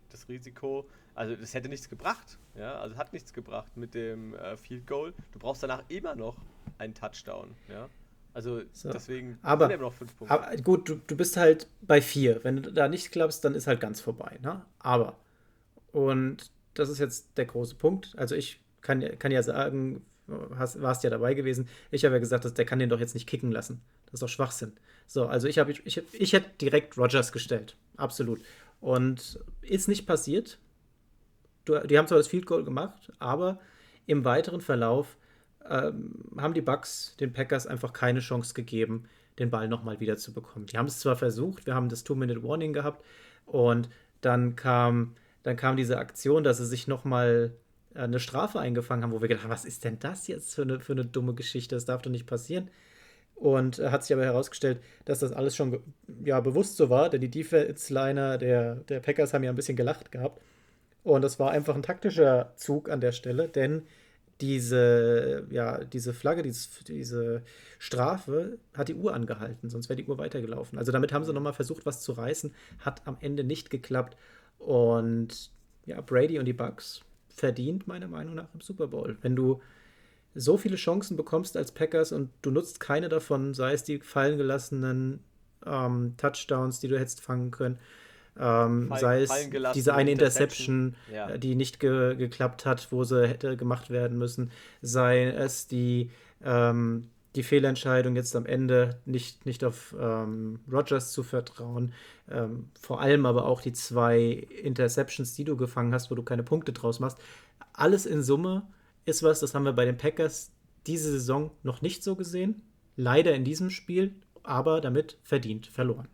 das 0.08 0.26
Risiko, 0.26 0.88
also 1.14 1.34
es 1.34 1.52
hätte 1.52 1.68
nichts 1.68 1.90
gebracht, 1.90 2.38
ja, 2.54 2.80
also 2.80 2.96
hat 2.96 3.12
nichts 3.12 3.34
gebracht 3.34 3.76
mit 3.76 3.92
dem 3.92 4.34
äh, 4.34 4.56
Field 4.56 4.86
Goal. 4.86 5.12
Du 5.32 5.38
brauchst 5.38 5.62
danach 5.62 5.82
immer 5.88 6.14
noch 6.14 6.38
einen 6.78 6.94
Touchdown, 6.94 7.54
ja. 7.68 7.90
Also 8.32 8.62
so. 8.72 8.90
deswegen 8.90 9.38
aber, 9.42 9.70
immer 9.70 9.82
noch 9.82 9.92
fünf 9.92 10.16
Punkte. 10.16 10.34
Aber 10.34 10.56
gut, 10.56 10.88
du, 10.88 10.94
du 10.94 11.14
bist 11.14 11.36
halt 11.36 11.66
bei 11.82 12.00
vier. 12.00 12.42
Wenn 12.42 12.62
du 12.62 12.72
da 12.72 12.88
nicht 12.88 13.12
klappst, 13.12 13.44
dann 13.44 13.54
ist 13.54 13.66
halt 13.66 13.80
ganz 13.80 14.00
vorbei, 14.00 14.38
ne? 14.40 14.64
Aber, 14.78 15.18
und 15.92 16.50
das 16.72 16.88
ist 16.88 17.00
jetzt 17.00 17.36
der 17.36 17.44
große 17.44 17.74
Punkt. 17.74 18.14
Also 18.16 18.34
ich 18.34 18.62
kann, 18.80 19.18
kann 19.18 19.30
ja 19.30 19.42
sagen, 19.42 20.06
hast, 20.56 20.80
warst 20.80 21.04
ja 21.04 21.10
dabei 21.10 21.34
gewesen. 21.34 21.68
Ich 21.90 22.06
habe 22.06 22.14
ja 22.14 22.18
gesagt, 22.18 22.46
dass 22.46 22.54
der 22.54 22.64
kann 22.64 22.78
den 22.78 22.88
doch 22.88 23.00
jetzt 23.00 23.12
nicht 23.12 23.28
kicken 23.28 23.52
lassen. 23.52 23.82
Das 24.12 24.20
ist 24.20 24.22
doch 24.22 24.28
Schwachsinn. 24.28 24.72
So, 25.06 25.26
also 25.26 25.48
ich 25.48 25.58
habe 25.58 25.72
ich, 25.72 25.84
ich, 25.86 26.02
ich 26.12 26.32
hätte 26.32 26.50
direkt 26.60 26.96
Rogers 26.96 27.32
gestellt. 27.32 27.76
Absolut. 27.96 28.40
Und 28.80 29.40
ist 29.62 29.88
nicht 29.88 30.06
passiert. 30.06 30.58
Die 31.66 31.98
haben 31.98 32.06
zwar 32.06 32.18
das 32.18 32.28
Field 32.28 32.46
Goal 32.46 32.64
gemacht, 32.64 33.12
aber 33.18 33.60
im 34.06 34.24
weiteren 34.24 34.60
Verlauf 34.60 35.16
ähm, 35.68 36.24
haben 36.36 36.54
die 36.54 36.60
Bucks 36.60 37.16
den 37.20 37.32
Packers 37.32 37.66
einfach 37.66 37.92
keine 37.92 38.20
Chance 38.20 38.54
gegeben, 38.54 39.04
den 39.38 39.50
Ball 39.50 39.68
nochmal 39.68 40.00
wieder 40.00 40.16
zu 40.16 40.32
bekommen. 40.32 40.66
Die 40.66 40.76
haben 40.76 40.86
es 40.86 40.98
zwar 40.98 41.16
versucht, 41.16 41.66
wir 41.66 41.74
haben 41.74 41.88
das 41.88 42.04
Two-Minute-Warning 42.04 42.72
gehabt 42.72 43.04
und 43.46 43.88
dann 44.20 44.56
kam, 44.56 45.14
dann 45.42 45.56
kam 45.56 45.76
diese 45.76 45.98
Aktion, 45.98 46.44
dass 46.44 46.58
sie 46.58 46.66
sich 46.66 46.88
nochmal 46.88 47.52
äh, 47.94 48.00
eine 48.00 48.20
Strafe 48.20 48.58
eingefangen 48.60 49.04
haben, 49.04 49.12
wo 49.12 49.20
wir 49.20 49.28
gedacht 49.28 49.44
haben, 49.44 49.52
was 49.52 49.64
ist 49.64 49.84
denn 49.84 49.98
das 49.98 50.26
jetzt 50.26 50.54
für 50.54 50.62
eine, 50.62 50.80
für 50.80 50.92
eine 50.92 51.04
dumme 51.04 51.34
Geschichte? 51.34 51.74
Das 51.74 51.84
darf 51.84 52.02
doch 52.02 52.10
nicht 52.10 52.26
passieren. 52.26 52.70
Und 53.34 53.78
äh, 53.78 53.90
hat 53.90 54.04
sich 54.04 54.14
aber 54.14 54.24
herausgestellt, 54.24 54.80
dass 55.04 55.18
das 55.18 55.32
alles 55.32 55.56
schon 55.56 55.82
ja, 56.24 56.40
bewusst 56.40 56.76
so 56.76 56.90
war, 56.90 57.10
denn 57.10 57.20
die 57.20 57.30
Defense-Liner 57.30 58.38
der, 58.38 58.76
der 58.76 59.00
Packers 59.00 59.34
haben 59.34 59.42
ja 59.42 59.50
ein 59.50 59.56
bisschen 59.56 59.76
gelacht 59.76 60.12
gehabt. 60.12 60.40
Und 61.02 61.22
das 61.22 61.40
war 61.40 61.50
einfach 61.50 61.74
ein 61.74 61.82
taktischer 61.82 62.52
Zug 62.56 62.88
an 62.88 63.00
der 63.00 63.12
Stelle, 63.12 63.48
denn 63.48 63.82
diese, 64.40 65.46
ja, 65.50 65.84
diese 65.84 66.12
Flagge, 66.12 66.42
diese, 66.42 66.84
diese 66.84 67.42
Strafe 67.78 68.58
hat 68.74 68.88
die 68.88 68.94
Uhr 68.94 69.14
angehalten, 69.14 69.68
sonst 69.70 69.88
wäre 69.88 69.96
die 69.96 70.06
Uhr 70.06 70.18
weitergelaufen. 70.18 70.78
Also 70.78 70.90
damit 70.90 71.12
haben 71.12 71.24
sie 71.24 71.32
nochmal 71.32 71.52
versucht, 71.52 71.86
was 71.86 72.00
zu 72.00 72.12
reißen, 72.12 72.52
hat 72.80 73.02
am 73.06 73.16
Ende 73.20 73.44
nicht 73.44 73.70
geklappt. 73.70 74.16
Und 74.58 75.50
ja, 75.86 76.00
Brady 76.00 76.38
und 76.38 76.44
die 76.44 76.52
Bucks 76.52 77.02
verdient, 77.28 77.86
meiner 77.86 78.08
Meinung 78.08 78.34
nach, 78.34 78.48
im 78.52 78.60
Super 78.60 78.88
Bowl. 78.88 79.16
Wenn 79.22 79.36
du 79.36 79.60
so 80.34 80.56
viele 80.56 80.76
Chancen 80.76 81.16
bekommst 81.16 81.56
als 81.56 81.72
Packers 81.72 82.12
und 82.12 82.30
du 82.42 82.50
nutzt 82.50 82.80
keine 82.80 83.08
davon, 83.08 83.54
sei 83.54 83.72
es 83.72 83.84
die 83.84 83.98
fallen 83.98 84.38
gelassenen 84.38 85.20
ähm, 85.66 86.14
Touchdowns, 86.16 86.80
die 86.80 86.88
du 86.88 86.98
hättest 86.98 87.20
fangen 87.20 87.50
können, 87.50 87.78
ähm, 88.38 88.88
Fall, 88.88 89.00
sei 89.00 89.22
es 89.22 89.72
diese 89.74 89.94
eine 89.94 90.10
Interception, 90.10 90.94
Interception 90.94 90.96
ja. 91.14 91.30
Äh, 91.30 91.38
die 91.38 91.54
nicht 91.54 91.80
ge 91.80 92.16
geklappt 92.16 92.64
hat, 92.64 92.88
wo 92.90 93.04
sie 93.04 93.28
hätte 93.28 93.56
gemacht 93.56 93.90
werden 93.90 94.16
müssen, 94.16 94.50
sei 94.80 95.26
es 95.26 95.66
die, 95.66 96.10
ähm, 96.42 97.10
die 97.34 97.42
Fehlentscheidung 97.42 98.16
jetzt 98.16 98.34
am 98.34 98.46
Ende 98.46 99.00
nicht, 99.04 99.44
nicht 99.44 99.64
auf 99.64 99.94
ähm, 99.98 100.60
Rogers 100.70 101.12
zu 101.12 101.22
vertrauen. 101.22 101.92
Ähm, 102.30 102.70
vor 102.80 103.00
allem 103.00 103.26
aber 103.26 103.46
auch 103.46 103.60
die 103.60 103.72
zwei 103.72 104.46
Interceptions, 104.62 105.34
die 105.34 105.44
du 105.44 105.56
gefangen 105.56 105.92
hast, 105.92 106.10
wo 106.10 106.14
du 106.14 106.22
keine 106.22 106.42
Punkte 106.42 106.72
draus 106.72 107.00
machst. 107.00 107.18
Alles 107.74 108.06
in 108.06 108.22
Summe 108.22 108.62
ist 109.04 109.22
was, 109.22 109.40
das 109.40 109.54
haben 109.54 109.64
wir 109.64 109.72
bei 109.72 109.84
den 109.84 109.96
Packers 109.96 110.52
diese 110.86 111.10
Saison 111.10 111.50
noch 111.62 111.82
nicht 111.82 112.02
so 112.02 112.16
gesehen. 112.16 112.62
Leider 112.96 113.34
in 113.34 113.44
diesem 113.44 113.70
Spiel, 113.70 114.14
aber 114.42 114.80
damit 114.80 115.18
verdient 115.22 115.66
verloren. 115.66 116.08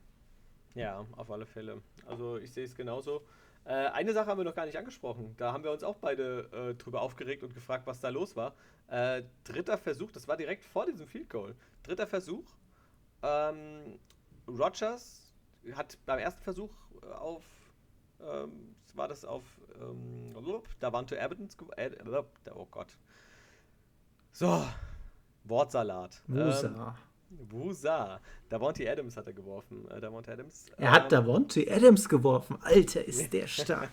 Ja, 0.75 1.05
auf 1.17 1.31
alle 1.31 1.47
Fälle. 1.47 1.83
Also 2.07 2.39
ich 2.39 2.53
sehe 2.53 2.65
es 2.65 2.75
genauso. 2.75 3.23
Äh, 3.65 3.89
eine 3.89 4.13
Sache 4.13 4.29
haben 4.29 4.39
wir 4.39 4.45
noch 4.45 4.55
gar 4.55 4.67
nicht 4.67 4.79
angesprochen. 4.79 5.35
Da 5.37 5.53
haben 5.53 5.65
wir 5.65 5.73
uns 5.73 5.83
auch 5.83 5.99
beide 5.99 6.49
äh, 6.53 6.75
drüber 6.75 7.03
aufgeregt 7.03 7.43
und 7.43 7.55
gefragt, 7.55 7.87
was 7.87 8.01
da 8.01 8.09
los 8.09 8.37
war. 8.37 8.55
Äh, 8.89 9.25
dritter 9.45 9.77
Versuch, 9.77 10.11
das 10.13 10.27
war 10.29 10.37
direkt 10.37 10.65
vor 10.65 10.87
diesem 10.87 11.07
Field 11.07 11.29
Goal. 11.29 11.55
Dritter 11.83 12.07
Versuch. 12.07 12.47
Ähm, 13.23 13.99
Rogers 14.47 15.35
hat 15.73 15.99
beim 16.07 16.19
ersten 16.19 16.43
Versuch 16.43 16.73
auf, 17.19 17.45
ähm, 18.21 18.75
war 18.95 19.09
das 19.09 19.25
auf, 19.25 19.45
ähm, 19.81 20.35
da 20.81 20.93
waren 20.93 21.07
zu 21.07 21.21
Abbott, 21.21 21.39
äh, 21.77 21.91
oh 22.55 22.67
Gott. 22.71 22.97
So, 24.33 24.65
Wortsalat. 25.45 26.23
Musa. 26.27 26.67
Ähm, 26.69 27.51
Wusa. 27.51 28.21
Davonte 28.49 28.91
Adams 28.91 29.17
hat 29.17 29.27
er 29.27 29.33
geworfen. 29.33 29.89
Äh, 29.91 30.01
Davonte 30.01 30.33
Adams. 30.33 30.67
Er 30.77 30.87
ähm, 30.87 30.91
hat 30.93 31.13
Davonte 31.13 31.67
Adams 31.71 32.09
geworfen. 32.09 32.59
Alter, 32.63 33.05
ist 33.05 33.33
der 33.33 33.47
stark. 33.47 33.91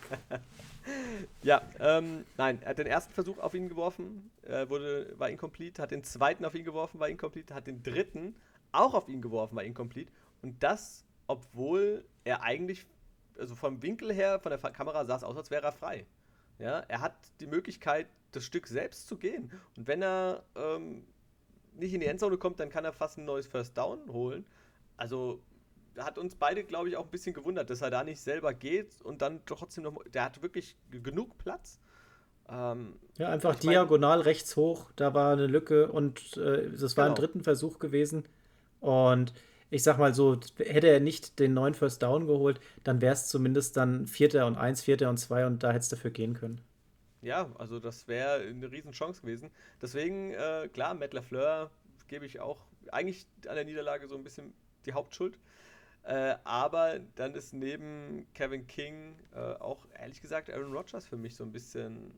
ja, 1.43 1.61
ähm, 1.79 2.25
nein, 2.37 2.61
er 2.61 2.69
hat 2.69 2.77
den 2.77 2.87
ersten 2.87 3.13
Versuch 3.13 3.37
auf 3.39 3.53
ihn 3.53 3.69
geworfen, 3.69 4.31
äh, 4.43 4.69
wurde, 4.69 5.13
war 5.17 5.29
incomplete, 5.29 5.81
hat 5.81 5.91
den 5.91 6.03
zweiten 6.03 6.45
auf 6.45 6.55
ihn 6.55 6.63
geworfen, 6.63 6.99
war 6.99 7.09
incomplete, 7.09 7.53
hat 7.53 7.67
den 7.67 7.83
dritten 7.83 8.35
auch 8.71 8.93
auf 8.93 9.09
ihn 9.09 9.21
geworfen, 9.21 9.55
war 9.55 9.63
incomplete. 9.63 10.11
Und 10.41 10.61
das, 10.63 11.05
obwohl 11.27 12.05
er 12.23 12.43
eigentlich, 12.43 12.85
also 13.39 13.55
vom 13.55 13.81
Winkel 13.81 14.13
her, 14.13 14.39
von 14.39 14.49
der 14.49 14.59
Kamera 14.71 15.05
sah 15.05 15.15
es 15.15 15.23
aus, 15.23 15.37
als 15.37 15.51
wäre 15.51 15.63
er 15.63 15.71
frei. 15.71 16.05
Ja, 16.59 16.79
er 16.87 17.01
hat 17.01 17.15
die 17.39 17.47
Möglichkeit, 17.47 18.07
das 18.31 18.45
Stück 18.45 18.67
selbst 18.67 19.07
zu 19.07 19.17
gehen. 19.17 19.51
Und 19.77 19.87
wenn 19.87 20.01
er 20.01 20.43
ähm, 20.55 21.05
nicht 21.73 21.93
in 21.93 21.99
die 21.99 22.07
Endzone 22.07 22.37
kommt, 22.37 22.59
dann 22.59 22.69
kann 22.69 22.85
er 22.85 22.93
fast 22.93 23.17
ein 23.17 23.25
neues 23.25 23.47
First 23.47 23.77
Down 23.77 24.11
holen. 24.11 24.45
Also 24.97 25.41
hat 25.97 26.17
uns 26.17 26.35
beide, 26.35 26.63
glaube 26.63 26.89
ich, 26.89 26.97
auch 26.97 27.05
ein 27.05 27.11
bisschen 27.11 27.33
gewundert, 27.33 27.69
dass 27.69 27.81
er 27.81 27.89
da 27.89 28.03
nicht 28.03 28.19
selber 28.19 28.53
geht 28.53 29.01
und 29.01 29.21
dann 29.21 29.41
trotzdem 29.45 29.83
noch. 29.83 30.03
Der 30.13 30.25
hat 30.25 30.41
wirklich 30.41 30.75
genug 30.91 31.37
Platz. 31.37 31.79
Ähm, 32.47 32.99
ja, 33.17 33.29
einfach 33.29 33.55
diagonal 33.55 34.17
mein, 34.17 34.25
rechts 34.25 34.55
hoch, 34.55 34.91
da 34.95 35.13
war 35.13 35.33
eine 35.33 35.47
Lücke 35.47 35.91
und 35.91 36.37
äh, 36.37 36.69
das 36.69 36.95
war 36.95 37.05
genau. 37.05 37.15
ein 37.15 37.19
dritten 37.19 37.43
Versuch 37.43 37.79
gewesen. 37.79 38.25
Und 38.81 39.33
ich 39.75 39.83
sag 39.83 39.97
mal 39.97 40.13
so, 40.13 40.39
hätte 40.57 40.87
er 40.87 41.01
nicht 41.01 41.37
den 41.37 41.53
neuen 41.53 41.73
First 41.73 42.01
Down 42.01 42.27
geholt, 42.27 42.61
dann 42.85 43.01
wäre 43.01 43.13
es 43.13 43.27
zumindest 43.27 43.75
dann 43.75 44.07
Vierter 44.07 44.47
und 44.47 44.55
Eins, 44.55 44.81
Vierter 44.81 45.09
und 45.09 45.17
Zwei 45.17 45.45
und 45.45 45.63
da 45.63 45.73
hättest 45.73 45.91
du 45.91 45.97
dafür 45.97 46.11
gehen 46.11 46.33
können. 46.33 46.61
Ja, 47.21 47.51
also 47.57 47.79
das 47.79 48.07
wäre 48.07 48.39
eine 48.39 48.71
Riesenchance 48.71 49.21
gewesen. 49.21 49.51
Deswegen, 49.81 50.31
äh, 50.31 50.69
klar, 50.71 50.93
Matt 50.93 51.13
LaFleur 51.13 51.71
gebe 52.07 52.25
ich 52.25 52.39
auch 52.39 52.61
eigentlich 52.91 53.27
an 53.49 53.55
der 53.55 53.65
Niederlage 53.65 54.07
so 54.07 54.15
ein 54.15 54.23
bisschen 54.23 54.53
die 54.85 54.93
Hauptschuld. 54.93 55.37
Äh, 56.03 56.35
aber 56.45 56.99
dann 57.15 57.35
ist 57.35 57.51
neben 57.51 58.27
Kevin 58.33 58.67
King 58.67 59.17
äh, 59.33 59.55
auch 59.55 59.85
ehrlich 59.99 60.21
gesagt 60.21 60.49
Aaron 60.49 60.71
Rodgers 60.71 61.05
für 61.05 61.17
mich 61.17 61.35
so 61.35 61.43
ein 61.43 61.51
bisschen, 61.51 62.13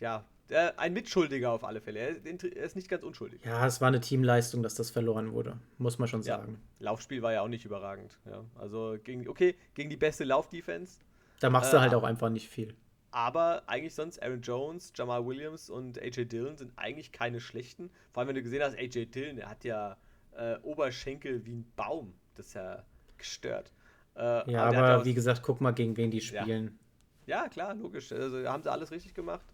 ja, 0.00 0.24
der, 0.48 0.78
ein 0.78 0.92
Mitschuldiger 0.92 1.50
auf 1.50 1.64
alle 1.64 1.80
Fälle. 1.80 2.00
Er, 2.00 2.26
ist 2.54 2.76
nicht 2.76 2.88
ganz 2.88 3.02
unschuldig. 3.02 3.40
Ja, 3.44 3.66
es 3.66 3.80
war 3.80 3.88
eine 3.88 4.00
Teamleistung, 4.00 4.62
dass 4.62 4.74
das 4.74 4.90
verloren 4.90 5.32
wurde, 5.32 5.58
muss 5.78 5.98
man 5.98 6.08
schon 6.08 6.22
sagen. 6.22 6.60
Ja, 6.78 6.86
Laufspiel 6.86 7.22
war 7.22 7.32
ja 7.32 7.42
auch 7.42 7.48
nicht 7.48 7.64
überragend. 7.64 8.16
Ja. 8.26 8.44
Also 8.56 8.96
gegen, 9.02 9.28
okay, 9.28 9.56
gegen 9.74 9.90
die 9.90 9.96
beste 9.96 10.24
Laufdefense. 10.24 11.00
Da 11.40 11.50
machst 11.50 11.72
du 11.72 11.80
halt 11.80 11.92
äh, 11.92 11.96
auch 11.96 12.04
einfach 12.04 12.28
nicht 12.28 12.48
viel. 12.48 12.74
Aber 13.10 13.62
eigentlich 13.66 13.94
sonst 13.94 14.22
Aaron 14.22 14.42
Jones, 14.42 14.92
Jamal 14.94 15.26
Williams 15.26 15.70
und 15.70 16.00
AJ 16.00 16.26
Dillon 16.26 16.56
sind 16.56 16.72
eigentlich 16.76 17.12
keine 17.12 17.40
schlechten. 17.40 17.90
Vor 18.12 18.20
allem, 18.20 18.28
wenn 18.28 18.36
du 18.36 18.42
gesehen 18.42 18.62
hast, 18.62 18.76
AJ 18.76 19.06
Dillon, 19.06 19.36
der 19.36 19.48
hat 19.48 19.64
ja 19.64 19.96
äh, 20.36 20.56
Oberschenkel 20.62 21.44
wie 21.44 21.54
ein 21.54 21.72
Baum. 21.76 22.14
Das 22.34 22.48
ist 22.48 22.54
ja 22.54 22.84
gestört. 23.16 23.72
Äh, 24.16 24.50
ja, 24.50 24.64
aber, 24.64 24.76
aber 24.76 25.04
wie 25.04 25.14
gesagt, 25.14 25.42
guck 25.42 25.60
mal, 25.60 25.72
gegen 25.72 25.96
wen 25.96 26.10
die 26.10 26.20
spielen. 26.20 26.64
Ja, 26.64 26.85
ja 27.26 27.48
klar, 27.48 27.74
logisch. 27.74 28.12
Also 28.12 28.46
haben 28.46 28.62
sie 28.62 28.70
alles 28.70 28.90
richtig 28.90 29.14
gemacht. 29.14 29.46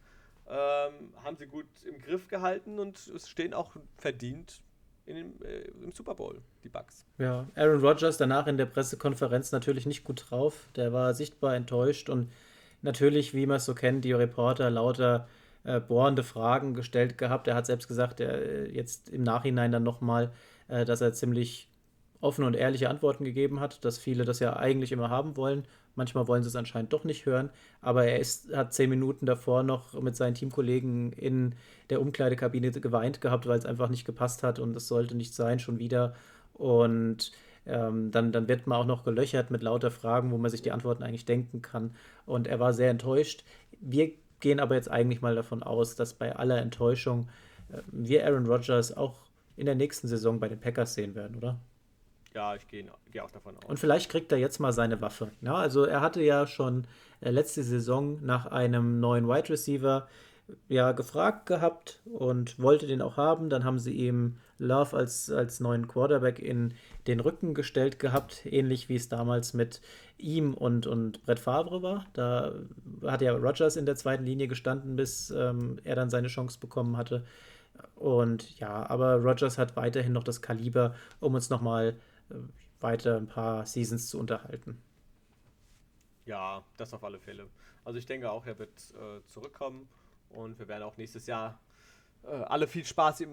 Ähm, 0.48 1.14
haben 1.24 1.36
sie 1.36 1.46
gut 1.46 1.66
im 1.86 2.00
Griff 2.00 2.28
gehalten 2.28 2.78
und 2.78 2.98
stehen 3.24 3.54
auch 3.54 3.76
verdient 3.96 4.60
in 5.06 5.40
äh, 5.42 5.62
im 5.82 5.92
Super 5.92 6.14
Bowl, 6.14 6.40
die 6.62 6.68
Bucks. 6.68 7.06
Ja, 7.18 7.46
Aaron 7.54 7.80
Rodgers 7.80 8.16
danach 8.16 8.46
in 8.46 8.56
der 8.56 8.66
Pressekonferenz 8.66 9.52
natürlich 9.52 9.86
nicht 9.86 10.04
gut 10.04 10.26
drauf. 10.30 10.68
Der 10.76 10.92
war 10.92 11.14
sichtbar 11.14 11.54
enttäuscht 11.54 12.08
und 12.08 12.30
natürlich, 12.82 13.34
wie 13.34 13.46
man 13.46 13.56
es 13.56 13.64
so 13.64 13.74
kennt, 13.74 14.04
die 14.04 14.12
Reporter 14.12 14.70
lauter 14.70 15.28
äh, 15.64 15.80
bohrende 15.80 16.22
Fragen 16.22 16.74
gestellt 16.74 17.18
gehabt. 17.18 17.48
Er 17.48 17.54
hat 17.54 17.66
selbst 17.66 17.88
gesagt, 17.88 18.20
er 18.20 18.34
äh, 18.34 18.70
jetzt 18.72 19.08
im 19.08 19.22
Nachhinein 19.22 19.72
dann 19.72 19.84
nochmal, 19.84 20.32
äh, 20.68 20.84
dass 20.84 21.00
er 21.00 21.12
ziemlich 21.12 21.68
offene 22.22 22.46
und 22.46 22.54
ehrliche 22.54 22.88
Antworten 22.88 23.24
gegeben 23.24 23.60
hat, 23.60 23.84
dass 23.84 23.98
viele 23.98 24.24
das 24.24 24.38
ja 24.38 24.56
eigentlich 24.56 24.92
immer 24.92 25.10
haben 25.10 25.36
wollen. 25.36 25.64
Manchmal 25.96 26.28
wollen 26.28 26.42
sie 26.42 26.48
es 26.48 26.56
anscheinend 26.56 26.92
doch 26.92 27.04
nicht 27.04 27.26
hören, 27.26 27.50
aber 27.82 28.06
er 28.06 28.18
ist, 28.18 28.54
hat 28.54 28.72
zehn 28.72 28.88
Minuten 28.88 29.26
davor 29.26 29.62
noch 29.62 30.00
mit 30.00 30.16
seinen 30.16 30.34
Teamkollegen 30.34 31.12
in 31.12 31.54
der 31.90 32.00
Umkleidekabine 32.00 32.70
geweint 32.70 33.20
gehabt, 33.20 33.46
weil 33.46 33.58
es 33.58 33.66
einfach 33.66 33.90
nicht 33.90 34.06
gepasst 34.06 34.42
hat 34.42 34.58
und 34.58 34.74
es 34.76 34.88
sollte 34.88 35.16
nicht 35.16 35.34
sein, 35.34 35.58
schon 35.58 35.78
wieder. 35.78 36.14
Und 36.54 37.32
ähm, 37.66 38.10
dann, 38.12 38.32
dann 38.32 38.48
wird 38.48 38.66
man 38.66 38.78
auch 38.78 38.86
noch 38.86 39.04
gelöchert 39.04 39.50
mit 39.50 39.62
lauter 39.62 39.90
Fragen, 39.90 40.30
wo 40.30 40.38
man 40.38 40.50
sich 40.50 40.62
die 40.62 40.72
Antworten 40.72 41.02
eigentlich 41.02 41.26
denken 41.26 41.60
kann. 41.60 41.94
Und 42.24 42.46
er 42.46 42.60
war 42.60 42.72
sehr 42.72 42.90
enttäuscht. 42.90 43.44
Wir 43.80 44.12
gehen 44.40 44.60
aber 44.60 44.76
jetzt 44.76 44.90
eigentlich 44.90 45.22
mal 45.22 45.34
davon 45.34 45.62
aus, 45.62 45.96
dass 45.96 46.14
bei 46.14 46.34
aller 46.36 46.58
Enttäuschung 46.58 47.28
äh, 47.70 47.82
wir 47.90 48.24
Aaron 48.26 48.46
Rodgers 48.46 48.96
auch 48.96 49.26
in 49.56 49.66
der 49.66 49.74
nächsten 49.74 50.08
Saison 50.08 50.40
bei 50.40 50.48
den 50.48 50.60
Packers 50.60 50.94
sehen 50.94 51.14
werden, 51.14 51.36
oder? 51.36 51.58
Ja, 52.34 52.54
ich 52.54 52.66
gehe 52.68 52.84
geh 53.10 53.20
auch 53.20 53.30
davon 53.30 53.56
aus. 53.56 53.64
Und 53.66 53.78
vielleicht 53.78 54.10
kriegt 54.10 54.32
er 54.32 54.38
jetzt 54.38 54.58
mal 54.58 54.72
seine 54.72 55.00
Waffe. 55.00 55.30
Ja, 55.42 55.54
also 55.54 55.84
er 55.84 56.00
hatte 56.00 56.22
ja 56.22 56.46
schon 56.46 56.86
äh, 57.20 57.30
letzte 57.30 57.62
Saison 57.62 58.18
nach 58.22 58.46
einem 58.46 59.00
neuen 59.00 59.28
Wide 59.28 59.50
Receiver 59.50 60.08
ja 60.68 60.92
gefragt 60.92 61.46
gehabt 61.46 62.00
und 62.04 62.58
wollte 62.58 62.86
den 62.86 63.02
auch 63.02 63.16
haben. 63.16 63.50
Dann 63.50 63.64
haben 63.64 63.78
sie 63.78 63.92
ihm 63.92 64.36
Love 64.58 64.96
als, 64.96 65.30
als 65.30 65.60
neuen 65.60 65.88
Quarterback 65.88 66.38
in 66.38 66.74
den 67.06 67.20
Rücken 67.20 67.54
gestellt 67.54 67.98
gehabt, 67.98 68.46
ähnlich 68.46 68.88
wie 68.88 68.96
es 68.96 69.08
damals 69.08 69.54
mit 69.54 69.80
ihm 70.18 70.54
und, 70.54 70.86
und 70.86 71.24
Brett 71.24 71.38
Favre 71.38 71.82
war. 71.82 72.06
Da 72.12 72.52
hat 73.02 73.22
ja 73.22 73.32
Rogers 73.32 73.76
in 73.76 73.86
der 73.86 73.96
zweiten 73.96 74.24
Linie 74.24 74.48
gestanden, 74.48 74.96
bis 74.96 75.30
ähm, 75.30 75.78
er 75.84 75.96
dann 75.96 76.10
seine 76.10 76.28
Chance 76.28 76.58
bekommen 76.60 76.96
hatte. 76.96 77.24
Und 77.96 78.58
ja, 78.58 78.88
aber 78.88 79.16
Rogers 79.16 79.58
hat 79.58 79.76
weiterhin 79.76 80.12
noch 80.12 80.24
das 80.24 80.42
Kaliber, 80.42 80.94
um 81.20 81.34
uns 81.34 81.50
nochmal 81.50 81.88
äh, 81.88 82.11
weiter 82.80 83.16
ein 83.16 83.26
paar 83.26 83.66
Seasons 83.66 84.08
zu 84.08 84.18
unterhalten. 84.18 84.82
Ja, 86.24 86.64
das 86.76 86.94
auf 86.94 87.02
alle 87.04 87.18
Fälle. 87.18 87.48
Also 87.84 87.98
ich 87.98 88.06
denke 88.06 88.30
auch, 88.30 88.46
er 88.46 88.58
wird 88.58 88.70
äh, 88.94 89.24
zurückkommen 89.26 89.88
und 90.30 90.58
wir 90.58 90.68
werden 90.68 90.82
auch 90.82 90.96
nächstes 90.96 91.26
Jahr 91.26 91.58
äh, 92.24 92.28
alle 92.28 92.66
viel 92.68 92.84
Spaß 92.84 93.24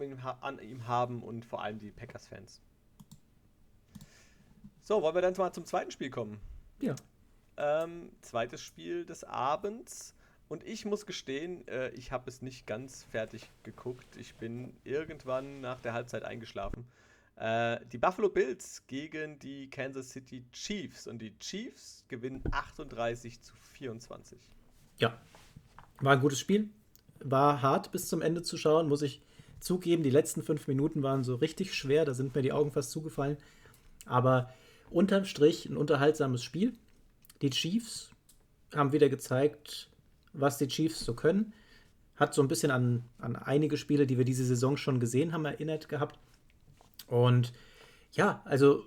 an 0.42 0.60
ihm 0.60 0.88
haben 0.88 1.24
und 1.24 1.46
vor 1.46 1.62
allem 1.62 1.80
die 1.80 1.92
Packers-Fans. 1.92 2.62
So, 4.84 5.02
wollen 5.04 5.14
wir 5.14 5.22
dann 5.22 5.36
mal 5.38 5.54
zum 5.54 5.66
zweiten 5.66 5.92
Spiel 5.92 6.10
kommen? 6.10 6.40
Ja. 6.82 6.96
Ähm, 7.58 8.12
zweites 8.22 8.62
Spiel 8.62 9.06
des 9.06 9.24
Abends. 9.24 10.16
Und 10.48 10.64
ich 10.64 10.84
muss 10.86 11.06
gestehen, 11.06 11.68
äh, 11.68 11.90
ich 11.90 12.12
habe 12.12 12.28
es 12.28 12.42
nicht 12.42 12.66
ganz 12.66 13.04
fertig 13.04 13.52
geguckt. 13.62 14.16
Ich 14.16 14.34
bin 14.34 14.76
irgendwann 14.84 15.62
nach 15.62 15.80
der 15.80 15.94
Halbzeit 15.94 16.24
eingeschlafen. 16.24 16.88
Äh, 17.40 17.80
die 17.92 17.98
Buffalo 17.98 18.30
Bills 18.30 18.86
gegen 18.88 19.40
die 19.40 19.70
Kansas 19.70 20.12
City 20.12 20.46
Chiefs. 20.52 21.08
Und 21.08 21.20
die 21.20 21.38
Chiefs 21.40 22.06
gewinnen 22.08 22.44
38 22.52 23.42
zu 23.42 23.54
24. 23.74 24.38
Ja, 24.98 25.18
war 26.02 26.14
ein 26.14 26.20
gutes 26.20 26.40
Spiel 26.40 26.70
war 27.22 27.62
hart 27.62 27.92
bis 27.92 28.08
zum 28.08 28.22
Ende 28.22 28.42
zu 28.42 28.58
schauen, 28.58 28.88
muss 28.88 29.02
ich 29.02 29.22
zugeben. 29.60 30.04
Die 30.04 30.10
letzten 30.10 30.44
fünf 30.44 30.68
Minuten 30.68 31.04
waren 31.04 31.24
so 31.24 31.36
richtig 31.36 31.74
schwer, 31.74 32.06
da 32.06 32.14
sind 32.14 32.36
mir 32.36 32.42
die 32.42 32.52
Augen 32.52 32.72
fast 32.72 32.92
zugefallen. 32.92 33.38
Aber 34.06 34.54
unterm 34.90 35.26
Strich 35.26 35.66
ein 35.66 35.78
unterhaltsames 35.78 36.44
Spiel. 36.44 36.74
Die 37.42 37.50
Chiefs 37.50 38.10
haben 38.74 38.92
wieder 38.92 39.10
gezeigt, 39.10 39.90
was 40.34 40.58
die 40.58 40.68
Chiefs 40.68 41.02
so 41.02 41.14
können. 41.14 41.54
Hat 42.16 42.34
so 42.34 42.42
ein 42.42 42.48
bisschen 42.48 42.72
an, 42.72 43.04
an 43.18 43.36
einige 43.36 43.78
Spiele, 43.78 44.06
die 44.06 44.18
wir 44.18 44.26
diese 44.26 44.46
Saison 44.46 44.78
schon 44.78 45.00
gesehen 45.00 45.32
haben, 45.32 45.46
erinnert 45.46 45.90
gehabt. 45.90 46.20
Und 47.10 47.54
ja, 48.14 48.42
also 48.46 48.84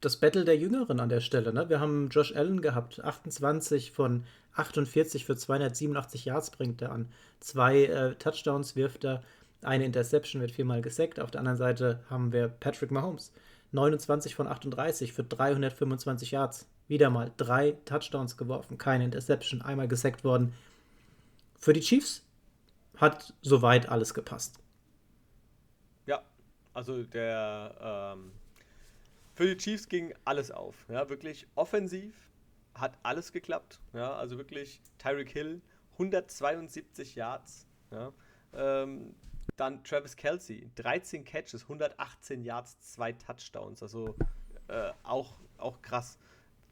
das 0.00 0.18
Battle 0.18 0.44
der 0.44 0.56
Jüngeren 0.56 1.00
an 1.00 1.08
der 1.08 1.20
Stelle. 1.20 1.52
Ne? 1.52 1.68
Wir 1.68 1.80
haben 1.80 2.08
Josh 2.10 2.34
Allen 2.34 2.60
gehabt, 2.60 3.02
28 3.02 3.92
von 3.92 4.24
48 4.54 5.24
für 5.24 5.36
287 5.36 6.24
Yards 6.24 6.50
bringt 6.50 6.80
er 6.82 6.92
an. 6.92 7.10
Zwei 7.40 7.84
äh, 7.84 8.14
Touchdowns 8.14 8.76
wirft 8.76 9.04
er. 9.04 9.22
Eine 9.62 9.84
Interception 9.84 10.40
wird 10.40 10.52
viermal 10.52 10.80
gesackt. 10.80 11.20
Auf 11.20 11.30
der 11.30 11.40
anderen 11.40 11.58
Seite 11.58 12.00
haben 12.08 12.32
wir 12.32 12.48
Patrick 12.48 12.90
Mahomes. 12.90 13.32
29 13.72 14.34
von 14.34 14.46
38 14.46 15.12
für 15.12 15.24
325 15.24 16.30
Yards. 16.30 16.68
Wieder 16.88 17.10
mal 17.10 17.32
drei 17.36 17.76
Touchdowns 17.84 18.36
geworfen, 18.36 18.78
keine 18.78 19.04
Interception, 19.04 19.60
einmal 19.60 19.88
gesackt 19.88 20.22
worden. 20.22 20.54
Für 21.58 21.72
die 21.72 21.80
Chiefs 21.80 22.24
hat 22.96 23.34
soweit 23.42 23.88
alles 23.88 24.14
gepasst. 24.14 24.60
Also 26.76 27.04
der 27.04 28.14
ähm, 28.14 28.32
für 29.32 29.46
die 29.46 29.56
Chiefs 29.56 29.88
ging 29.88 30.12
alles 30.26 30.50
auf. 30.50 30.84
Ja, 30.90 31.08
wirklich 31.08 31.46
offensiv 31.54 32.14
hat 32.74 32.98
alles 33.02 33.32
geklappt. 33.32 33.80
Ja, 33.94 34.14
also 34.14 34.36
wirklich 34.36 34.82
Tyreek 34.98 35.30
Hill 35.30 35.62
172 35.92 37.14
Yards. 37.14 37.66
Ja, 37.90 38.12
ähm, 38.52 39.14
dann 39.56 39.84
Travis 39.84 40.16
Kelsey 40.16 40.70
13 40.74 41.24
Catches, 41.24 41.62
118 41.62 42.42
Yards, 42.42 42.78
zwei 42.80 43.12
Touchdowns. 43.12 43.82
Also 43.82 44.14
äh, 44.68 44.90
auch, 45.02 45.40
auch 45.56 45.80
krass, 45.80 46.18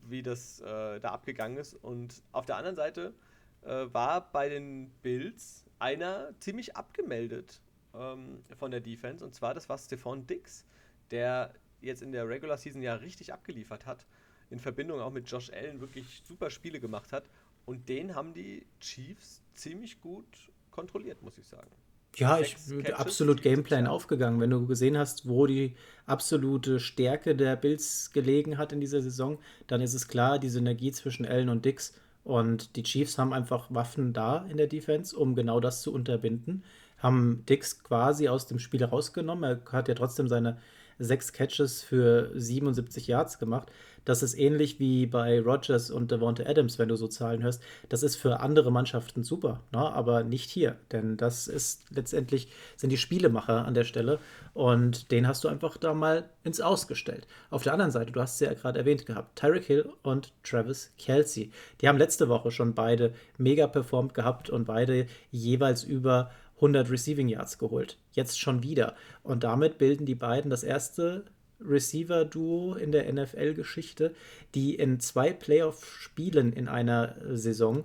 wie 0.02 0.22
das 0.22 0.60
äh, 0.60 1.00
da 1.00 1.12
abgegangen 1.12 1.56
ist. 1.56 1.76
Und 1.82 2.22
auf 2.32 2.44
der 2.44 2.56
anderen 2.58 2.76
Seite 2.76 3.14
äh, 3.62 3.86
war 3.90 4.30
bei 4.32 4.50
den 4.50 4.90
Bills 5.00 5.64
einer 5.78 6.38
ziemlich 6.40 6.76
abgemeldet 6.76 7.62
ähm, 7.98 8.42
von 8.58 8.70
der 8.70 8.80
Defense. 8.80 9.24
Und 9.24 9.34
zwar, 9.34 9.54
das 9.54 9.68
war 9.68 9.78
Stephon 9.78 10.26
Dix, 10.26 10.64
der 11.10 11.52
jetzt 11.80 12.02
in 12.02 12.12
der 12.12 12.28
Regular 12.28 12.56
Season 12.56 12.82
ja 12.82 12.94
richtig 12.94 13.32
abgeliefert 13.32 13.86
hat. 13.86 14.06
In 14.50 14.58
Verbindung 14.58 15.00
auch 15.00 15.12
mit 15.12 15.30
Josh 15.30 15.50
Allen 15.50 15.80
wirklich 15.80 16.22
super 16.24 16.50
Spiele 16.50 16.80
gemacht 16.80 17.12
hat. 17.12 17.24
Und 17.66 17.88
den 17.88 18.14
haben 18.14 18.34
die 18.34 18.66
Chiefs 18.80 19.42
ziemlich 19.54 20.00
gut 20.00 20.26
kontrolliert, 20.70 21.22
muss 21.22 21.38
ich 21.38 21.46
sagen. 21.46 21.70
Ja, 22.16 22.38
ich 22.38 22.54
bin 22.68 22.92
absolut 22.92 23.42
Gameplan 23.42 23.86
aufgegangen. 23.88 24.40
Wenn 24.40 24.50
du 24.50 24.66
gesehen 24.66 24.96
hast, 24.96 25.28
wo 25.28 25.46
die 25.46 25.74
absolute 26.06 26.78
Stärke 26.78 27.34
der 27.34 27.56
Bills 27.56 28.12
gelegen 28.12 28.56
hat 28.56 28.72
in 28.72 28.80
dieser 28.80 29.02
Saison, 29.02 29.38
dann 29.66 29.80
ist 29.80 29.94
es 29.94 30.06
klar, 30.06 30.38
die 30.38 30.48
Synergie 30.48 30.92
zwischen 30.92 31.26
Allen 31.26 31.48
und 31.48 31.64
Dix 31.64 31.94
und 32.22 32.76
die 32.76 32.82
Chiefs 32.82 33.18
haben 33.18 33.32
einfach 33.32 33.72
Waffen 33.72 34.12
da 34.12 34.46
in 34.46 34.56
der 34.56 34.66
Defense, 34.66 35.16
um 35.16 35.34
genau 35.34 35.60
das 35.60 35.82
zu 35.82 35.92
unterbinden. 35.92 36.64
Haben 36.98 37.44
Dix 37.48 37.82
quasi 37.82 38.28
aus 38.28 38.46
dem 38.46 38.58
Spiel 38.58 38.84
rausgenommen. 38.84 39.44
Er 39.44 39.72
hat 39.72 39.88
ja 39.88 39.94
trotzdem 39.94 40.28
seine 40.28 40.58
sechs 40.98 41.32
Catches 41.32 41.82
für 41.82 42.30
77 42.34 43.06
Yards 43.06 43.38
gemacht. 43.38 43.70
Das 44.04 44.22
ist 44.22 44.34
ähnlich 44.34 44.78
wie 44.78 45.06
bei 45.06 45.40
Rogers 45.40 45.90
und 45.90 46.10
Devonta 46.10 46.44
Adams, 46.44 46.78
wenn 46.78 46.88
du 46.88 46.96
so 46.96 47.08
Zahlen 47.08 47.42
hörst. 47.42 47.62
Das 47.88 48.02
ist 48.02 48.16
für 48.16 48.40
andere 48.40 48.70
Mannschaften 48.70 49.24
super, 49.24 49.60
ne? 49.72 49.78
aber 49.78 50.24
nicht 50.24 50.50
hier, 50.50 50.76
denn 50.92 51.16
das 51.16 51.48
ist 51.48 51.84
letztendlich 51.90 52.48
sind 52.76 52.90
die 52.90 52.98
Spielemacher 52.98 53.64
an 53.64 53.72
der 53.72 53.84
Stelle 53.84 54.18
und 54.52 55.10
den 55.10 55.26
hast 55.26 55.42
du 55.42 55.48
einfach 55.48 55.78
da 55.78 55.94
mal 55.94 56.28
ins 56.42 56.60
Ausgestellt. 56.60 57.26
Auf 57.48 57.62
der 57.62 57.72
anderen 57.72 57.92
Seite, 57.92 58.12
du 58.12 58.20
hast 58.20 58.34
es 58.34 58.40
ja 58.40 58.52
gerade 58.52 58.78
erwähnt 58.78 59.06
gehabt, 59.06 59.38
Tyreek 59.38 59.64
Hill 59.64 59.88
und 60.02 60.32
Travis 60.42 60.92
Kelsey. 60.98 61.50
Die 61.80 61.88
haben 61.88 61.98
letzte 61.98 62.28
Woche 62.28 62.50
schon 62.50 62.74
beide 62.74 63.14
mega 63.38 63.66
performt 63.66 64.12
gehabt 64.12 64.50
und 64.50 64.66
beide 64.66 65.06
jeweils 65.30 65.82
über 65.82 66.30
100 66.56 66.90
Receiving 66.90 67.28
Yards 67.28 67.58
geholt. 67.58 67.98
Jetzt 68.12 68.38
schon 68.38 68.62
wieder. 68.62 68.94
Und 69.22 69.44
damit 69.44 69.78
bilden 69.78 70.06
die 70.06 70.14
beiden 70.14 70.50
das 70.50 70.62
erste 70.62 71.24
Receiver-Duo 71.60 72.74
in 72.74 72.92
der 72.92 73.12
NFL-Geschichte, 73.12 74.14
die 74.54 74.74
in 74.74 75.00
zwei 75.00 75.32
Playoff-Spielen 75.32 76.52
in 76.52 76.68
einer 76.68 77.16
Saison 77.36 77.84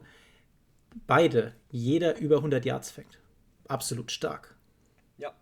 beide, 1.07 1.53
jeder 1.69 2.17
über 2.17 2.37
100 2.37 2.65
Yards 2.65 2.91
fängt. 2.91 3.19
Absolut 3.67 4.11
stark. 4.11 4.55
Ja. 5.17 5.33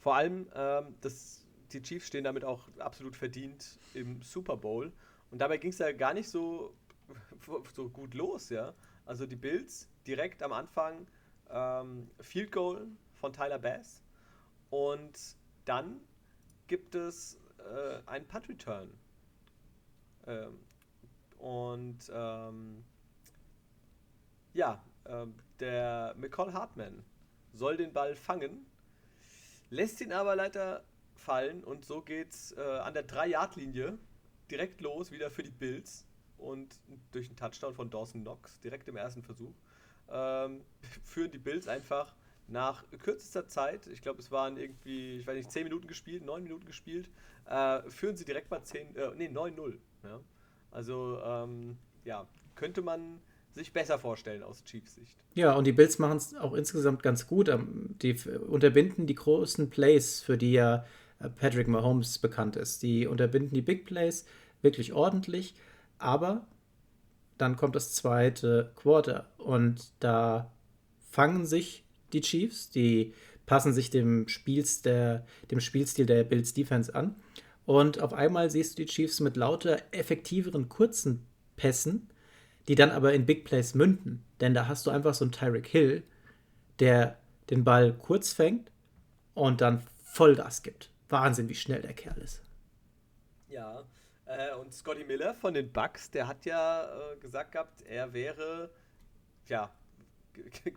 Vor 0.00 0.16
allem, 0.16 0.48
ähm, 0.54 0.94
das, 1.00 1.44
die 1.72 1.82
Chiefs 1.82 2.06
stehen 2.06 2.24
damit 2.24 2.44
auch 2.44 2.68
absolut 2.78 3.16
verdient 3.16 3.78
im 3.94 4.22
Super 4.22 4.56
Bowl. 4.56 4.92
Und 5.30 5.38
dabei 5.38 5.58
ging 5.58 5.70
es 5.70 5.78
ja 5.78 5.92
gar 5.92 6.14
nicht 6.14 6.28
so, 6.28 6.74
so 7.76 7.88
gut 7.88 8.14
los, 8.14 8.48
ja. 8.50 8.74
Also 9.04 9.26
die 9.26 9.36
Bills 9.36 9.88
direkt 10.06 10.42
am 10.42 10.52
Anfang 10.52 11.06
ähm, 11.50 12.10
Field 12.20 12.52
Goal 12.52 12.86
von 13.14 13.32
Tyler 13.32 13.58
Bass. 13.58 14.02
Und 14.70 15.36
dann 15.64 16.00
gibt 16.66 16.94
es 16.94 17.38
äh, 17.58 18.00
einen 18.06 18.26
Punt 18.26 18.48
Return. 18.48 18.90
Ähm, 20.26 20.58
und 21.38 22.10
ähm, 22.12 22.84
ja, 24.54 24.82
äh, 25.04 25.26
der 25.60 26.14
McCall 26.16 26.52
Hartman 26.52 27.04
soll 27.52 27.76
den 27.76 27.92
Ball 27.92 28.16
fangen, 28.16 28.66
lässt 29.70 30.00
ihn 30.00 30.12
aber 30.12 30.36
leider 30.36 30.84
fallen 31.14 31.62
und 31.64 31.84
so 31.84 32.00
geht's 32.00 32.52
äh, 32.52 32.60
an 32.60 32.94
der 32.94 33.06
3-Yard-Linie 33.06 33.98
direkt 34.50 34.80
los, 34.80 35.10
wieder 35.10 35.30
für 35.30 35.42
die 35.42 35.50
Bills 35.50 36.06
und 36.38 36.78
durch 37.12 37.26
einen 37.26 37.36
Touchdown 37.36 37.74
von 37.74 37.90
Dawson 37.90 38.22
Knox 38.22 38.60
direkt 38.60 38.88
im 38.88 38.96
ersten 38.96 39.22
Versuch 39.22 39.54
ähm, 40.10 40.62
führen 41.02 41.30
die 41.30 41.38
Bills 41.38 41.68
einfach 41.68 42.14
nach 42.46 42.84
kürzester 43.02 43.48
Zeit, 43.48 43.86
ich 43.86 44.02
glaube, 44.02 44.20
es 44.20 44.30
waren 44.30 44.56
irgendwie, 44.58 45.16
ich 45.16 45.26
weiß 45.26 45.36
nicht, 45.36 45.50
10 45.50 45.64
Minuten 45.64 45.86
gespielt, 45.86 46.24
9 46.24 46.42
Minuten 46.42 46.66
gespielt, 46.66 47.08
äh, 47.46 47.82
führen 47.90 48.16
sie 48.16 48.24
direkt 48.24 48.50
mal 48.50 48.62
10, 48.62 48.96
äh, 48.96 49.10
nee, 49.16 49.28
9-0. 49.28 49.78
Ja? 50.02 50.20
Also, 50.70 51.20
ähm, 51.24 51.78
ja, 52.04 52.26
könnte 52.54 52.82
man 52.82 53.20
sich 53.54 53.72
besser 53.72 53.98
vorstellen 53.98 54.42
aus 54.42 54.64
Chiefs 54.64 54.96
Sicht. 54.96 55.16
Ja, 55.34 55.54
und 55.54 55.66
die 55.66 55.72
Bills 55.72 55.98
machen 55.98 56.16
es 56.16 56.34
auch 56.34 56.54
insgesamt 56.54 57.02
ganz 57.02 57.26
gut. 57.26 57.48
Ähm, 57.48 57.94
die 58.02 58.16
unterbinden 58.48 59.06
die 59.06 59.14
großen 59.14 59.70
Plays, 59.70 60.20
für 60.20 60.36
die 60.36 60.52
ja 60.52 60.84
äh, 61.20 61.28
Patrick 61.28 61.68
Mahomes 61.68 62.18
bekannt 62.18 62.56
ist. 62.56 62.82
Die 62.82 63.06
unterbinden 63.06 63.54
die 63.54 63.62
Big 63.62 63.86
Plays 63.86 64.26
wirklich 64.60 64.92
ordentlich, 64.92 65.54
aber 65.98 66.46
dann 67.38 67.56
kommt 67.56 67.74
das 67.76 67.92
zweite 67.92 68.72
Quarter 68.76 69.30
und 69.38 69.92
da 70.00 70.52
fangen 71.10 71.46
sich 71.46 71.84
die 72.12 72.20
Chiefs, 72.20 72.70
die 72.70 73.14
passen 73.46 73.72
sich 73.72 73.90
dem, 73.90 74.28
Spiels 74.28 74.82
der, 74.82 75.26
dem 75.50 75.60
Spielstil 75.60 76.06
der 76.06 76.24
Bills 76.24 76.54
Defense 76.54 76.94
an. 76.94 77.16
Und 77.66 78.00
auf 78.00 78.12
einmal 78.12 78.50
siehst 78.50 78.78
du 78.78 78.84
die 78.84 78.90
Chiefs 78.90 79.20
mit 79.20 79.36
lauter 79.36 79.80
effektiveren 79.90 80.68
kurzen 80.68 81.26
Pässen, 81.56 82.08
die 82.68 82.74
dann 82.74 82.90
aber 82.90 83.12
in 83.14 83.26
Big 83.26 83.44
Plays 83.44 83.74
münden. 83.74 84.24
Denn 84.40 84.54
da 84.54 84.68
hast 84.68 84.86
du 84.86 84.90
einfach 84.90 85.14
so 85.14 85.24
einen 85.24 85.32
Tyreek 85.32 85.66
Hill, 85.66 86.02
der 86.78 87.18
den 87.50 87.64
Ball 87.64 87.92
kurz 87.92 88.32
fängt 88.32 88.70
und 89.34 89.60
dann 89.60 89.82
Vollgas 90.04 90.62
gibt. 90.62 90.90
Wahnsinn, 91.08 91.48
wie 91.48 91.54
schnell 91.54 91.82
der 91.82 91.92
Kerl 91.92 92.18
ist. 92.18 92.42
Ja, 93.48 93.84
äh, 94.38 94.54
und 94.54 94.72
Scotty 94.72 95.04
Miller 95.04 95.34
von 95.34 95.54
den 95.54 95.72
Bucks, 95.72 96.10
der 96.10 96.26
hat 96.26 96.44
ja 96.44 96.84
äh, 96.84 97.16
gesagt 97.16 97.52
gehabt, 97.52 97.82
er 97.82 98.12
wäre 98.12 98.70
ja 99.48 99.70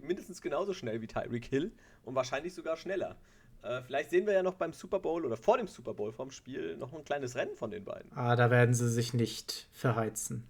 mindestens 0.01 0.41
genauso 0.41 0.73
schnell 0.73 1.01
wie 1.01 1.07
Tyreek 1.07 1.45
Hill 1.45 1.71
und 2.03 2.15
wahrscheinlich 2.15 2.53
sogar 2.53 2.77
schneller. 2.77 3.17
Äh, 3.63 3.81
vielleicht 3.81 4.11
sehen 4.11 4.25
wir 4.25 4.33
ja 4.33 4.43
noch 4.43 4.55
beim 4.55 4.73
Super 4.73 4.99
Bowl 4.99 5.25
oder 5.25 5.37
vor 5.37 5.57
dem 5.57 5.67
Super 5.67 5.93
Bowl 5.93 6.11
vom 6.11 6.31
Spiel 6.31 6.77
noch 6.77 6.93
ein 6.93 7.03
kleines 7.03 7.35
Rennen 7.35 7.55
von 7.55 7.71
den 7.71 7.83
beiden. 7.83 8.11
Ah, 8.15 8.35
da 8.35 8.51
werden 8.51 8.73
sie 8.73 8.89
sich 8.89 9.13
nicht 9.13 9.67
verheizen. 9.71 10.43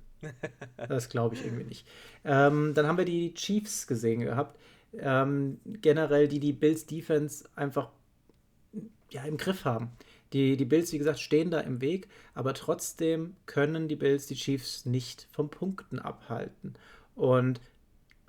das 0.90 1.10
glaube 1.10 1.36
ich 1.36 1.46
irgendwie 1.46 1.64
nicht. 1.64 1.88
Ähm, 2.26 2.74
dann 2.74 2.88
haben 2.88 2.98
wir 2.98 3.06
die 3.06 3.34
Chiefs 3.34 3.88
gesehen 3.88 4.22
gehabt. 4.22 4.60
Ähm, 4.94 5.60
generell, 5.66 6.28
die 6.28 6.40
die 6.40 6.54
Bills 6.54 6.86
Defense 6.86 7.48
einfach 7.56 7.92
ja, 9.10 9.24
im 9.24 9.38
Griff 9.38 9.66
haben. 9.66 9.92
Die, 10.34 10.58
die 10.58 10.66
Bills, 10.66 10.92
wie 10.92 10.98
gesagt, 10.98 11.20
stehen 11.20 11.52
da 11.52 11.60
im 11.62 11.82
Weg, 11.82 12.08
aber 12.34 12.54
trotzdem 12.54 13.36
können 13.46 13.88
die 13.88 13.96
Bills 13.96 14.28
die 14.28 14.36
Chiefs 14.36 14.86
nicht 14.86 15.28
vom 15.32 15.50
Punkten 15.50 16.00
abhalten. 16.00 16.76
Und 17.16 17.62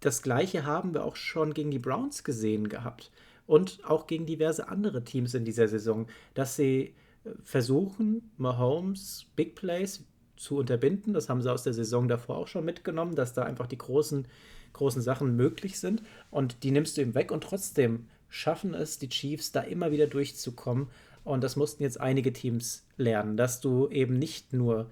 das 0.00 0.22
gleiche 0.22 0.64
haben 0.64 0.94
wir 0.94 1.04
auch 1.04 1.16
schon 1.16 1.54
gegen 1.54 1.70
die 1.70 1.80
Browns 1.80 2.22
gesehen 2.22 2.68
gehabt 2.68 3.10
und 3.46 3.84
auch 3.84 4.06
gegen 4.06 4.26
diverse 4.26 4.68
andere 4.68 5.02
Teams 5.02 5.34
in 5.34 5.44
dieser 5.44 5.66
Saison, 5.66 6.06
dass 6.34 6.54
sie 6.54 6.94
äh, 7.24 7.30
versuchen, 7.42 8.30
Mahomes 8.36 9.26
Big 9.34 9.56
Plays 9.56 10.04
zu 10.36 10.56
unterbinden. 10.56 11.14
Das 11.14 11.28
haben 11.28 11.42
sie 11.42 11.52
aus 11.52 11.64
der 11.64 11.74
Saison 11.74 12.06
davor 12.06 12.36
auch 12.36 12.46
schon 12.46 12.64
mitgenommen, 12.64 13.16
dass 13.16 13.32
da 13.32 13.42
einfach 13.42 13.66
die 13.66 13.78
großen, 13.78 14.28
großen 14.72 15.02
Sachen 15.02 15.34
möglich 15.34 15.80
sind. 15.80 16.02
Und 16.30 16.62
die 16.62 16.70
nimmst 16.70 16.96
du 16.96 17.02
ihm 17.02 17.14
weg 17.14 17.32
und 17.32 17.42
trotzdem 17.42 18.06
schaffen 18.28 18.74
es 18.74 18.98
die 18.98 19.08
Chiefs, 19.08 19.50
da 19.50 19.60
immer 19.60 19.90
wieder 19.90 20.06
durchzukommen. 20.06 20.88
Und 21.28 21.44
das 21.44 21.56
mussten 21.56 21.82
jetzt 21.82 22.00
einige 22.00 22.32
Teams 22.32 22.86
lernen, 22.96 23.36
dass 23.36 23.60
du 23.60 23.88
eben 23.90 24.18
nicht 24.18 24.54
nur 24.54 24.90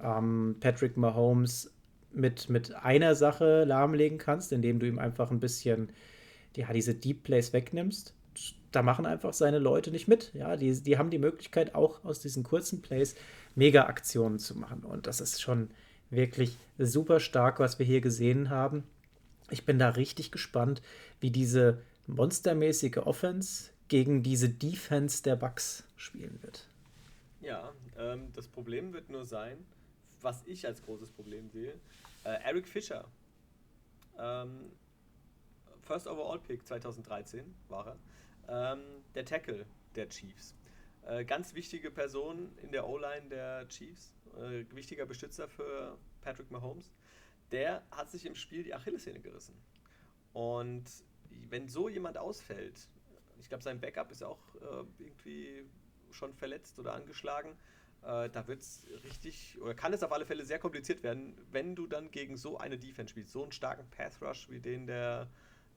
ähm, 0.00 0.54
Patrick 0.60 0.96
Mahomes 0.96 1.74
mit, 2.12 2.48
mit 2.48 2.76
einer 2.76 3.16
Sache 3.16 3.64
lahmlegen 3.64 4.16
kannst, 4.16 4.52
indem 4.52 4.78
du 4.78 4.86
ihm 4.86 5.00
einfach 5.00 5.32
ein 5.32 5.40
bisschen 5.40 5.90
ja, 6.54 6.72
diese 6.72 6.94
Deep 6.94 7.24
Plays 7.24 7.52
wegnimmst. 7.52 8.14
Da 8.70 8.82
machen 8.82 9.04
einfach 9.04 9.32
seine 9.32 9.58
Leute 9.58 9.90
nicht 9.90 10.06
mit. 10.06 10.32
Ja, 10.32 10.54
die, 10.56 10.80
die 10.80 10.96
haben 10.96 11.10
die 11.10 11.18
Möglichkeit, 11.18 11.74
auch 11.74 12.04
aus 12.04 12.20
diesen 12.20 12.44
kurzen 12.44 12.80
Plays 12.80 13.16
Mega-Aktionen 13.56 14.38
zu 14.38 14.56
machen. 14.56 14.84
Und 14.84 15.08
das 15.08 15.20
ist 15.20 15.42
schon 15.42 15.70
wirklich 16.08 16.56
super 16.78 17.18
stark, 17.18 17.58
was 17.58 17.80
wir 17.80 17.86
hier 17.86 18.00
gesehen 18.00 18.48
haben. 18.48 18.84
Ich 19.50 19.66
bin 19.66 19.80
da 19.80 19.88
richtig 19.88 20.30
gespannt, 20.30 20.82
wie 21.18 21.32
diese 21.32 21.82
monstermäßige 22.06 22.98
Offense 22.98 23.73
gegen 23.94 24.24
diese 24.24 24.48
Defense 24.48 25.22
der 25.22 25.36
Bucks 25.36 25.84
spielen 25.94 26.42
wird. 26.42 26.68
Ja, 27.40 27.72
ähm, 27.96 28.32
das 28.32 28.48
Problem 28.48 28.92
wird 28.92 29.08
nur 29.08 29.24
sein, 29.24 29.64
was 30.20 30.42
ich 30.46 30.66
als 30.66 30.82
großes 30.82 31.12
Problem 31.12 31.48
sehe, 31.48 31.74
äh, 32.24 32.42
Eric 32.42 32.66
Fischer. 32.66 33.04
Ähm, 34.18 34.72
First 35.82 36.08
Overall 36.08 36.40
Pick 36.40 36.66
2013 36.66 37.54
war 37.68 37.86
er. 37.86 37.98
Ähm, 38.48 38.80
der 39.14 39.24
Tackle 39.24 39.64
der 39.94 40.08
Chiefs. 40.08 40.56
Äh, 41.06 41.24
ganz 41.24 41.54
wichtige 41.54 41.92
Person 41.92 42.50
in 42.64 42.72
der 42.72 42.88
O-Line 42.88 43.28
der 43.28 43.68
Chiefs. 43.68 44.12
Äh, 44.36 44.64
wichtiger 44.74 45.06
Beschützer 45.06 45.46
für 45.46 45.96
Patrick 46.20 46.50
Mahomes. 46.50 46.90
Der 47.52 47.84
hat 47.92 48.10
sich 48.10 48.26
im 48.26 48.34
Spiel 48.34 48.64
die 48.64 48.74
Achillessehne 48.74 49.20
gerissen. 49.20 49.54
Und 50.32 50.82
wenn 51.48 51.68
so 51.68 51.88
jemand 51.88 52.18
ausfällt, 52.18 52.88
ich 53.44 53.50
glaube, 53.50 53.62
sein 53.62 53.78
Backup 53.78 54.10
ist 54.10 54.24
auch 54.24 54.38
äh, 54.56 55.04
irgendwie 55.04 55.66
schon 56.10 56.32
verletzt 56.32 56.78
oder 56.78 56.94
angeschlagen. 56.94 57.50
Äh, 58.02 58.30
da 58.30 58.48
wird 58.48 58.62
es 58.62 58.86
richtig, 59.04 59.58
oder 59.60 59.74
kann 59.74 59.92
es 59.92 60.02
auf 60.02 60.12
alle 60.12 60.24
Fälle 60.24 60.46
sehr 60.46 60.58
kompliziert 60.58 61.02
werden, 61.02 61.36
wenn 61.52 61.74
du 61.74 61.86
dann 61.86 62.10
gegen 62.10 62.38
so 62.38 62.56
eine 62.56 62.78
Defense 62.78 63.10
spielst, 63.10 63.32
so 63.32 63.42
einen 63.42 63.52
starken 63.52 63.86
Path 63.90 64.20
Rush 64.22 64.48
wie 64.48 64.60
den 64.60 64.86
der 64.86 65.28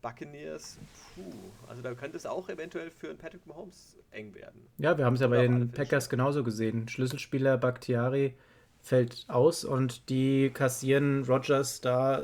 Buccaneers. 0.02 0.80
Puh, 1.14 1.24
also 1.68 1.82
da 1.82 1.94
könnte 1.94 2.16
es 2.16 2.26
auch 2.26 2.48
eventuell 2.48 2.90
für 2.90 3.10
einen 3.10 3.18
Patrick 3.18 3.46
Mahomes 3.46 3.98
eng 4.12 4.34
werden. 4.34 4.66
Ja, 4.78 4.98
wir 4.98 5.04
haben 5.04 5.16
es 5.16 5.20
ja 5.20 5.28
bei 5.28 5.42
den 5.42 5.70
Packers 5.72 6.10
genauso 6.10 6.46
gesehen. 6.46 6.88
Schlüsselspieler 6.88 7.58
Bakhtiari 7.58 8.38
fällt 8.82 9.26
aus 9.28 9.66
und 9.66 10.08
die 10.10 10.52
kassieren 10.52 11.26
Rogers 11.26 11.82
da 11.82 12.24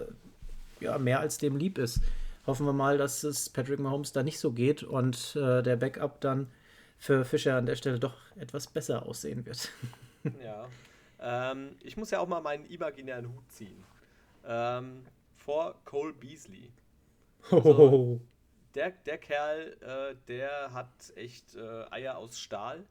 ja, 0.80 0.98
mehr 0.98 1.20
als 1.20 1.38
dem 1.38 1.58
lieb 1.58 1.78
ist. 1.78 2.02
Hoffen 2.46 2.66
wir 2.66 2.74
mal, 2.74 2.98
dass 2.98 3.24
es 3.24 3.50
Patrick 3.50 3.80
Mahomes 3.80 4.12
da 4.12 4.22
nicht 4.22 4.40
so 4.40 4.52
geht 4.52 4.84
und 4.84 5.36
äh, 5.36 5.64
der 5.64 5.78
Backup 5.78 6.20
dann 6.22 6.52
für 6.98 7.24
Fischer 7.26 7.58
an 7.58 7.66
der 7.66 7.76
Stelle 7.76 8.00
doch 8.00 8.16
etwas 8.36 8.68
besser 8.68 9.06
aussehen 9.06 9.46
wird. 9.46 9.70
ja. 10.44 10.68
Ähm, 11.20 11.78
ich 11.82 11.96
muss 11.96 12.12
ja 12.12 12.20
auch 12.20 12.28
mal 12.28 12.42
meinen 12.42 12.66
imaginären 12.66 13.34
Hut 13.34 13.50
ziehen. 13.52 13.84
Ähm, 14.46 15.06
vor 15.36 15.76
Cole 15.86 16.14
Beasley. 16.14 16.72
Also, 17.50 18.20
der, 18.76 18.92
der 18.92 19.18
Kerl, 19.18 19.78
äh, 19.82 20.16
der 20.28 20.74
hat 20.74 21.14
echt 21.16 21.56
äh, 21.56 21.86
Eier 21.92 22.18
aus 22.18 22.40
Stahl. 22.40 22.86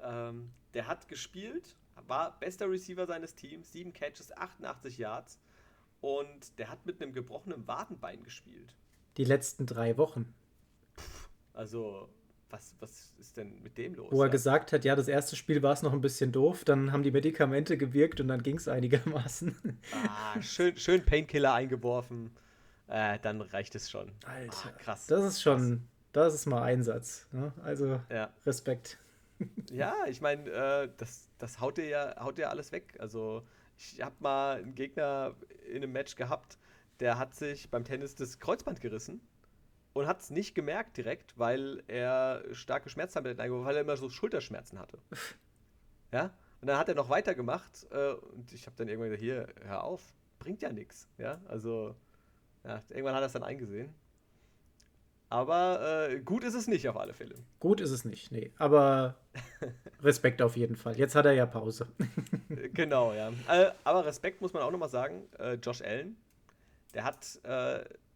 Ähm, 0.00 0.52
der 0.74 0.86
hat 0.86 1.08
gespielt, 1.08 1.76
war 2.06 2.38
bester 2.38 2.70
Receiver 2.70 3.06
seines 3.06 3.34
Teams, 3.34 3.72
7 3.72 3.92
Catches, 3.92 4.36
88 4.36 4.98
Yards. 4.98 5.38
Und 6.00 6.58
der 6.58 6.70
hat 6.70 6.84
mit 6.86 7.00
einem 7.00 7.12
gebrochenen 7.14 7.66
Wadenbein 7.66 8.22
gespielt. 8.22 8.74
Die 9.16 9.24
letzten 9.24 9.66
drei 9.66 9.96
Wochen. 9.96 10.34
Also, 11.54 12.08
was, 12.50 12.74
was 12.80 13.12
ist 13.18 13.36
denn 13.36 13.62
mit 13.62 13.78
dem 13.78 13.94
los? 13.94 14.08
Wo 14.10 14.20
er 14.20 14.26
ja? 14.26 14.32
gesagt 14.32 14.72
hat, 14.72 14.84
ja, 14.84 14.94
das 14.94 15.08
erste 15.08 15.36
Spiel 15.36 15.62
war 15.62 15.72
es 15.72 15.82
noch 15.82 15.92
ein 15.92 16.00
bisschen 16.00 16.32
doof, 16.32 16.64
dann 16.64 16.92
haben 16.92 17.02
die 17.02 17.10
Medikamente 17.10 17.76
gewirkt 17.76 18.20
und 18.20 18.28
dann 18.28 18.42
ging 18.42 18.56
es 18.56 18.68
einigermaßen. 18.68 19.78
Ah, 20.08 20.40
schön, 20.40 20.76
schön 20.76 21.04
Painkiller 21.04 21.54
eingeworfen. 21.54 22.30
Äh, 22.88 23.18
dann 23.20 23.40
reicht 23.40 23.74
es 23.74 23.90
schon. 23.90 24.12
Alter, 24.24 24.68
ah, 24.68 24.78
krass. 24.78 25.06
Das 25.06 25.24
ist 25.24 25.42
schon, 25.42 25.58
krass. 25.58 25.78
das 26.12 26.34
ist 26.34 26.46
mal 26.46 26.62
Einsatz. 26.62 27.26
Ne? 27.32 27.52
Also 27.64 28.00
ja. 28.10 28.30
Respekt. 28.44 28.98
Ja, 29.70 29.94
ich 30.08 30.20
meine, 30.20 30.48
äh, 30.50 30.88
das, 30.96 31.28
das 31.38 31.60
haut 31.60 31.76
dir 31.76 31.86
ja, 31.86 32.16
haut 32.20 32.38
dir 32.38 32.48
alles 32.48 32.72
weg. 32.72 32.94
Also 32.98 33.42
ich 33.76 34.00
habe 34.00 34.14
mal 34.20 34.58
einen 34.58 34.74
Gegner 34.74 35.34
in 35.68 35.82
einem 35.82 35.92
Match 35.92 36.16
gehabt, 36.16 36.58
der 37.00 37.18
hat 37.18 37.34
sich 37.34 37.70
beim 37.70 37.84
Tennis 37.84 38.14
das 38.14 38.38
Kreuzband 38.38 38.80
gerissen 38.80 39.20
und 39.92 40.06
hat 40.06 40.20
es 40.20 40.30
nicht 40.30 40.54
gemerkt 40.54 40.96
direkt, 40.96 41.38
weil 41.38 41.82
er 41.88 42.42
starke 42.52 42.88
Schmerzen 42.88 43.18
hatte, 43.18 43.38
weil 43.38 43.74
er 43.74 43.82
immer 43.82 43.96
so 43.96 44.08
Schulterschmerzen 44.08 44.78
hatte. 44.78 44.98
Ja? 46.12 46.30
Und 46.60 46.68
dann 46.68 46.78
hat 46.78 46.88
er 46.88 46.94
noch 46.94 47.10
weitergemacht 47.10 47.84
äh, 47.90 48.12
und 48.12 48.52
ich 48.52 48.66
habe 48.66 48.76
dann 48.76 48.86
irgendwann 48.88 49.10
gesagt, 49.10 49.22
hier, 49.24 49.48
hör 49.66 49.82
auf, 49.82 50.00
bringt 50.38 50.62
ja 50.62 50.72
nichts. 50.72 51.08
Ja, 51.18 51.40
also 51.46 51.96
ja, 52.64 52.82
irgendwann 52.88 53.14
hat 53.14 53.22
er 53.22 53.26
es 53.26 53.32
dann 53.32 53.42
eingesehen. 53.42 53.92
Aber 55.28 56.08
äh, 56.08 56.20
gut 56.20 56.44
ist 56.44 56.54
es 56.54 56.68
nicht 56.68 56.88
auf 56.88 56.96
alle 56.96 57.12
Fälle. 57.12 57.34
Gut 57.58 57.80
ist 57.80 57.90
es 57.90 58.04
nicht, 58.04 58.30
nee. 58.30 58.52
Aber 58.58 59.16
Respekt 60.02 60.40
auf 60.40 60.56
jeden 60.56 60.76
Fall. 60.76 60.96
Jetzt 60.96 61.16
hat 61.16 61.26
er 61.26 61.32
ja 61.32 61.46
Pause. 61.46 61.88
genau, 62.72 63.12
ja. 63.12 63.30
Äh, 63.48 63.72
aber 63.82 64.06
Respekt 64.06 64.40
muss 64.40 64.52
man 64.52 64.62
auch 64.62 64.70
nochmal 64.70 64.88
sagen. 64.88 65.24
Äh, 65.38 65.54
Josh 65.54 65.82
Allen, 65.82 66.16
der 66.96 67.04
hat 67.04 67.24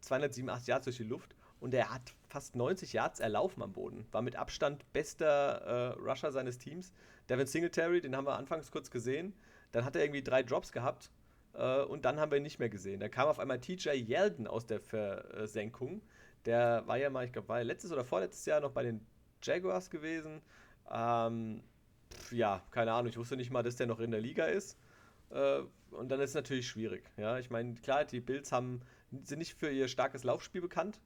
287 0.01 0.67
Yards 0.67 0.85
durch 0.85 0.97
die 0.97 1.03
Luft 1.03 1.35
und 1.59 1.71
der 1.71 1.93
hat 1.93 2.01
fast 2.27 2.55
90 2.55 2.93
Yards 2.93 3.19
erlaufen 3.19 3.61
am 3.61 3.71
Boden. 3.71 4.05
War 4.11 4.23
mit 4.23 4.35
Abstand 4.35 4.91
bester 4.91 5.27
äh, 5.27 5.87
Rusher 5.99 6.31
seines 6.31 6.57
Teams. 6.57 6.91
Devin 7.29 7.45
Singletary, 7.45 8.01
den 8.01 8.15
haben 8.15 8.25
wir 8.25 8.35
anfangs 8.35 8.71
kurz 8.71 8.89
gesehen. 8.89 9.35
Dann 9.71 9.85
hat 9.85 9.95
er 9.95 10.03
irgendwie 10.03 10.23
drei 10.23 10.41
Drops 10.41 10.71
gehabt 10.71 11.11
äh, 11.53 11.81
und 11.83 12.05
dann 12.05 12.19
haben 12.19 12.31
wir 12.31 12.37
ihn 12.37 12.43
nicht 12.43 12.57
mehr 12.57 12.69
gesehen. 12.69 12.99
Da 12.99 13.07
kam 13.07 13.27
auf 13.27 13.37
einmal 13.37 13.59
TJ 13.59 13.91
Yeldon 13.91 14.47
aus 14.47 14.65
der 14.65 14.79
Versenkung. 14.79 16.01
Der 16.45 16.81
war 16.87 16.97
ja 16.97 17.11
mal, 17.11 17.25
ich 17.25 17.31
glaube, 17.31 17.49
war 17.49 17.63
letztes 17.63 17.91
oder 17.91 18.03
vorletztes 18.03 18.47
Jahr 18.47 18.59
noch 18.59 18.71
bei 18.71 18.81
den 18.81 19.05
Jaguars 19.43 19.91
gewesen. 19.91 20.41
Ähm, 20.91 21.61
ja, 22.31 22.63
keine 22.71 22.93
Ahnung, 22.93 23.11
ich 23.11 23.17
wusste 23.17 23.37
nicht 23.37 23.51
mal, 23.51 23.61
dass 23.61 23.75
der 23.75 23.85
noch 23.85 23.99
in 23.99 24.09
der 24.09 24.21
Liga 24.21 24.45
ist. 24.45 24.79
Äh, 25.29 25.61
und 25.91 26.09
dann 26.09 26.19
ist 26.19 26.31
es 26.31 26.35
natürlich 26.35 26.67
schwierig. 26.67 27.03
Ja, 27.17 27.39
ich 27.39 27.49
meine, 27.49 27.75
klar, 27.75 28.05
die 28.05 28.19
Bills 28.19 28.51
haben, 28.51 28.81
sind 29.23 29.39
nicht 29.39 29.53
für 29.53 29.69
ihr 29.69 29.87
starkes 29.87 30.23
Laufspiel 30.23 30.61
bekannt. 30.61 30.99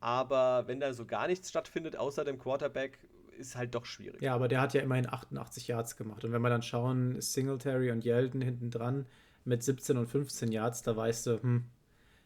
Aber 0.00 0.68
wenn 0.68 0.80
da 0.80 0.92
so 0.92 1.06
gar 1.06 1.26
nichts 1.26 1.48
stattfindet, 1.48 1.96
außer 1.96 2.24
dem 2.24 2.38
Quarterback, 2.38 2.98
ist 3.38 3.56
halt 3.56 3.74
doch 3.74 3.84
schwierig. 3.84 4.22
Ja, 4.22 4.34
aber 4.34 4.48
der 4.48 4.60
hat 4.60 4.74
ja 4.74 4.80
immerhin 4.80 5.08
88 5.08 5.68
Yards 5.68 5.96
gemacht. 5.96 6.24
Und 6.24 6.32
wenn 6.32 6.42
wir 6.42 6.48
dann 6.48 6.62
schauen, 6.62 7.20
Singletary 7.20 7.90
und 7.90 8.04
Yeldon 8.04 8.40
hinten 8.40 8.70
dran, 8.70 9.06
mit 9.44 9.62
17 9.62 9.96
und 9.96 10.06
15 10.06 10.50
Yards, 10.50 10.82
da 10.82 10.96
weißt 10.96 11.26
du, 11.26 11.42
hm, 11.42 11.64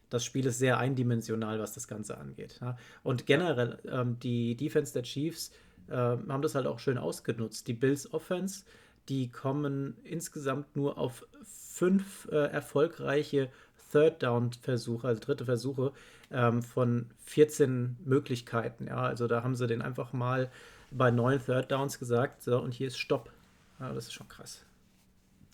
das 0.09 0.25
Spiel 0.25 0.47
ist 0.47 0.59
sehr 0.59 0.79
eindimensional, 0.79 1.61
was 1.61 1.75
das 1.75 1.87
Ganze 1.87 2.19
angeht. 2.19 2.59
Ja? 2.61 2.77
Und 3.03 3.27
generell, 3.27 3.79
ähm, 3.89 4.19
die 4.19 4.57
Defense 4.57 4.93
der 4.93 5.03
Chiefs 5.03 5.53
äh, 5.89 5.95
haben 5.95 6.43
das 6.43 6.55
halt 6.55 6.67
auch 6.67 6.79
schön 6.79 6.99
ausgenutzt. 6.99 7.69
Die 7.69 7.75
Bills 7.75 8.13
Offense, 8.13 8.65
die 9.11 9.29
kommen 9.29 9.97
insgesamt 10.05 10.77
nur 10.77 10.97
auf 10.97 11.27
fünf 11.43 12.29
äh, 12.31 12.47
erfolgreiche 12.47 13.51
Third 13.91 14.23
Down 14.23 14.53
Versuche, 14.53 15.09
also 15.09 15.21
dritte 15.21 15.45
Versuche 15.45 15.93
ähm, 16.31 16.63
von 16.63 17.11
14 17.25 17.97
Möglichkeiten. 18.05 18.87
Ja, 18.87 19.03
also 19.03 19.27
da 19.27 19.43
haben 19.43 19.57
sie 19.57 19.67
den 19.67 19.83
einfach 19.83 20.13
mal 20.13 20.49
bei 20.93 21.11
neun 21.11 21.45
Third 21.45 21.73
Downs 21.73 21.99
gesagt, 21.99 22.43
so 22.43 22.61
und 22.61 22.73
hier 22.73 22.87
ist 22.87 22.99
Stopp. 22.99 23.33
Ja, 23.81 23.93
das 23.93 24.07
ist 24.07 24.13
schon 24.13 24.29
krass. 24.29 24.65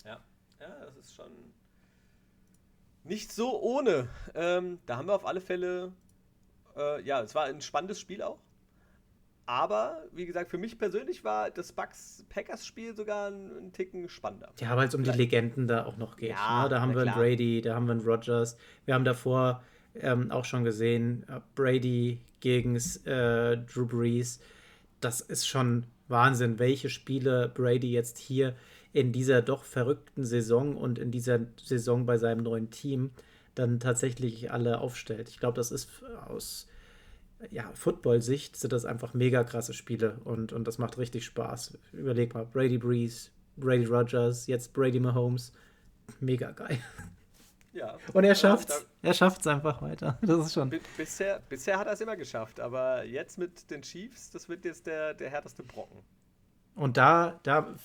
Ja, 0.05 0.19
ja, 0.59 0.85
das 0.85 0.95
ist 0.97 1.15
schon 1.15 1.31
nicht 3.03 3.31
so 3.31 3.59
ohne. 3.59 4.07
Ähm, 4.35 4.79
da 4.85 4.97
haben 4.97 5.07
wir 5.07 5.15
auf 5.15 5.25
alle 5.25 5.41
Fälle, 5.41 5.93
äh, 6.75 7.01
ja, 7.01 7.21
es 7.21 7.33
war 7.33 7.45
ein 7.45 7.61
spannendes 7.61 7.99
Spiel 7.99 8.21
auch. 8.21 8.37
Aber, 9.47 10.03
wie 10.13 10.25
gesagt, 10.25 10.51
für 10.51 10.57
mich 10.57 10.77
persönlich 10.77 11.23
war 11.23 11.49
das 11.49 11.71
Bucks-Packers-Spiel 11.71 12.93
sogar 12.97 13.27
einen 13.27 13.71
Ticken 13.71 14.09
spannender. 14.09 14.51
Ja, 14.59 14.75
weil 14.75 14.89
es 14.89 14.93
um 14.93 15.03
Vielleicht. 15.03 15.17
die 15.17 15.23
Legenden 15.23 15.67
da 15.67 15.85
auch 15.85 15.95
noch 15.95 16.17
geht. 16.17 16.31
Ja, 16.31 16.63
ne? 16.63 16.69
Da 16.69 16.81
haben 16.81 16.93
wir 16.93 17.03
einen 17.03 17.13
Brady, 17.13 17.61
da 17.61 17.73
haben 17.73 17.87
wir 17.87 17.93
einen 17.93 18.01
Rogers. 18.01 18.57
Wir 18.83 18.93
haben 18.93 19.05
davor 19.05 19.63
ähm, 19.95 20.31
auch 20.31 20.43
schon 20.43 20.65
gesehen, 20.65 21.25
äh, 21.29 21.39
Brady 21.55 22.19
gegen 22.41 22.75
äh, 22.75 23.57
Drew 23.57 23.85
Brees. 23.85 24.41
Das 24.99 25.21
ist 25.21 25.47
schon 25.47 25.85
Wahnsinn, 26.09 26.59
welche 26.59 26.89
Spiele 26.89 27.47
Brady 27.47 27.91
jetzt 27.91 28.17
hier 28.17 28.53
in 28.91 29.13
dieser 29.13 29.41
doch 29.41 29.63
verrückten 29.63 30.25
Saison 30.25 30.75
und 30.75 30.99
in 30.99 31.09
dieser 31.09 31.39
Saison 31.63 32.05
bei 32.05 32.17
seinem 32.17 32.43
neuen 32.43 32.69
Team 32.69 33.11
dann 33.55 33.79
tatsächlich 33.79 34.51
alle 34.51 34.79
aufstellt. 34.81 35.29
Ich 35.29 35.39
glaube, 35.39 35.55
das 35.55 35.71
ist 35.71 35.89
aus 36.27 36.67
ja, 37.51 37.71
Football-Sicht 37.73 38.55
sind 38.55 38.73
das 38.73 38.85
einfach 38.85 39.13
mega 39.13 39.43
krasse 39.43 39.73
Spiele 39.73 40.19
und, 40.23 40.53
und 40.53 40.67
das 40.67 40.77
macht 40.77 40.97
richtig 40.97 41.25
Spaß. 41.25 41.77
Überleg 41.93 42.33
mal, 42.33 42.45
Brady 42.45 42.77
Breeze, 42.77 43.29
Brady 43.57 43.85
Rogers, 43.85 44.47
jetzt 44.47 44.73
Brady 44.73 44.99
Mahomes. 44.99 45.51
Mega 46.19 46.51
geil. 46.51 46.79
Ja. 47.73 47.97
Und 48.13 48.23
er 48.23 48.33
schafft 48.33 48.69
es. 48.69 48.85
Er 49.03 49.13
schafft 49.13 49.41
es 49.41 49.47
einfach 49.47 49.81
weiter. 49.81 50.17
Das 50.21 50.47
ist 50.47 50.53
schon. 50.53 50.73
Bisher, 50.97 51.41
bisher 51.47 51.77
hat 51.77 51.87
er 51.87 51.93
es 51.93 52.01
immer 52.01 52.15
geschafft, 52.15 52.59
aber 52.59 53.03
jetzt 53.03 53.37
mit 53.37 53.69
den 53.69 53.83
Chiefs, 53.83 54.31
das 54.31 54.49
wird 54.49 54.65
jetzt 54.65 54.87
der, 54.87 55.13
der 55.13 55.29
härteste 55.29 55.63
Brocken. 55.63 55.99
Und 56.75 56.97
da, 56.97 57.39
da 57.43 57.75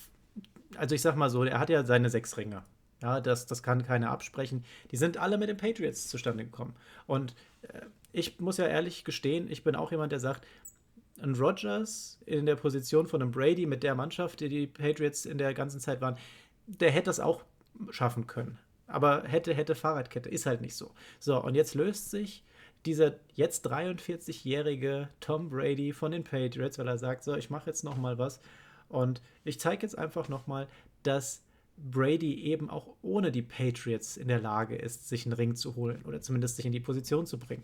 also 0.77 0.95
ich 0.95 1.01
sag 1.01 1.15
mal 1.15 1.29
so, 1.29 1.43
er 1.43 1.59
hat 1.59 1.69
ja 1.69 1.83
seine 1.83 2.09
sechs 2.09 2.37
Ringe. 2.37 2.63
Ja, 3.01 3.19
das, 3.19 3.45
das 3.45 3.61
kann 3.61 3.83
keiner 3.83 4.11
absprechen. 4.11 4.63
Die 4.91 4.97
sind 4.97 5.17
alle 5.17 5.37
mit 5.37 5.49
den 5.49 5.57
Patriots 5.57 6.07
zustande 6.07 6.45
gekommen. 6.45 6.75
Und 7.05 7.35
äh, 7.63 7.81
ich 8.13 8.39
muss 8.39 8.57
ja 8.57 8.67
ehrlich 8.67 9.03
gestehen, 9.03 9.51
ich 9.51 9.63
bin 9.63 9.75
auch 9.75 9.91
jemand, 9.91 10.11
der 10.11 10.19
sagt, 10.19 10.45
ein 11.21 11.35
Rodgers 11.35 12.19
in 12.25 12.45
der 12.45 12.55
Position 12.55 13.07
von 13.07 13.21
einem 13.21 13.31
Brady 13.31 13.65
mit 13.65 13.83
der 13.83 13.95
Mannschaft, 13.95 14.39
die 14.39 14.49
die 14.49 14.67
Patriots 14.67 15.25
in 15.25 15.37
der 15.37 15.53
ganzen 15.53 15.79
Zeit 15.79 16.01
waren, 16.01 16.17
der 16.67 16.91
hätte 16.91 17.05
das 17.05 17.19
auch 17.19 17.43
schaffen 17.89 18.27
können. 18.27 18.57
Aber 18.87 19.23
hätte, 19.23 19.53
hätte 19.53 19.75
Fahrradkette, 19.75 20.29
ist 20.29 20.45
halt 20.45 20.61
nicht 20.61 20.75
so. 20.75 20.91
So, 21.19 21.41
und 21.41 21.55
jetzt 21.55 21.75
löst 21.75 22.11
sich 22.11 22.43
dieser 22.85 23.15
jetzt 23.33 23.67
43-jährige 23.67 25.09
Tom 25.19 25.49
Brady 25.49 25.93
von 25.93 26.11
den 26.11 26.23
Patriots, 26.23 26.77
weil 26.77 26.87
er 26.87 26.97
sagt, 26.97 27.23
so, 27.23 27.35
ich 27.35 27.49
mache 27.49 27.67
jetzt 27.67 27.83
noch 27.83 27.97
mal 27.97 28.17
was 28.17 28.41
und 28.89 29.21
ich 29.43 29.59
zeige 29.59 29.83
jetzt 29.83 29.97
einfach 29.97 30.29
noch 30.29 30.47
mal, 30.47 30.67
dass 31.03 31.43
Brady 31.77 32.43
eben 32.43 32.69
auch 32.69 32.95
ohne 33.01 33.31
die 33.31 33.41
Patriots 33.41 34.17
in 34.17 34.27
der 34.27 34.39
Lage 34.39 34.75
ist, 34.75 35.09
sich 35.09 35.25
einen 35.25 35.33
Ring 35.33 35.55
zu 35.55 35.75
holen 35.75 36.03
oder 36.05 36.21
zumindest 36.21 36.57
sich 36.57 36.65
in 36.65 36.71
die 36.71 36.79
Position 36.79 37.25
zu 37.25 37.39
bringen. 37.39 37.63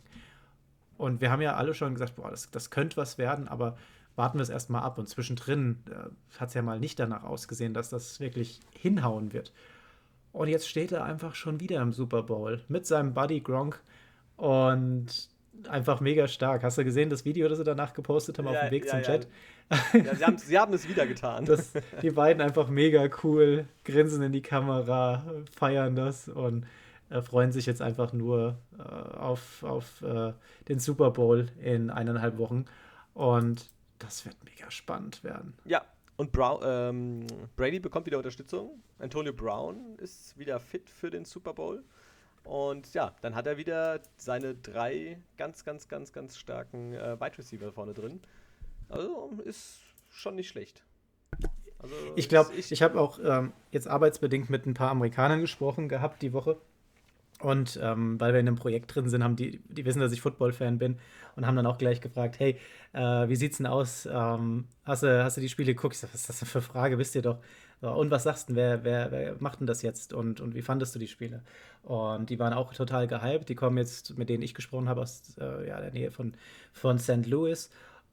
Und 0.99 1.21
wir 1.21 1.31
haben 1.31 1.41
ja 1.41 1.55
alle 1.55 1.73
schon 1.73 1.93
gesagt, 1.93 2.17
boah, 2.17 2.29
das, 2.29 2.51
das 2.51 2.71
könnte 2.71 2.97
was 2.97 3.17
werden, 3.17 3.47
aber 3.47 3.77
warten 4.17 4.37
wir 4.37 4.43
es 4.43 4.49
erstmal 4.49 4.83
ab. 4.83 4.97
Und 4.97 5.07
zwischendrin 5.07 5.77
äh, 5.89 6.09
hat 6.37 6.49
es 6.49 6.53
ja 6.53 6.61
mal 6.61 6.77
nicht 6.77 6.99
danach 6.99 7.23
ausgesehen, 7.23 7.73
dass 7.73 7.89
das 7.89 8.19
wirklich 8.19 8.59
hinhauen 8.77 9.31
wird. 9.31 9.53
Und 10.33 10.49
jetzt 10.49 10.67
steht 10.67 10.91
er 10.91 11.05
einfach 11.05 11.35
schon 11.35 11.61
wieder 11.61 11.81
im 11.81 11.93
Super 11.93 12.23
Bowl 12.23 12.61
mit 12.67 12.85
seinem 12.85 13.13
Buddy 13.13 13.39
Gronk 13.39 13.81
und 14.35 15.07
einfach 15.69 16.01
mega 16.01 16.27
stark. 16.27 16.63
Hast 16.63 16.77
du 16.77 16.83
gesehen, 16.83 17.09
das 17.09 17.23
Video, 17.23 17.47
das 17.47 17.59
sie 17.59 17.63
danach 17.63 17.93
gepostet 17.93 18.37
haben 18.37 18.47
ja, 18.47 18.51
auf 18.51 18.59
dem 18.59 18.71
Weg 18.71 18.83
ja, 18.83 18.91
zum 18.91 18.99
ja. 18.99 19.05
Chat? 19.05 19.27
Ja, 19.93 20.15
sie, 20.15 20.25
haben, 20.25 20.37
sie 20.37 20.59
haben 20.59 20.73
es 20.73 20.89
wieder 20.89 21.07
getan. 21.07 21.45
Das, 21.45 21.71
die 22.01 22.11
beiden 22.11 22.41
einfach 22.41 22.67
mega 22.67 23.07
cool, 23.23 23.67
grinsen 23.85 24.21
in 24.21 24.33
die 24.33 24.41
Kamera, 24.41 25.23
feiern 25.55 25.95
das 25.95 26.27
und 26.27 26.65
äh, 27.09 27.21
freuen 27.21 27.51
sich 27.51 27.65
jetzt 27.65 27.81
einfach 27.81 28.13
nur 28.13 28.57
äh, 28.77 28.81
auf, 28.81 29.63
auf 29.63 30.01
äh, 30.01 30.33
den 30.67 30.79
Super 30.79 31.11
Bowl 31.11 31.47
in 31.61 31.89
eineinhalb 31.89 32.37
Wochen. 32.37 32.65
Und 33.13 33.69
das 33.99 34.25
wird 34.25 34.37
mega 34.45 34.71
spannend 34.71 35.23
werden. 35.23 35.53
Ja, 35.65 35.83
und 36.19 36.31
Brown, 36.31 36.59
ähm, 36.63 37.27
Brady 37.55 37.79
bekommt 37.79 38.05
wieder 38.05 38.17
Unterstützung. 38.17 38.81
Antonio 38.99 39.33
Brown 39.33 39.95
ist 39.99 40.37
wieder 40.37 40.59
fit 40.59 40.89
für 40.89 41.09
den 41.09 41.25
Super 41.25 41.53
Bowl. 41.53 41.83
Und 42.43 42.93
ja, 42.93 43.13
dann 43.21 43.35
hat 43.35 43.47
er 43.47 43.57
wieder 43.57 44.01
seine 44.17 44.55
drei 44.55 45.19
ganz, 45.37 45.63
ganz, 45.63 45.87
ganz, 45.87 46.11
ganz 46.11 46.37
starken 46.37 46.93
äh, 46.93 47.19
Wide 47.19 47.37
Receiver 47.37 47.71
vorne 47.71 47.93
drin. 47.93 48.21
Also 48.89 49.39
ist 49.45 49.79
schon 50.09 50.35
nicht 50.35 50.49
schlecht. 50.49 50.83
Also, 51.77 51.95
ich 52.15 52.27
glaube, 52.27 52.53
ich, 52.53 52.71
ich 52.71 52.81
habe 52.81 52.99
auch 52.99 53.19
ähm, 53.23 53.53
jetzt 53.71 53.87
arbeitsbedingt 53.87 54.49
mit 54.49 54.65
ein 54.65 54.73
paar 54.73 54.91
Amerikanern 54.91 55.39
gesprochen 55.39 55.87
gehabt 55.87 56.21
die 56.21 56.33
Woche. 56.33 56.59
Und 57.41 57.79
ähm, 57.81 58.19
weil 58.19 58.33
wir 58.33 58.39
in 58.41 58.47
einem 58.47 58.57
Projekt 58.57 58.93
drin 58.93 59.09
sind, 59.09 59.23
haben 59.23 59.37
die, 59.37 59.61
die 59.69 59.85
wissen, 59.85 60.01
dass 60.01 60.11
ich 60.11 60.21
Football-Fan 60.21 60.77
bin 60.77 60.99
und 61.37 61.47
haben 61.47 61.55
dann 61.55 61.65
auch 61.65 61.77
gleich 61.77 62.01
gefragt, 62.01 62.37
hey, 62.39 62.59
äh, 62.91 63.29
wie 63.29 63.35
sieht's 63.37 63.57
denn 63.57 63.65
aus? 63.65 64.07
Ähm, 64.11 64.67
hast, 64.83 65.03
du, 65.03 65.23
hast 65.23 65.37
du 65.37 65.41
die 65.41 65.47
Spiele 65.49 65.73
geguckt? 65.73 65.95
Ich 65.95 66.01
sag, 66.01 66.13
was 66.13 66.21
ist 66.21 66.29
das 66.29 66.39
denn 66.39 66.49
für 66.49 66.61
Frage? 66.61 66.97
Wisst 66.97 67.15
ihr 67.15 67.21
doch. 67.21 67.39
Und 67.81 68.11
was 68.11 68.23
sagst 68.23 68.49
du, 68.49 68.55
wer, 68.55 68.83
wer, 68.83 69.09
wer 69.11 69.35
macht 69.39 69.61
denn 69.61 69.67
das 69.67 69.81
jetzt 69.83 70.11
und, 70.11 70.41
und 70.41 70.53
wie 70.53 70.61
fandest 70.61 70.95
du 70.95 70.99
die 70.99 71.07
Spiele? 71.07 71.43
Und 71.83 72.29
die 72.29 72.37
waren 72.37 72.51
auch 72.53 72.73
total 72.73 73.07
gehypt. 73.07 73.47
Die 73.47 73.55
kommen 73.55 73.77
jetzt, 73.77 74.17
mit 74.17 74.27
denen 74.27 74.43
ich 74.43 74.53
gesprochen 74.53 74.89
habe, 74.89 75.01
aus 75.01 75.37
äh, 75.39 75.67
ja, 75.67 75.79
der 75.79 75.91
Nähe 75.91 76.11
von, 76.11 76.33
von 76.73 76.99
St. 76.99 77.25
Louis. 77.25 77.69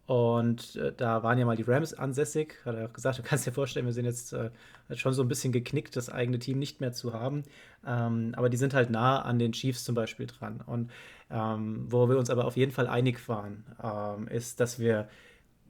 Und 0.07 0.77
äh, 0.77 0.93
da 0.97 1.25
waren 1.25 1.39
ja 1.39 1.45
mal 1.45 1.57
die 1.57 1.65
Rams 1.65 1.93
ansässig. 1.93 2.55
Hat 2.65 2.77
er 2.77 2.87
auch 2.89 2.93
gesagt, 2.93 3.19
du 3.19 3.23
kannst 3.23 3.47
dir 3.47 3.53
vorstellen, 3.53 3.87
wir 3.87 3.93
sind 3.93 4.05
jetzt 4.05 4.33
äh, 4.33 4.51
schon 4.95 5.13
so 5.13 5.23
ein 5.23 5.29
bisschen 5.29 5.53
geknickt, 5.53 5.97
das 5.97 6.09
eigene 6.09 6.39
Team 6.39 6.59
nicht 6.59 6.81
mehr 6.81 6.93
zu 6.93 7.13
haben. 7.13 7.43
Ähm, 7.85 8.33
aber 8.37 8.49
die 8.49 8.57
sind 8.57 8.73
halt 8.73 8.91
nah 8.91 9.21
an 9.23 9.39
den 9.39 9.53
Chiefs 9.53 9.85
zum 9.85 9.97
Beispiel 9.97 10.27
dran. 10.27 10.63
Und 10.65 10.91
ähm, 11.31 11.87
wo 11.89 12.09
wir 12.09 12.19
uns 12.19 12.31
aber 12.31 12.45
auf 12.45 12.57
jeden 12.57 12.71
Fall 12.71 12.87
einig 12.87 13.29
waren, 13.29 13.65
ähm, 13.83 14.29
ist, 14.29 14.61
dass 14.61 14.79
wir 14.79 15.09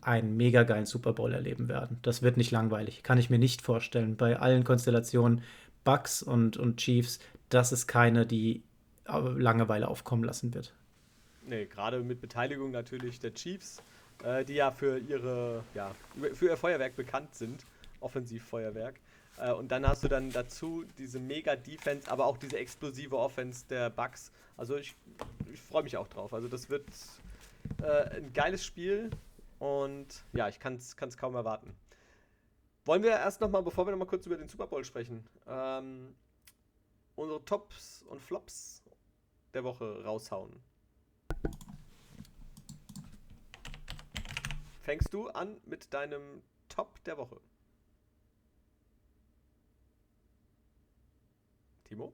einen 0.02 0.36
mega 0.36 0.64
geilen 0.64 0.86
Super 0.86 1.14
Bowl 1.14 1.32
erleben 1.32 1.68
werden. 1.68 1.98
Das 2.02 2.20
wird 2.22 2.36
nicht 2.36 2.50
langweilig. 2.50 3.02
Kann 3.02 3.18
ich 3.18 3.30
mir 3.30 3.38
nicht 3.38 3.62
vorstellen. 3.62 4.16
Bei 4.16 4.38
allen 4.38 4.64
Konstellationen, 4.64 5.42
Bucks 5.82 6.22
und, 6.22 6.58
und 6.58 6.76
Chiefs, 6.76 7.20
das 7.48 7.72
ist 7.72 7.86
keine, 7.86 8.26
die 8.26 8.62
äh, 9.06 9.18
Langeweile 9.18 9.88
aufkommen 9.88 10.24
lassen 10.24 10.52
wird. 10.52 10.74
Nee, 11.42 11.64
gerade 11.64 12.00
mit 12.00 12.20
Beteiligung 12.20 12.70
natürlich 12.70 13.18
der 13.18 13.32
Chiefs 13.32 13.82
äh, 14.24 14.44
die 14.44 14.54
ja 14.54 14.70
für 14.70 14.98
ihre, 14.98 15.64
ja, 15.74 15.94
für 16.34 16.46
ihr 16.46 16.56
Feuerwerk 16.56 16.96
bekannt 16.96 17.34
sind, 17.34 17.64
Offensivfeuerwerk. 18.00 19.00
Äh, 19.38 19.52
und 19.52 19.70
dann 19.70 19.86
hast 19.86 20.04
du 20.04 20.08
dann 20.08 20.30
dazu 20.30 20.84
diese 20.98 21.18
Mega-Defense, 21.18 22.10
aber 22.10 22.26
auch 22.26 22.38
diese 22.38 22.58
explosive 22.58 23.16
Offense 23.16 23.64
der 23.68 23.90
Bucks. 23.90 24.32
Also 24.56 24.76
ich, 24.76 24.96
ich 25.52 25.60
freue 25.60 25.82
mich 25.82 25.96
auch 25.96 26.08
drauf. 26.08 26.32
Also 26.32 26.48
das 26.48 26.70
wird 26.70 26.86
äh, 27.82 28.16
ein 28.16 28.32
geiles 28.32 28.64
Spiel 28.64 29.10
und 29.58 30.24
ja, 30.32 30.48
ich 30.48 30.60
kann 30.60 30.74
es 30.76 31.16
kaum 31.16 31.34
erwarten. 31.34 31.74
Wollen 32.84 33.02
wir 33.02 33.10
erst 33.10 33.40
nochmal, 33.40 33.62
bevor 33.62 33.86
wir 33.86 33.90
nochmal 33.90 34.06
kurz 34.06 34.26
über 34.26 34.36
den 34.36 34.48
Super 34.48 34.66
Bowl 34.68 34.84
sprechen, 34.84 35.26
ähm, 35.48 36.14
unsere 37.16 37.44
Tops 37.44 38.04
und 38.08 38.22
Flops 38.22 38.82
der 39.54 39.64
Woche 39.64 40.04
raushauen? 40.04 40.62
Fängst 44.86 45.12
du 45.12 45.28
an 45.30 45.56
mit 45.66 45.92
deinem 45.92 46.42
Top 46.68 47.02
der 47.04 47.18
Woche. 47.18 47.40
Timo? 51.88 52.12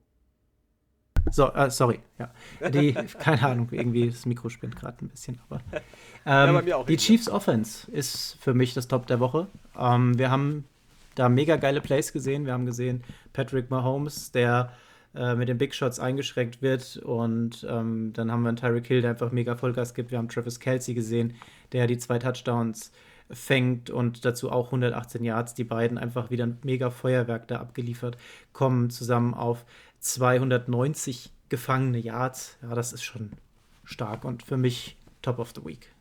So, 1.31 1.53
äh, 1.53 1.71
sorry, 1.71 2.01
ja. 2.19 2.33
Die, 2.71 2.95
keine 3.19 3.43
Ahnung, 3.43 3.69
irgendwie 3.73 4.09
das 4.09 4.25
Mikro 4.25 4.49
spinnt 4.49 4.75
gerade 4.75 5.05
ein 5.05 5.09
bisschen, 5.09 5.39
aber. 5.49 5.61
Ähm, 6.25 6.67
ja, 6.67 6.83
die 6.83 6.97
Chiefs 6.97 7.29
Offense 7.29 7.91
ist 7.91 8.39
für 8.41 8.55
mich 8.55 8.73
das 8.73 8.89
Top 8.89 9.07
der 9.07 9.21
Woche. 9.21 9.49
Ähm, 9.79 10.19
wir 10.19 10.31
haben 10.31 10.65
da 11.15 11.29
mega 11.29 11.57
geile 11.57 11.83
Plays 11.83 12.13
gesehen. 12.13 12.47
Wir 12.47 12.55
haben 12.55 12.65
gesehen, 12.65 13.05
Patrick 13.35 13.71
Mahomes, 13.71 14.33
der 14.33 14.73
äh, 15.15 15.35
mit 15.35 15.49
den 15.49 15.59
Big 15.59 15.75
Shots 15.75 16.01
eingeschränkt 16.01 16.63
wird. 16.63 16.97
Und 16.97 17.67
ähm, 17.69 18.13
dann 18.15 18.33
haben 18.33 18.43
wir 18.43 18.49
einen 18.49 18.57
Tyreek 18.57 18.87
Hill, 18.87 19.03
der 19.03 19.11
einfach 19.11 19.31
mega 19.31 19.57
Vollgas 19.57 19.93
gibt. 19.93 20.11
Wir 20.11 20.19
haben 20.19 20.29
Travis 20.29 20.59
Kelsey 20.59 20.95
gesehen, 20.95 21.35
der 21.73 21.87
die 21.87 21.99
zwei 21.99 22.19
Touchdowns 22.19 22.93
fängt 23.31 23.91
und 23.91 24.25
dazu 24.25 24.51
auch 24.51 24.67
118 24.67 25.25
Yards. 25.25 25.55
Die 25.55 25.65
beiden 25.65 25.99
einfach 25.99 26.31
wieder 26.31 26.47
ein 26.47 26.59
mega 26.63 26.91
Feuerwerk 26.91 27.49
da 27.49 27.61
abgeliefert, 27.61 28.17
kommen 28.53 28.91
zusammen 28.91 29.35
auf 29.35 29.65
290 30.01 31.31
gefangene 31.49 31.99
Yards. 31.99 32.57
Ja, 32.63 32.75
das 32.75 32.93
ist 32.93 33.03
schon 33.03 33.33
stark 33.85 34.25
und 34.25 34.43
für 34.43 34.57
mich 34.57 34.97
Top 35.21 35.39
of 35.39 35.53
the 35.55 35.65
Week. 35.65 35.93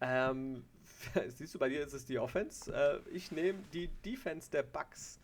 Ähm, 0.00 0.64
siehst 1.28 1.54
du, 1.54 1.58
bei 1.58 1.68
dir 1.68 1.84
ist 1.84 1.94
es 1.94 2.04
die 2.06 2.18
Offense. 2.18 2.72
Äh, 2.72 2.98
ich 3.10 3.30
nehme 3.30 3.60
die 3.72 3.88
Defense 4.04 4.50
der 4.50 4.64
Bucks, 4.64 5.20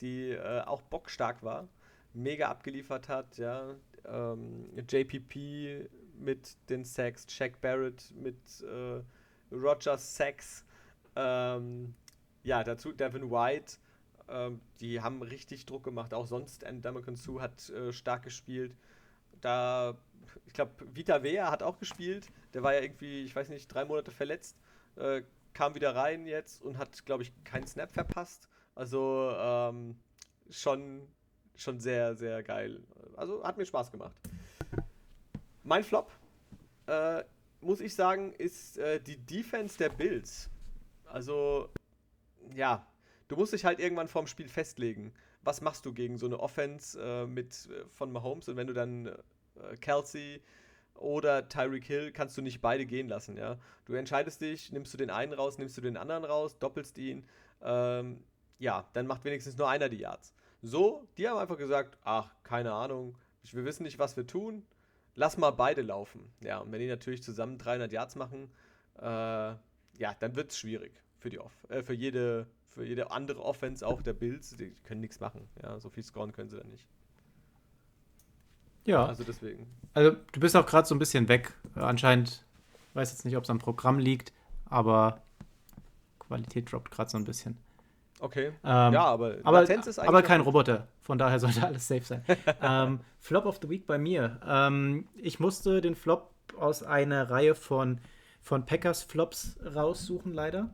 die 0.00 0.30
äh, 0.30 0.62
auch 0.62 0.80
bockstark 0.82 1.42
war 1.42 1.68
mega 2.14 2.48
abgeliefert 2.48 3.08
hat, 3.08 3.36
ja. 3.38 3.74
Ähm, 4.06 4.70
JPP 4.88 5.88
mit 6.18 6.56
den 6.68 6.84
Sacks, 6.84 7.26
Shaq 7.28 7.60
Barrett 7.60 8.12
mit 8.14 8.38
äh, 8.62 9.02
Rogers 9.54 10.16
Sacks, 10.16 10.64
ähm, 11.16 11.94
ja, 12.42 12.62
dazu 12.62 12.92
Devin 12.92 13.30
White, 13.30 13.78
ähm, 14.28 14.60
die 14.80 15.00
haben 15.00 15.22
richtig 15.22 15.66
Druck 15.66 15.84
gemacht, 15.84 16.14
auch 16.14 16.26
sonst 16.26 16.64
Ndamukong 16.70 17.16
Sue 17.16 17.40
hat 17.40 17.68
äh, 17.70 17.92
stark 17.92 18.22
gespielt. 18.22 18.76
Da, 19.40 19.96
ich 20.46 20.52
glaube, 20.52 20.72
Vita 20.94 21.22
Vea 21.22 21.50
hat 21.50 21.62
auch 21.62 21.78
gespielt, 21.78 22.28
der 22.52 22.62
war 22.62 22.74
ja 22.74 22.80
irgendwie, 22.80 23.24
ich 23.24 23.34
weiß 23.34 23.48
nicht, 23.48 23.68
drei 23.68 23.84
Monate 23.84 24.10
verletzt, 24.10 24.56
äh, 24.96 25.22
kam 25.52 25.74
wieder 25.74 25.94
rein 25.94 26.26
jetzt 26.26 26.62
und 26.62 26.78
hat, 26.78 27.04
glaube 27.06 27.22
ich, 27.22 27.32
keinen 27.44 27.66
Snap 27.66 27.92
verpasst. 27.92 28.48
Also 28.74 29.30
ähm, 29.38 29.96
schon 30.50 31.06
schon 31.56 31.80
sehr, 31.80 32.14
sehr 32.14 32.42
geil. 32.42 32.80
Also 33.16 33.44
hat 33.44 33.56
mir 33.56 33.66
Spaß 33.66 33.90
gemacht. 33.90 34.14
Mein 35.62 35.84
Flop, 35.84 36.10
äh, 36.86 37.24
muss 37.60 37.80
ich 37.80 37.94
sagen, 37.94 38.32
ist 38.34 38.78
äh, 38.78 39.00
die 39.00 39.16
Defense 39.16 39.78
der 39.78 39.88
Bills. 39.88 40.50
Also, 41.06 41.70
ja, 42.54 42.86
du 43.28 43.36
musst 43.36 43.52
dich 43.52 43.64
halt 43.64 43.80
irgendwann 43.80 44.08
vorm 44.08 44.26
Spiel 44.26 44.48
festlegen. 44.48 45.12
Was 45.42 45.60
machst 45.60 45.86
du 45.86 45.92
gegen 45.92 46.18
so 46.18 46.26
eine 46.26 46.40
Offense 46.40 47.00
äh, 47.00 47.26
mit 47.26 47.68
äh, 47.70 47.84
von 47.88 48.12
Mahomes? 48.12 48.48
Und 48.48 48.56
wenn 48.56 48.66
du 48.66 48.74
dann 48.74 49.06
äh, 49.06 49.76
Kelsey 49.80 50.42
oder 50.94 51.48
Tyreek 51.48 51.84
Hill 51.84 52.12
kannst 52.12 52.36
du 52.36 52.42
nicht 52.42 52.60
beide 52.60 52.86
gehen 52.86 53.08
lassen, 53.08 53.36
ja. 53.36 53.58
Du 53.84 53.94
entscheidest 53.94 54.40
dich, 54.40 54.72
nimmst 54.72 54.92
du 54.92 54.98
den 54.98 55.10
einen 55.10 55.32
raus, 55.32 55.58
nimmst 55.58 55.76
du 55.76 55.80
den 55.80 55.96
anderen 55.96 56.24
raus, 56.24 56.58
doppelst 56.58 56.98
ihn. 56.98 57.26
Ähm, 57.62 58.22
ja, 58.58 58.88
dann 58.92 59.06
macht 59.06 59.24
wenigstens 59.24 59.56
nur 59.56 59.68
einer 59.68 59.88
die 59.88 59.98
Yards. 59.98 60.34
So, 60.66 61.06
die 61.18 61.28
haben 61.28 61.36
einfach 61.36 61.58
gesagt, 61.58 61.98
ach, 62.04 62.30
keine 62.42 62.72
Ahnung, 62.72 63.14
wir 63.52 63.66
wissen 63.66 63.82
nicht, 63.82 63.98
was 63.98 64.16
wir 64.16 64.26
tun, 64.26 64.64
lass 65.14 65.36
mal 65.36 65.50
beide 65.50 65.82
laufen. 65.82 66.32
Ja, 66.40 66.58
und 66.58 66.72
wenn 66.72 66.80
die 66.80 66.88
natürlich 66.88 67.22
zusammen 67.22 67.58
300 67.58 67.92
Yards 67.92 68.16
machen, 68.16 68.50
äh, 68.98 69.04
ja, 69.04 70.14
dann 70.18 70.34
wird 70.36 70.52
es 70.52 70.58
schwierig 70.58 71.02
für, 71.18 71.28
die 71.28 71.38
Off 71.38 71.52
äh, 71.68 71.82
für, 71.82 71.92
jede, 71.92 72.46
für 72.70 72.82
jede 72.82 73.10
andere 73.10 73.42
Offense, 73.42 73.86
auch 73.86 74.00
der 74.00 74.14
Bills, 74.14 74.56
die 74.56 74.74
können 74.84 75.02
nichts 75.02 75.20
machen. 75.20 75.46
Ja, 75.62 75.78
so 75.78 75.90
viel 75.90 76.02
scoren 76.02 76.32
können 76.32 76.48
sie 76.48 76.56
dann 76.56 76.70
nicht. 76.70 76.88
Ja. 78.86 79.04
Also 79.04 79.22
deswegen. 79.22 79.66
Also 79.92 80.16
du 80.32 80.40
bist 80.40 80.56
auch 80.56 80.64
gerade 80.64 80.88
so 80.88 80.94
ein 80.94 80.98
bisschen 80.98 81.28
weg. 81.28 81.52
Anscheinend, 81.74 82.42
weiß 82.94 83.10
jetzt 83.10 83.26
nicht, 83.26 83.36
ob 83.36 83.44
es 83.44 83.50
am 83.50 83.58
Programm 83.58 83.98
liegt, 83.98 84.32
aber 84.64 85.22
Qualität 86.18 86.72
droppt 86.72 86.90
gerade 86.90 87.10
so 87.10 87.18
ein 87.18 87.24
bisschen. 87.24 87.58
Okay. 88.24 88.52
Ähm, 88.64 88.94
ja, 88.94 89.04
aber 89.04 89.36
aber, 89.42 89.60
Latenz 89.60 89.86
ist 89.86 89.98
eigentlich 89.98 90.08
aber 90.08 90.22
kein. 90.22 90.40
Roboter. 90.40 90.88
Von 91.02 91.18
daher 91.18 91.38
sollte 91.38 91.62
alles 91.66 91.86
safe 91.86 92.04
sein. 92.04 92.24
ähm, 92.62 93.00
Flop 93.20 93.44
of 93.44 93.58
the 93.60 93.68
Week 93.68 93.86
bei 93.86 93.98
mir. 93.98 94.40
Ähm, 94.48 95.06
ich 95.14 95.40
musste 95.40 95.82
den 95.82 95.94
Flop 95.94 96.32
aus 96.58 96.82
einer 96.82 97.28
Reihe 97.28 97.54
von, 97.54 98.00
von 98.40 98.64
Packers 98.64 99.02
Flops 99.02 99.58
raussuchen, 99.62 100.32
leider. 100.32 100.70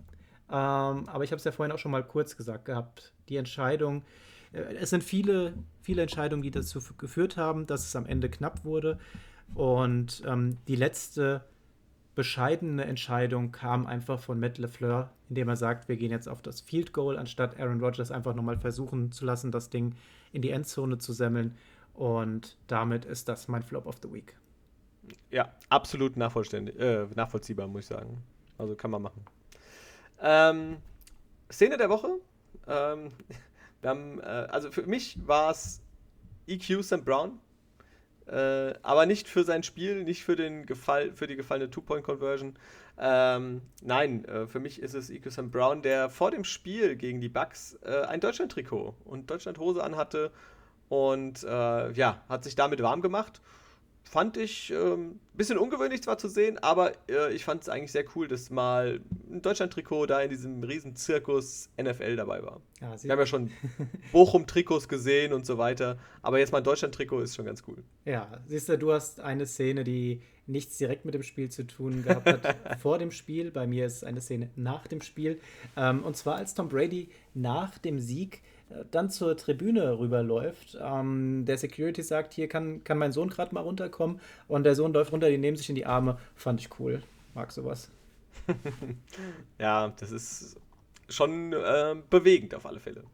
Ähm, 0.48 1.08
aber 1.08 1.24
ich 1.24 1.32
habe 1.32 1.38
es 1.38 1.44
ja 1.44 1.50
vorhin 1.50 1.72
auch 1.72 1.80
schon 1.80 1.90
mal 1.90 2.04
kurz 2.04 2.36
gesagt 2.36 2.66
gehabt. 2.66 3.12
Die 3.28 3.36
Entscheidung, 3.36 4.04
äh, 4.52 4.60
es 4.76 4.90
sind 4.90 5.02
viele, 5.02 5.54
viele 5.82 6.02
Entscheidungen, 6.02 6.42
die 6.42 6.52
dazu 6.52 6.78
geführt 6.98 7.36
haben, 7.36 7.66
dass 7.66 7.84
es 7.84 7.96
am 7.96 8.06
Ende 8.06 8.30
knapp 8.30 8.64
wurde. 8.64 8.96
Und 9.56 10.22
ähm, 10.24 10.58
die 10.68 10.76
letzte 10.76 11.42
bescheidene 12.20 12.84
Entscheidung 12.84 13.50
kam 13.50 13.86
einfach 13.86 14.20
von 14.20 14.38
Matt 14.38 14.58
LeFleur, 14.58 15.08
indem 15.30 15.48
er 15.48 15.56
sagt, 15.56 15.88
wir 15.88 15.96
gehen 15.96 16.10
jetzt 16.10 16.28
auf 16.28 16.42
das 16.42 16.60
Field 16.60 16.92
Goal, 16.92 17.16
anstatt 17.16 17.58
Aaron 17.58 17.80
Rodgers 17.80 18.10
einfach 18.10 18.34
nochmal 18.34 18.58
versuchen 18.58 19.10
zu 19.10 19.24
lassen, 19.24 19.50
das 19.50 19.70
Ding 19.70 19.94
in 20.30 20.42
die 20.42 20.50
Endzone 20.50 20.98
zu 20.98 21.14
semmeln. 21.14 21.56
Und 21.94 22.58
damit 22.66 23.06
ist 23.06 23.26
das 23.30 23.48
mein 23.48 23.62
Flop 23.62 23.86
of 23.86 23.96
the 24.02 24.12
Week. 24.12 24.36
Ja, 25.30 25.50
absolut 25.70 26.14
äh, 26.18 27.06
nachvollziehbar, 27.14 27.66
muss 27.68 27.84
ich 27.84 27.86
sagen. 27.86 28.22
Also 28.58 28.74
kann 28.74 28.90
man 28.90 29.00
machen. 29.00 29.24
Ähm, 30.20 30.76
Szene 31.50 31.78
der 31.78 31.88
Woche. 31.88 32.18
Ähm, 32.66 33.12
haben, 33.82 34.20
äh, 34.20 34.24
also 34.24 34.70
für 34.70 34.82
mich 34.82 35.16
war 35.26 35.52
es 35.52 35.80
EQ 36.46 36.84
Sam 36.84 37.02
Brown. 37.02 37.38
Äh, 38.26 38.74
aber 38.82 39.06
nicht 39.06 39.28
für 39.28 39.44
sein 39.44 39.62
Spiel, 39.62 40.04
nicht 40.04 40.24
für, 40.24 40.36
den 40.36 40.66
Gefall, 40.66 41.12
für 41.12 41.26
die 41.26 41.36
gefallene 41.36 41.70
Two-Point-Conversion. 41.70 42.54
Ähm, 42.98 43.62
nein, 43.82 44.24
äh, 44.26 44.46
für 44.46 44.60
mich 44.60 44.80
ist 44.80 44.94
es 44.94 45.10
Sam 45.34 45.50
Brown, 45.50 45.82
der 45.82 46.10
vor 46.10 46.30
dem 46.30 46.44
Spiel 46.44 46.96
gegen 46.96 47.20
die 47.20 47.28
Bucks 47.28 47.78
äh, 47.82 48.02
ein 48.02 48.20
Deutschland-Trikot 48.20 48.94
und 49.04 49.30
Deutschland-Hose 49.30 49.82
anhatte 49.82 50.30
und 50.88 51.42
äh, 51.44 51.92
ja, 51.92 52.22
hat 52.28 52.44
sich 52.44 52.56
damit 52.56 52.82
warm 52.82 53.00
gemacht 53.00 53.40
fand 54.10 54.36
ich 54.36 54.70
ein 54.70 54.92
ähm, 54.92 55.20
bisschen 55.34 55.56
ungewöhnlich 55.56 56.02
zwar 56.02 56.18
zu 56.18 56.26
sehen, 56.26 56.58
aber 56.58 56.92
äh, 57.08 57.32
ich 57.32 57.44
fand 57.44 57.62
es 57.62 57.68
eigentlich 57.68 57.92
sehr 57.92 58.04
cool, 58.16 58.26
dass 58.26 58.50
mal 58.50 59.00
ein 59.30 59.40
Deutschland-Trikot 59.40 60.06
da 60.06 60.20
in 60.20 60.30
diesem 60.30 60.64
riesen 60.64 60.96
Zirkus 60.96 61.68
NFL 61.80 62.16
dabei 62.16 62.42
war. 62.42 62.60
Ja, 62.80 62.98
sie, 62.98 63.06
Wir 63.06 63.12
haben 63.12 63.20
ja 63.20 63.26
schon 63.26 63.52
Bochum-Trikots 64.12 64.88
gesehen 64.88 65.32
und 65.32 65.46
so 65.46 65.58
weiter, 65.58 65.96
aber 66.22 66.40
jetzt 66.40 66.50
mal 66.50 66.58
ein 66.58 66.64
Deutschland-Trikot 66.64 67.20
ist 67.20 67.36
schon 67.36 67.44
ganz 67.44 67.62
cool. 67.68 67.84
ja, 68.04 68.40
siehst 68.48 68.68
du, 68.68 68.76
du 68.76 68.92
hast 68.92 69.20
eine 69.20 69.46
Szene, 69.46 69.84
die 69.84 70.22
nichts 70.48 70.76
direkt 70.78 71.04
mit 71.04 71.14
dem 71.14 71.22
Spiel 71.22 71.48
zu 71.48 71.64
tun 71.64 72.02
gehabt 72.02 72.26
hat 72.26 72.56
vor 72.80 72.98
dem 72.98 73.12
Spiel. 73.12 73.52
Bei 73.52 73.68
mir 73.68 73.86
ist 73.86 73.98
es 73.98 74.04
eine 74.04 74.20
Szene 74.20 74.50
nach 74.56 74.88
dem 74.88 75.02
Spiel. 75.02 75.40
Ähm, 75.76 76.02
und 76.02 76.16
zwar 76.16 76.34
als 76.34 76.54
Tom 76.54 76.68
Brady 76.68 77.10
nach 77.32 77.78
dem 77.78 78.00
Sieg 78.00 78.42
dann 78.90 79.10
zur 79.10 79.36
Tribüne 79.36 79.98
rüberläuft. 79.98 80.78
Ähm, 80.80 81.44
der 81.46 81.58
Security 81.58 82.02
sagt, 82.02 82.34
hier 82.34 82.48
kann, 82.48 82.84
kann 82.84 82.98
mein 82.98 83.12
Sohn 83.12 83.28
gerade 83.28 83.54
mal 83.54 83.60
runterkommen. 83.60 84.20
Und 84.48 84.64
der 84.64 84.74
Sohn 84.74 84.92
läuft 84.92 85.12
runter, 85.12 85.28
die 85.28 85.38
nehmen 85.38 85.56
sich 85.56 85.68
in 85.68 85.74
die 85.74 85.86
Arme. 85.86 86.18
Fand 86.34 86.60
ich 86.60 86.78
cool. 86.78 87.02
Mag 87.34 87.52
sowas. 87.52 87.90
Ja, 89.58 89.92
das 89.98 90.10
ist 90.10 90.56
schon 91.08 91.52
äh, 91.52 91.96
bewegend 92.08 92.54
auf 92.54 92.66
alle 92.66 92.80
Fälle. 92.80 93.04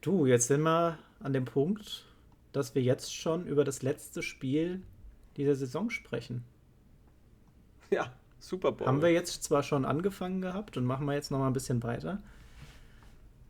Du, 0.00 0.26
jetzt 0.26 0.48
sind 0.48 0.62
wir 0.62 0.98
an 1.20 1.32
dem 1.32 1.44
Punkt, 1.44 2.06
dass 2.52 2.74
wir 2.74 2.82
jetzt 2.82 3.14
schon 3.14 3.46
über 3.46 3.64
das 3.64 3.82
letzte 3.82 4.22
Spiel 4.22 4.82
dieser 5.36 5.54
Saison 5.54 5.90
sprechen. 5.90 6.44
Ja, 7.90 8.12
Super 8.38 8.72
Bowl. 8.72 8.86
Haben 8.86 9.02
wir 9.02 9.10
jetzt 9.10 9.42
zwar 9.44 9.62
schon 9.62 9.84
angefangen 9.84 10.40
gehabt 10.40 10.76
und 10.76 10.84
machen 10.84 11.06
wir 11.06 11.14
jetzt 11.14 11.30
noch 11.30 11.38
mal 11.38 11.46
ein 11.46 11.52
bisschen 11.52 11.82
weiter, 11.82 12.22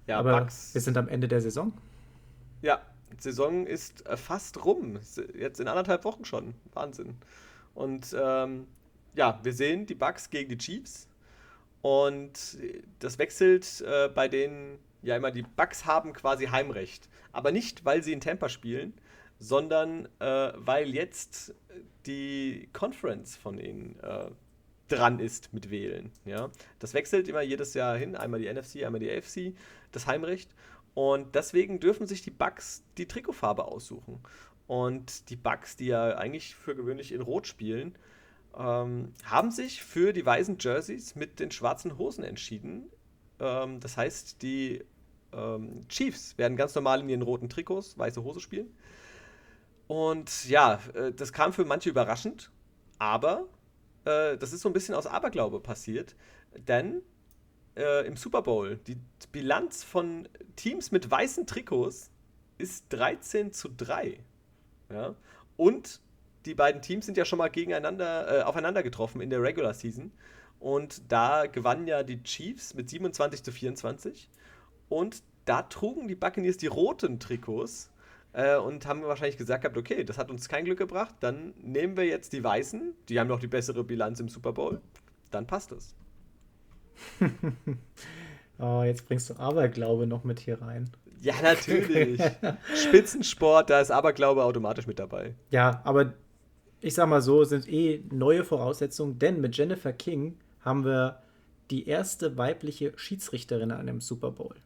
ja, 0.07 0.19
aber 0.19 0.41
Bucks. 0.41 0.75
wir 0.75 0.81
sind 0.81 0.97
am 0.97 1.09
Ende 1.09 1.29
der 1.29 1.41
Saison. 1.41 1.73
Ja, 2.63 2.81
die 3.13 3.23
Saison 3.23 3.67
ist 3.67 4.07
äh, 4.07 4.17
fast 4.17 4.65
rum. 4.65 4.99
Jetzt 5.35 5.61
in 5.61 5.69
anderthalb 5.69 6.05
Wochen 6.05 6.25
schon. 6.25 6.55
Wahnsinn. 6.73 7.17
Und 7.75 8.15
ähm, 8.19 8.67
ja, 9.15 9.41
wir 9.43 9.53
sehen 9.53 9.87
die 9.87 9.95
Bucks 9.95 10.31
gegen 10.31 10.51
die 10.51 10.59
Chiefs. 10.59 11.09
Und 11.83 12.59
das 12.99 13.19
wechselt 13.19 13.81
äh, 13.81 14.09
bei 14.09 14.29
denen 14.29 14.79
ja 15.03 15.17
immer, 15.17 15.31
die 15.31 15.43
Bucks 15.43 15.87
haben 15.87 16.13
quasi 16.13 16.47
Heimrecht. 16.47 17.09
Aber 17.33 17.53
nicht, 17.53 17.85
weil 17.85 18.03
sie 18.03 18.13
in 18.13 18.21
Tampa 18.21 18.49
spielen, 18.49 18.93
sondern 19.39 20.07
äh, 20.19 20.53
weil 20.57 20.95
jetzt 20.95 21.55
die 22.07 22.69
Conference 22.73 23.37
von 23.37 23.59
ihnen 23.59 23.99
äh, 24.01 24.31
dran 24.93 25.19
ist 25.19 25.53
mit 25.53 25.71
Wählen. 25.71 26.13
Ja? 26.25 26.51
Das 26.79 26.95
wechselt 26.95 27.29
immer 27.29 27.43
jedes 27.43 27.75
Jahr 27.75 27.97
hin, 27.97 28.17
einmal 28.17 28.41
die 28.41 28.53
NFC, 28.53 28.85
einmal 28.85 29.01
die 29.01 29.11
AFC, 29.11 29.55
das 29.93 30.07
Heimrecht. 30.07 30.55
Und 30.95 31.35
deswegen 31.35 31.81
dürfen 31.81 32.07
sich 32.07 32.23
die 32.23 32.31
Bucks 32.31 32.83
die 32.99 33.07
Trikotfarbe 33.07 33.65
aussuchen. 33.65 34.21
Und 34.67 35.31
die 35.31 35.37
Bucks, 35.37 35.77
die 35.77 35.87
ja 35.87 36.17
eigentlich 36.17 36.55
für 36.55 36.75
gewöhnlich 36.75 37.13
in 37.13 37.23
Rot 37.23 37.47
spielen, 37.47 37.97
ähm, 38.57 39.13
haben 39.25 39.51
sich 39.51 39.83
für 39.83 40.13
die 40.13 40.25
weißen 40.25 40.59
Jerseys 40.59 41.15
mit 41.15 41.41
den 41.41 41.51
schwarzen 41.51 41.99
Hosen 41.99 42.25
entschieden. 42.25 42.91
Ähm, 43.39 43.81
das 43.81 43.97
heißt, 43.97 44.43
die 44.43 44.85
ähm, 45.33 45.89
Chiefs 45.89 46.37
werden 46.39 46.57
ganz 46.57 46.75
normal 46.75 47.01
in 47.01 47.09
ihren 47.09 47.23
roten 47.23 47.49
Trikots 47.49 47.97
weiße 47.99 48.23
Hose 48.23 48.41
spielen. 48.41 48.77
Und 49.87 50.49
ja, 50.49 50.81
äh, 50.95 51.13
das 51.13 51.33
kam 51.33 51.53
für 51.53 51.65
manche 51.65 51.91
überraschend, 51.91 52.51
aber 52.99 53.49
äh, 54.05 54.37
das 54.37 54.53
ist 54.53 54.61
so 54.61 54.69
ein 54.69 54.73
bisschen 54.73 54.95
aus 54.95 55.07
Aberglaube 55.07 55.61
passiert, 55.61 56.15
denn 56.69 57.03
äh, 57.77 58.07
im 58.07 58.17
Super 58.17 58.43
Bowl 58.43 58.77
die 58.87 58.97
Bilanz 59.33 59.85
von 59.85 60.29
Teams 60.57 60.91
mit 60.91 61.11
weißen 61.11 61.47
Trikots 61.47 62.11
ist 62.59 62.87
13 62.91 63.53
zu 63.53 63.69
3. 63.69 64.19
Ja? 64.91 65.15
Und 65.57 66.01
die 66.47 66.55
beiden 66.55 66.83
Teams 66.83 67.07
sind 67.07 67.17
ja 67.17 67.25
schon 67.25 67.39
mal 67.39 67.49
gegeneinander, 67.49 68.41
äh, 68.41 68.43
aufeinander 68.43 68.83
getroffen 68.83 69.21
in 69.21 69.31
der 69.31 69.43
Regular 69.43 69.75
Season. 69.75 70.13
Und 70.59 71.11
da 71.11 71.47
gewannen 71.47 71.87
ja 71.87 72.03
die 72.03 72.23
Chiefs 72.23 72.75
mit 72.75 72.91
27 72.91 73.43
zu 73.43 73.53
24. 73.53 74.29
Und 74.89 75.23
da 75.45 75.63
trugen 75.63 76.09
die 76.09 76.15
Buccaneers 76.15 76.57
die 76.57 76.67
roten 76.67 77.19
Trikots 77.19 77.91
äh, 78.33 78.57
und 78.57 78.87
haben 78.87 79.03
wahrscheinlich 79.03 79.37
gesagt 79.37 79.63
gehabt, 79.63 79.77
okay, 79.77 80.05
das 80.05 80.19
hat 80.19 80.31
uns 80.31 80.49
kein 80.49 80.65
Glück 80.65 80.79
gebracht, 80.79 81.15
dann 81.21 81.55
nehmen 81.63 81.97
wir 81.97 82.05
jetzt 82.05 82.33
die 82.33 82.43
weißen, 82.43 82.95
die 83.09 83.19
haben 83.19 83.29
noch 83.29 83.41
die 83.41 83.47
bessere 83.47 83.85
Bilanz 83.85 84.21
im 84.21 84.29
Super 84.29 84.53
Bowl, 84.53 84.81
dann 85.31 85.47
passt 85.47 85.73
es. 85.73 85.95
Oh, 88.63 88.83
jetzt 88.85 89.07
bringst 89.09 89.31
du 89.31 89.39
Aberglaube 89.39 90.07
noch 90.07 90.23
mit 90.23 90.39
hier 90.39 90.61
rein. 90.61 90.91
Ja, 91.23 91.35
natürlich. 91.43 92.21
Spitzensport, 92.75 93.71
da 93.71 93.81
ist 93.81 93.91
Aberglaube 93.91 94.45
automatisch 94.45 94.87
mit 94.87 94.99
dabei. 94.99 95.35
Ja, 95.51 95.81
aber 95.85 96.13
ich 96.81 96.95
sag 96.95 97.09
mal 97.09 97.23
so, 97.23 97.45
sind 97.45 97.69
eh 97.69 98.05
neue 98.11 98.45
Voraussetzungen, 98.45 99.19
denn 99.19 99.41
mit 99.41 99.57
Jennifer 99.57 99.93
King 99.93 100.37
haben 100.61 100.85
wir 100.85 101.23
die 101.71 101.87
erste 101.87 102.37
weibliche 102.37 102.93
Schiedsrichterin 102.97 103.71
an 103.71 103.81
einem 103.81 104.01
Super 104.01 104.31
Bowl. 104.31 104.57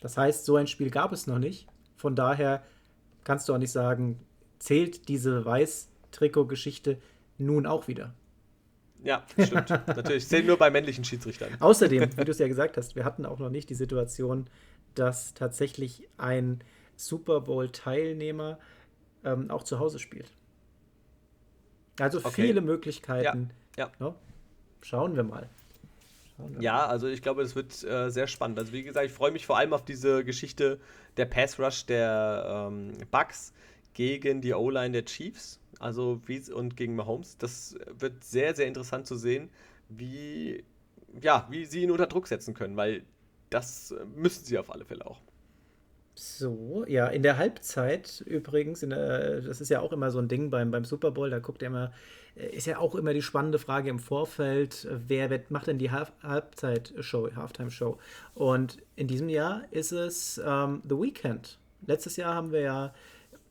Das 0.00 0.16
heißt, 0.16 0.46
so 0.46 0.56
ein 0.56 0.66
Spiel 0.66 0.90
gab 0.90 1.12
es 1.12 1.26
noch 1.26 1.38
nicht. 1.38 1.66
Von 1.96 2.16
daher 2.16 2.62
kannst 3.24 3.48
du 3.48 3.54
auch 3.54 3.58
nicht 3.58 3.72
sagen, 3.72 4.20
zählt 4.58 5.08
diese 5.08 5.44
Weiß-Trikot-Geschichte 5.44 6.98
nun 7.38 7.66
auch 7.66 7.88
wieder. 7.88 8.14
Ja, 9.02 9.24
stimmt. 9.38 9.70
natürlich. 9.86 10.28
Zählen 10.28 10.46
nur 10.46 10.56
bei 10.58 10.70
männlichen 10.70 11.04
Schiedsrichtern. 11.04 11.56
Außerdem, 11.58 12.16
wie 12.16 12.24
du 12.24 12.30
es 12.30 12.38
ja 12.38 12.46
gesagt 12.54 12.76
hast, 12.76 12.94
wir 12.94 13.04
hatten 13.04 13.26
auch 13.26 13.38
noch 13.38 13.50
nicht 13.50 13.68
die 13.70 13.74
Situation, 13.74 14.48
dass 14.94 15.34
tatsächlich 15.34 16.08
ein 16.18 16.62
Super 16.96 17.40
Bowl-Teilnehmer 17.40 18.58
ähm, 19.24 19.50
auch 19.50 19.64
zu 19.64 19.78
Hause 19.78 19.98
spielt. 19.98 20.30
Also 21.98 22.18
Okay. 22.18 22.42
viele 22.42 22.60
Möglichkeiten. 22.60 23.50
Ja, 23.76 23.90
ja. 23.98 24.06
Ne? 24.06 24.14
Schauen 24.82 25.16
wir 25.16 25.24
mal. 25.24 25.48
Ja, 26.60 26.86
also 26.86 27.08
ich 27.08 27.22
glaube, 27.22 27.42
es 27.42 27.54
wird 27.54 27.84
äh, 27.84 28.10
sehr 28.10 28.26
spannend. 28.26 28.58
Also 28.58 28.72
wie 28.72 28.82
gesagt, 28.82 29.06
ich 29.06 29.12
freue 29.12 29.30
mich 29.30 29.46
vor 29.46 29.58
allem 29.58 29.72
auf 29.72 29.84
diese 29.84 30.24
Geschichte 30.24 30.78
der 31.16 31.26
Pass 31.26 31.58
Rush 31.58 31.86
der 31.86 32.68
ähm, 32.70 32.92
Bucks 33.10 33.52
gegen 33.94 34.40
die 34.40 34.54
O-Line 34.54 34.92
der 34.92 35.04
Chiefs, 35.04 35.60
also 35.78 36.20
wie 36.26 36.40
und 36.52 36.76
gegen 36.76 36.96
Mahomes. 36.96 37.36
Das 37.38 37.76
wird 37.98 38.24
sehr, 38.24 38.54
sehr 38.54 38.66
interessant 38.66 39.06
zu 39.06 39.16
sehen, 39.16 39.50
wie 39.88 40.64
ja, 41.20 41.46
wie 41.50 41.64
sie 41.66 41.82
ihn 41.82 41.90
unter 41.90 42.06
Druck 42.06 42.26
setzen 42.26 42.54
können, 42.54 42.76
weil 42.76 43.02
das 43.50 43.90
äh, 43.90 44.04
müssen 44.16 44.44
sie 44.44 44.58
auf 44.58 44.72
alle 44.72 44.84
Fälle 44.84 45.06
auch. 45.06 45.20
So, 46.14 46.84
ja, 46.86 47.06
in 47.06 47.22
der 47.22 47.38
Halbzeit 47.38 48.22
übrigens, 48.26 48.82
in 48.82 48.90
der, 48.90 49.40
das 49.40 49.60
ist 49.60 49.70
ja 49.70 49.80
auch 49.80 49.92
immer 49.92 50.10
so 50.10 50.18
ein 50.18 50.28
Ding 50.28 50.50
beim, 50.50 50.70
beim 50.70 50.84
Super 50.84 51.10
Bowl, 51.10 51.30
da 51.30 51.38
guckt 51.38 51.62
er 51.62 51.68
immer, 51.68 51.92
ist 52.34 52.66
ja 52.66 52.78
auch 52.78 52.94
immer 52.94 53.12
die 53.12 53.22
spannende 53.22 53.58
Frage 53.58 53.90
im 53.90 53.98
Vorfeld, 53.98 54.84
äh, 54.84 54.98
wer 55.08 55.40
macht 55.50 55.66
denn 55.66 55.78
die 55.78 55.90
Halb 55.90 56.12
Halbzeit-Show, 56.22 57.34
Halftime-Show? 57.34 57.98
Und 58.34 58.78
in 58.96 59.06
diesem 59.06 59.28
Jahr 59.28 59.62
ist 59.70 59.92
es 59.92 60.40
ähm, 60.44 60.82
The 60.88 60.96
Weeknd. 60.96 61.58
Letztes 61.86 62.16
Jahr 62.16 62.34
haben 62.34 62.52
wir 62.52 62.60
ja, 62.60 62.94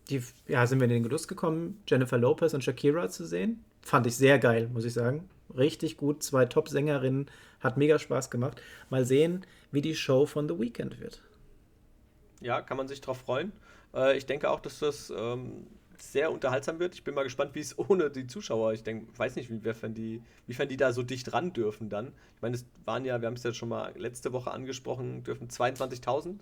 die, 0.10 0.24
ja, 0.48 0.66
sind 0.66 0.80
wir 0.80 0.86
in 0.86 0.92
den 0.92 1.04
Genuss 1.04 1.28
gekommen, 1.28 1.82
Jennifer 1.88 2.18
Lopez 2.18 2.54
und 2.54 2.64
Shakira 2.64 3.10
zu 3.10 3.26
sehen. 3.26 3.64
Fand 3.82 4.08
ich 4.08 4.16
sehr 4.16 4.40
geil, 4.40 4.70
muss 4.72 4.86
ich 4.86 4.94
sagen. 4.94 5.30
richtig 5.56 5.98
gut. 5.98 6.24
Zwei 6.24 6.46
Top-Sängerinnen, 6.46 7.30
hat 7.60 7.78
mega 7.78 8.00
Spaß 8.00 8.30
gemacht. 8.30 8.62
Mal 8.90 9.06
sehen, 9.06 9.46
wie 9.72 9.82
die 9.82 9.96
Show 9.96 10.26
von 10.26 10.48
The 10.48 10.60
Weeknd 10.60 11.00
wird. 11.00 11.22
Ja, 12.42 12.62
kann 12.62 12.78
man 12.78 12.88
sich 12.88 13.02
drauf 13.02 13.20
freuen. 13.20 13.52
Äh, 13.94 14.18
ich 14.18 14.26
denke 14.26 14.50
auch, 14.50 14.60
dass 14.60 14.80
das 14.80 15.14
ähm, 15.16 15.68
sehr 16.04 16.32
unterhaltsam 16.32 16.80
wird. 16.80 16.96
Ich 16.96 17.04
bin 17.04 17.14
mal 17.16 17.24
gespannt, 17.24 17.56
wie 17.56 17.60
es 17.60 17.78
ohne 17.90 18.10
die 18.10 18.28
Zuschauer, 18.28 18.74
ich 18.74 18.84
denke, 18.84 19.08
weiß 19.18 19.36
nicht, 19.36 19.50
wiefern 19.64 19.94
die, 19.94 20.22
wiefern 20.48 20.68
die 20.68 20.78
da 20.78 20.94
so 20.94 21.04
dicht 21.04 21.32
ran 21.34 21.54
dürfen 21.54 21.90
dann. 21.90 22.14
Ich 22.36 22.42
meine, 22.42 22.56
es 22.56 22.66
waren 22.86 23.06
ja, 23.06 23.22
wir 23.22 23.28
haben 23.28 23.36
es 23.36 23.44
ja 23.44 23.54
schon 23.54 23.70
mal 23.70 23.94
letzte 23.98 24.34
Woche 24.34 24.52
angesprochen, 24.52 25.24
dürfen 25.24 25.50
22.000 25.50 26.40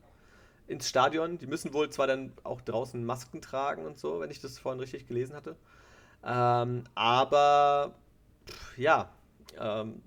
ins 0.68 0.88
Stadion. 0.88 1.38
Die 1.38 1.48
müssen 1.48 1.74
wohl 1.74 1.90
zwar 1.90 2.08
dann 2.08 2.34
auch 2.44 2.62
draußen 2.62 3.04
Masken 3.04 3.42
tragen 3.42 3.86
und 3.86 4.00
so, 4.00 4.20
wenn 4.20 4.32
ich 4.32 4.40
das 4.40 4.60
vorhin 4.60 4.80
richtig 4.80 5.08
gelesen 5.08 5.36
hatte. 5.36 5.56
Ähm, 6.24 6.84
aber 6.96 7.96
pff, 8.48 8.78
ja, 8.78 9.10
ähm, 9.60 10.02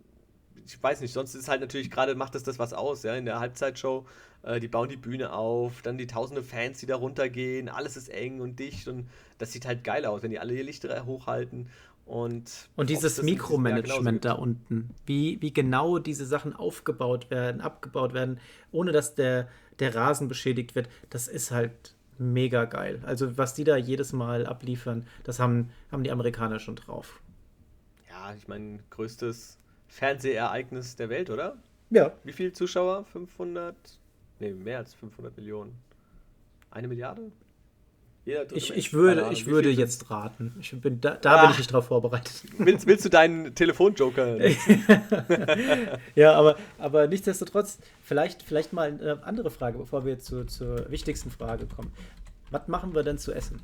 ich 0.67 0.83
weiß 0.83 1.01
nicht, 1.01 1.13
sonst 1.13 1.35
ist 1.35 1.49
halt 1.49 1.61
natürlich 1.61 1.91
gerade, 1.91 2.15
macht 2.15 2.35
das 2.35 2.43
das 2.43 2.59
was 2.59 2.73
aus, 2.73 3.03
ja, 3.03 3.15
in 3.15 3.25
der 3.25 3.41
Halbzeitshow, 3.41 4.07
äh, 4.43 4.61
die 4.61 4.69
bauen 4.69 4.89
die 4.89 4.97
Bühne 4.97 5.33
auf, 5.33 5.83
dann 5.83 5.99
die 5.99 6.07
tausende 6.07 6.43
Fans, 6.43 6.79
die 6.79 6.87
da 6.87 6.97
runtergehen, 6.97 7.69
alles 7.69 7.97
ist 7.97 8.09
eng 8.09 8.41
und 8.41 8.59
dicht 8.59 8.89
und 8.89 9.09
das 9.39 9.53
sieht 9.53 9.67
halt 9.67 9.85
geil 9.85 10.07
aus, 10.07 10.23
wenn 10.23 10.31
die 10.31 10.39
alle 10.39 10.55
ihr 10.55 10.65
Lichter 10.65 11.05
hochhalten 11.05 11.69
und, 12.05 12.69
und 12.77 12.91
dieses 12.91 13.23
Mikromanagement 13.23 14.25
da 14.25 14.33
unten, 14.33 14.91
wie, 15.07 15.41
wie 15.41 15.53
genau 15.53 15.99
diese 15.99 16.27
Sachen 16.27 16.55
aufgebaut 16.55 17.31
werden, 17.31 17.61
abgebaut 17.61 18.13
werden, 18.13 18.41
ohne 18.73 18.93
dass 18.93 19.15
der, 19.15 19.49
der 19.79 19.95
Rasen 19.95 20.29
beschädigt 20.29 20.75
wird, 20.75 20.89
das 21.11 21.29
ist 21.29 21.53
halt 21.53 21.95
mega 22.19 22.65
geil. 22.65 23.01
Also 23.05 23.39
was 23.39 23.55
die 23.55 23.65
da 23.65 23.77
jedes 23.77 24.13
Mal 24.13 24.47
abliefern, 24.47 25.07
das 25.25 25.39
haben, 25.39 25.71
haben 25.91 26.03
die 26.05 26.11
Amerikaner 26.11 26.59
schon 26.59 26.77
drauf. 26.77 27.21
Ja, 28.09 28.35
ich 28.35 28.49
meine, 28.49 28.81
größtes 28.91 29.59
Fernsehereignis 29.93 30.97
der 30.97 31.11
Welt, 31.11 31.29
oder? 31.29 31.59
Ja. 31.91 32.13
Wie 32.25 32.33
viele 32.33 32.53
Zuschauer? 32.55 33.05
500? 33.13 33.77
Ne, 34.41 34.53
mehr 34.53 34.79
als 34.79 34.95
500 34.95 35.37
Millionen. 35.37 35.79
Eine 36.71 36.89
Milliarde? 36.89 37.31
ich, 38.25 38.73
ich 38.75 38.93
würde, 38.95 39.23
Ahnung, 39.23 39.33
ich 39.33 39.47
würde 39.47 39.69
jetzt 39.69 40.11
raten. 40.11 40.55
Ich 40.61 40.71
bin, 40.81 41.01
da 41.01 41.17
da 41.17 41.37
ah. 41.37 41.43
bin 41.43 41.51
ich 41.51 41.59
nicht 41.59 41.73
drauf 41.73 41.87
vorbereitet. 41.87 42.43
Willst, 42.57 42.87
willst 42.87 43.05
du 43.05 43.11
deinen 43.11 43.55
Telefonjoker? 43.55 44.39
ja, 46.15 46.33
aber, 46.33 46.57
aber 46.79 47.09
nichtsdestotrotz, 47.09 47.79
vielleicht, 48.03 48.43
vielleicht 48.45 48.73
mal 48.73 48.89
eine 48.89 49.23
andere 49.25 49.51
Frage, 49.51 49.77
bevor 49.77 50.07
wir 50.07 50.19
zu, 50.19 50.47
zur 50.47 50.91
wichtigsten 50.91 51.31
Frage 51.31 51.67
kommen. 51.67 51.93
Was 52.51 52.67
machen 52.69 52.95
wir 52.95 53.03
denn 53.03 53.19
zu 53.19 53.33
essen? 53.33 53.61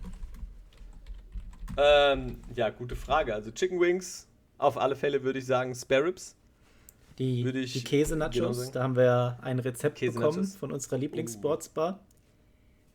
Ähm, 1.78 2.40
ja, 2.54 2.68
gute 2.68 2.96
Frage. 2.96 3.34
Also 3.34 3.50
Chicken 3.50 3.80
Wings, 3.80 4.27
auf 4.58 4.76
alle 4.76 4.96
Fälle 4.96 5.22
würde 5.22 5.38
ich 5.38 5.46
sagen 5.46 5.74
Spare 5.74 6.04
Ribs. 6.04 6.36
Die, 7.18 7.42
die 7.42 7.82
Käse-Nachos, 7.82 8.70
da 8.70 8.82
haben 8.82 8.94
wir 8.94 9.38
ein 9.42 9.58
Rezept 9.58 9.98
bekommen 9.98 10.44
von 10.44 10.70
unserer 10.70 10.98
Lieblings-Sportsbar. 10.98 11.98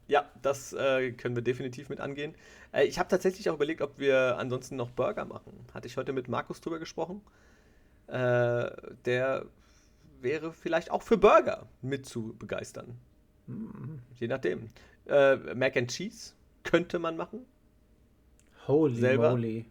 Ja, 0.08 0.30
das 0.42 0.74
äh, 0.74 1.12
können 1.12 1.36
wir 1.36 1.44
definitiv 1.44 1.90
mit 1.90 2.00
angehen. 2.00 2.36
Äh, 2.72 2.86
ich 2.86 3.00
habe 3.00 3.10
tatsächlich 3.10 3.50
auch 3.50 3.56
überlegt, 3.56 3.82
ob 3.82 4.00
wir 4.00 4.38
ansonsten 4.38 4.76
noch 4.76 4.92
Burger 4.92 5.26
machen. 5.26 5.54
Hatte 5.74 5.88
ich 5.88 5.98
heute 5.98 6.14
mit 6.14 6.28
Markus 6.28 6.62
drüber 6.62 6.80
gesprochen. 6.80 7.22
Äh, 8.08 8.70
der 9.06 9.46
wäre 10.22 10.54
vielleicht 10.54 10.92
auch 10.92 11.02
für 11.02 11.18
Burger 11.18 11.68
mit 11.82 12.06
zu 12.06 12.36
begeistern. 12.38 12.98
Mhm. 13.48 14.00
Je 14.16 14.28
nachdem. 14.28 14.70
Äh, 15.06 15.36
Mac 15.56 15.76
and 15.78 15.92
Cheese 15.92 16.34
könnte 16.64 17.00
man 17.00 17.18
machen. 17.18 17.46
Holy 18.68 18.96
Selber. 18.96 19.32
moly. 19.32 19.66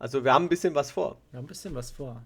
Also 0.00 0.24
wir 0.24 0.32
haben 0.32 0.46
ein 0.46 0.48
bisschen 0.48 0.74
was 0.74 0.90
vor. 0.90 1.18
Wir 1.30 1.36
haben 1.36 1.44
ein 1.44 1.48
bisschen 1.48 1.74
was 1.74 1.90
vor. 1.90 2.22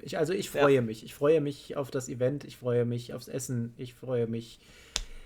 Ich, 0.00 0.16
also 0.16 0.32
ich 0.32 0.48
freue 0.48 0.76
ja. 0.76 0.80
mich. 0.80 1.04
Ich 1.04 1.12
freue 1.12 1.40
mich 1.40 1.76
auf 1.76 1.90
das 1.90 2.08
Event. 2.08 2.44
Ich 2.44 2.56
freue 2.56 2.84
mich 2.84 3.12
aufs 3.12 3.26
Essen. 3.26 3.74
Ich 3.76 3.94
freue 3.94 4.28
mich 4.28 4.60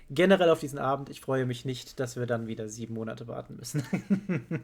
generell 0.09 0.49
auf 0.49 0.59
diesen 0.59 0.79
Abend. 0.79 1.11
Ich 1.11 1.21
freue 1.21 1.45
mich 1.45 1.63
nicht, 1.63 1.99
dass 1.99 2.15
wir 2.15 2.25
dann 2.25 2.47
wieder 2.47 2.69
sieben 2.69 2.95
Monate 2.95 3.27
warten 3.27 3.55
müssen. 3.55 3.83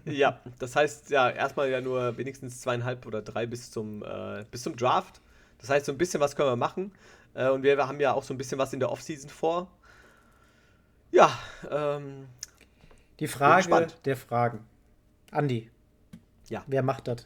ja, 0.06 0.42
das 0.58 0.76
heißt 0.76 1.12
ja 1.12 1.30
erstmal 1.30 1.70
ja 1.70 1.80
nur 1.80 2.18
wenigstens 2.18 2.60
zweieinhalb 2.60 3.06
oder 3.06 3.22
drei 3.22 3.46
bis 3.46 3.70
zum, 3.70 4.04
äh, 4.04 4.44
bis 4.50 4.64
zum 4.64 4.76
Draft. 4.76 5.22
Das 5.60 5.70
heißt, 5.70 5.86
so 5.86 5.92
ein 5.92 6.00
bisschen 6.00 6.22
was 6.22 6.36
können 6.36 6.50
wir 6.50 6.56
machen. 6.56 6.92
Äh, 7.36 7.50
und 7.50 7.62
wir, 7.62 7.78
wir, 7.78 7.88
haben 7.88 8.00
ja 8.00 8.14
auch 8.14 8.24
so 8.24 8.34
ein 8.34 8.38
bisschen 8.40 8.58
was 8.58 8.74
in 8.74 8.80
der 8.80 8.92
Offseason 8.92 9.30
vor. 9.30 9.72
Ja, 11.12 11.38
ähm, 11.70 12.26
Die 13.20 13.28
Frage 13.28 13.88
der 14.06 14.18
Fragen. 14.18 14.66
Andi. 15.30 15.70
Ja. 16.52 16.66
Wer 16.68 16.84
macht 16.84 17.08
das? 17.08 17.26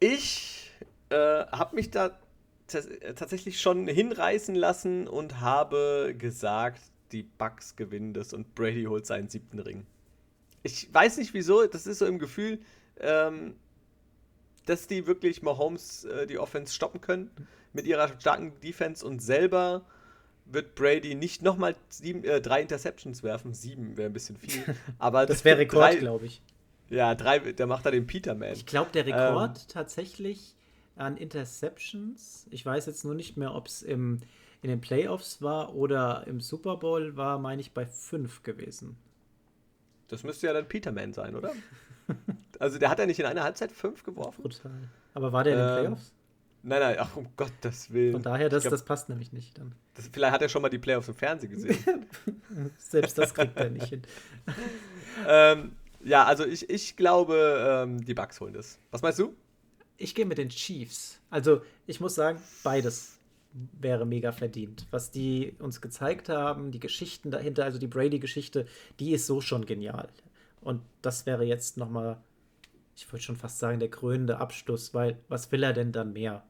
Ich 0.00 0.72
äh, 1.10 1.14
habe 1.46 1.76
mich 1.76 1.92
da 1.92 2.18
äh, 2.72 3.14
tatsächlich 3.14 3.60
schon 3.60 3.86
hinreißen 3.86 4.56
lassen 4.56 5.06
und 5.06 5.38
habe 5.38 6.16
gesagt, 6.18 6.82
die 7.12 7.22
Bucks 7.22 7.76
gewinnen 7.76 8.12
das 8.12 8.32
und 8.32 8.56
Brady 8.56 8.84
holt 8.84 9.06
seinen 9.06 9.28
siebten 9.28 9.60
Ring. 9.60 9.86
Ich 10.64 10.92
weiß 10.92 11.18
nicht 11.18 11.32
wieso, 11.32 11.64
das 11.68 11.86
ist 11.86 12.00
so 12.00 12.06
im 12.06 12.18
Gefühl, 12.18 12.58
ähm, 12.98 13.54
dass 14.66 14.88
die 14.88 15.06
wirklich 15.06 15.42
Mahomes 15.42 16.02
äh, 16.06 16.26
die 16.26 16.38
Offense 16.40 16.74
stoppen 16.74 17.00
können 17.00 17.30
mit 17.72 17.86
ihrer 17.86 18.08
starken 18.18 18.58
Defense 18.58 19.06
und 19.06 19.22
selber 19.22 19.84
wird 20.44 20.74
Brady 20.74 21.14
nicht 21.14 21.42
nochmal 21.42 21.74
äh, 22.02 22.40
drei 22.40 22.62
Interceptions 22.62 23.22
werfen. 23.22 23.54
Sieben 23.54 23.96
wäre 23.96 24.10
ein 24.10 24.12
bisschen 24.12 24.36
viel. 24.36 24.62
Aber 24.98 25.26
das, 25.26 25.44
wäre 25.44 25.58
Rekord, 25.58 25.98
glaube 25.98 26.26
ich. 26.26 26.42
Ja, 26.90 27.14
drei, 27.14 27.38
der 27.38 27.66
macht 27.66 27.86
da 27.86 27.90
den 27.90 28.06
Peterman. 28.06 28.52
Ich 28.52 28.66
glaube, 28.66 28.90
der 28.92 29.06
Rekord 29.06 29.58
ähm, 29.58 29.68
tatsächlich 29.68 30.54
an 30.96 31.16
Interceptions. 31.16 32.46
Ich 32.50 32.66
weiß 32.66 32.86
jetzt 32.86 33.04
nur 33.04 33.14
nicht 33.14 33.36
mehr, 33.36 33.54
ob 33.54 33.66
es 33.66 33.82
in 33.82 34.20
den 34.62 34.80
Playoffs 34.80 35.40
war 35.40 35.74
oder 35.74 36.26
im 36.26 36.40
Super 36.40 36.76
Bowl 36.76 37.16
war, 37.16 37.38
meine 37.38 37.60
ich, 37.60 37.72
bei 37.72 37.86
fünf 37.86 38.42
gewesen. 38.42 38.96
Das 40.08 40.22
müsste 40.22 40.46
ja 40.46 40.52
dann 40.52 40.68
Peterman 40.68 41.14
sein, 41.14 41.34
oder? 41.34 41.52
also 42.58 42.78
der 42.78 42.90
hat 42.90 42.98
ja 42.98 43.06
nicht 43.06 43.18
in 43.18 43.26
einer 43.26 43.42
Halbzeit 43.42 43.72
fünf 43.72 44.04
geworfen. 44.04 44.42
Brutal. 44.42 44.90
Aber 45.14 45.32
war 45.32 45.44
der 45.44 45.54
in 45.54 45.58
den 45.58 45.68
ähm, 45.68 45.74
Playoffs? 45.74 46.12
Nein, 46.62 46.80
nein, 46.80 46.96
ach 46.98 47.16
um 47.16 47.28
Gottes 47.36 47.92
Willen. 47.92 48.12
Von 48.12 48.22
daher, 48.22 48.48
das, 48.48 48.62
glaub, 48.62 48.70
das 48.70 48.84
passt 48.84 49.08
nämlich 49.08 49.32
nicht 49.32 49.58
dann. 49.58 49.74
Das, 49.94 50.08
vielleicht 50.12 50.32
hat 50.32 50.42
er 50.42 50.48
schon 50.48 50.62
mal 50.62 50.68
die 50.68 50.78
Playoffs 50.78 51.08
im 51.08 51.14
Fernsehen 51.14 51.50
gesehen. 51.50 52.06
Selbst 52.78 53.18
das 53.18 53.34
kriegt 53.34 53.56
er 53.56 53.70
nicht 53.70 53.88
hin. 53.88 54.02
ähm, 55.26 55.72
ja, 56.04 56.24
also 56.24 56.44
ich, 56.46 56.70
ich 56.70 56.96
glaube, 56.96 57.84
ähm, 57.84 58.04
die 58.04 58.14
Bugs 58.14 58.40
holen 58.40 58.54
das. 58.54 58.78
Was 58.90 59.02
meinst 59.02 59.18
du? 59.18 59.34
ich 60.02 60.14
gehe 60.14 60.26
mit 60.26 60.38
den 60.38 60.48
Chiefs. 60.48 61.20
Also, 61.30 61.62
ich 61.86 62.00
muss 62.00 62.14
sagen, 62.14 62.40
beides 62.62 63.18
wäre 63.52 64.06
mega 64.06 64.32
verdient. 64.32 64.86
Was 64.90 65.10
die 65.10 65.54
uns 65.58 65.80
gezeigt 65.80 66.28
haben, 66.28 66.70
die 66.72 66.80
Geschichten 66.80 67.30
dahinter, 67.30 67.64
also 67.64 67.78
die 67.78 67.86
Brady-Geschichte, 67.86 68.66
die 68.98 69.12
ist 69.12 69.26
so 69.26 69.40
schon 69.40 69.66
genial. 69.66 70.08
Und 70.60 70.82
das 71.02 71.26
wäre 71.26 71.44
jetzt 71.44 71.76
nochmal, 71.76 72.18
ich 72.96 73.10
würde 73.12 73.22
schon 73.22 73.36
fast 73.36 73.58
sagen, 73.58 73.78
der 73.78 73.90
krönende 73.90 74.38
Abschluss, 74.38 74.94
weil 74.94 75.18
was 75.28 75.52
will 75.52 75.62
er 75.62 75.72
denn 75.72 75.92
dann 75.92 76.12
mehr? 76.12 76.44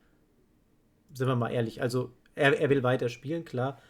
Sind 1.15 1.29
wir 1.29 1.37
mal 1.37 1.51
ehrlich. 1.51 1.83
Also, 1.83 2.13
er, 2.35 2.59
er 2.59 2.71
will 2.71 2.83
weiter 2.83 3.09
spielen, 3.09 3.45
klar. 3.45 3.81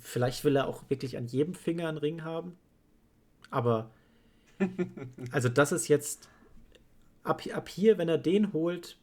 Vielleicht 0.00 0.44
will 0.44 0.56
er 0.56 0.66
auch 0.66 0.88
wirklich 0.88 1.16
an 1.16 1.26
jedem 1.26 1.54
Finger 1.54 1.88
einen 1.88 1.98
Ring 1.98 2.24
haben. 2.24 2.56
Aber, 3.50 3.90
also, 5.32 5.48
das 5.48 5.72
ist 5.72 5.88
jetzt 5.88 6.28
ab, 7.22 7.42
ab 7.52 7.68
hier, 7.68 7.98
wenn 7.98 8.08
er 8.08 8.18
den 8.18 8.52
holt, 8.52 8.98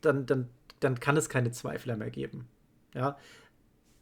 dann, 0.00 0.26
dann, 0.26 0.48
dann 0.80 1.00
kann 1.00 1.16
es 1.16 1.28
keine 1.28 1.50
Zweifler 1.50 1.96
mehr 1.96 2.10
geben. 2.10 2.48
Ja, 2.94 3.18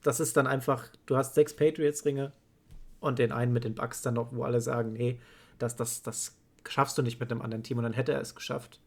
das 0.02 0.20
ist 0.20 0.36
dann 0.36 0.46
einfach, 0.46 0.88
du 1.06 1.16
hast 1.16 1.34
sechs 1.34 1.54
Patriots-Ringe 1.54 2.32
und 3.00 3.18
den 3.18 3.32
einen 3.32 3.52
mit 3.52 3.64
den 3.64 3.74
Bucks 3.74 4.02
dann 4.02 4.14
noch, 4.14 4.34
wo 4.34 4.44
alle 4.44 4.60
sagen, 4.60 4.92
nee, 4.92 5.20
das, 5.58 5.76
das, 5.76 6.02
das 6.02 6.36
schaffst 6.68 6.96
du 6.96 7.02
nicht 7.02 7.20
mit 7.20 7.30
einem 7.30 7.42
anderen 7.42 7.62
Team 7.62 7.78
und 7.78 7.84
dann 7.84 7.92
hätte 7.92 8.12
er 8.12 8.20
es 8.20 8.34
geschafft. 8.34 8.80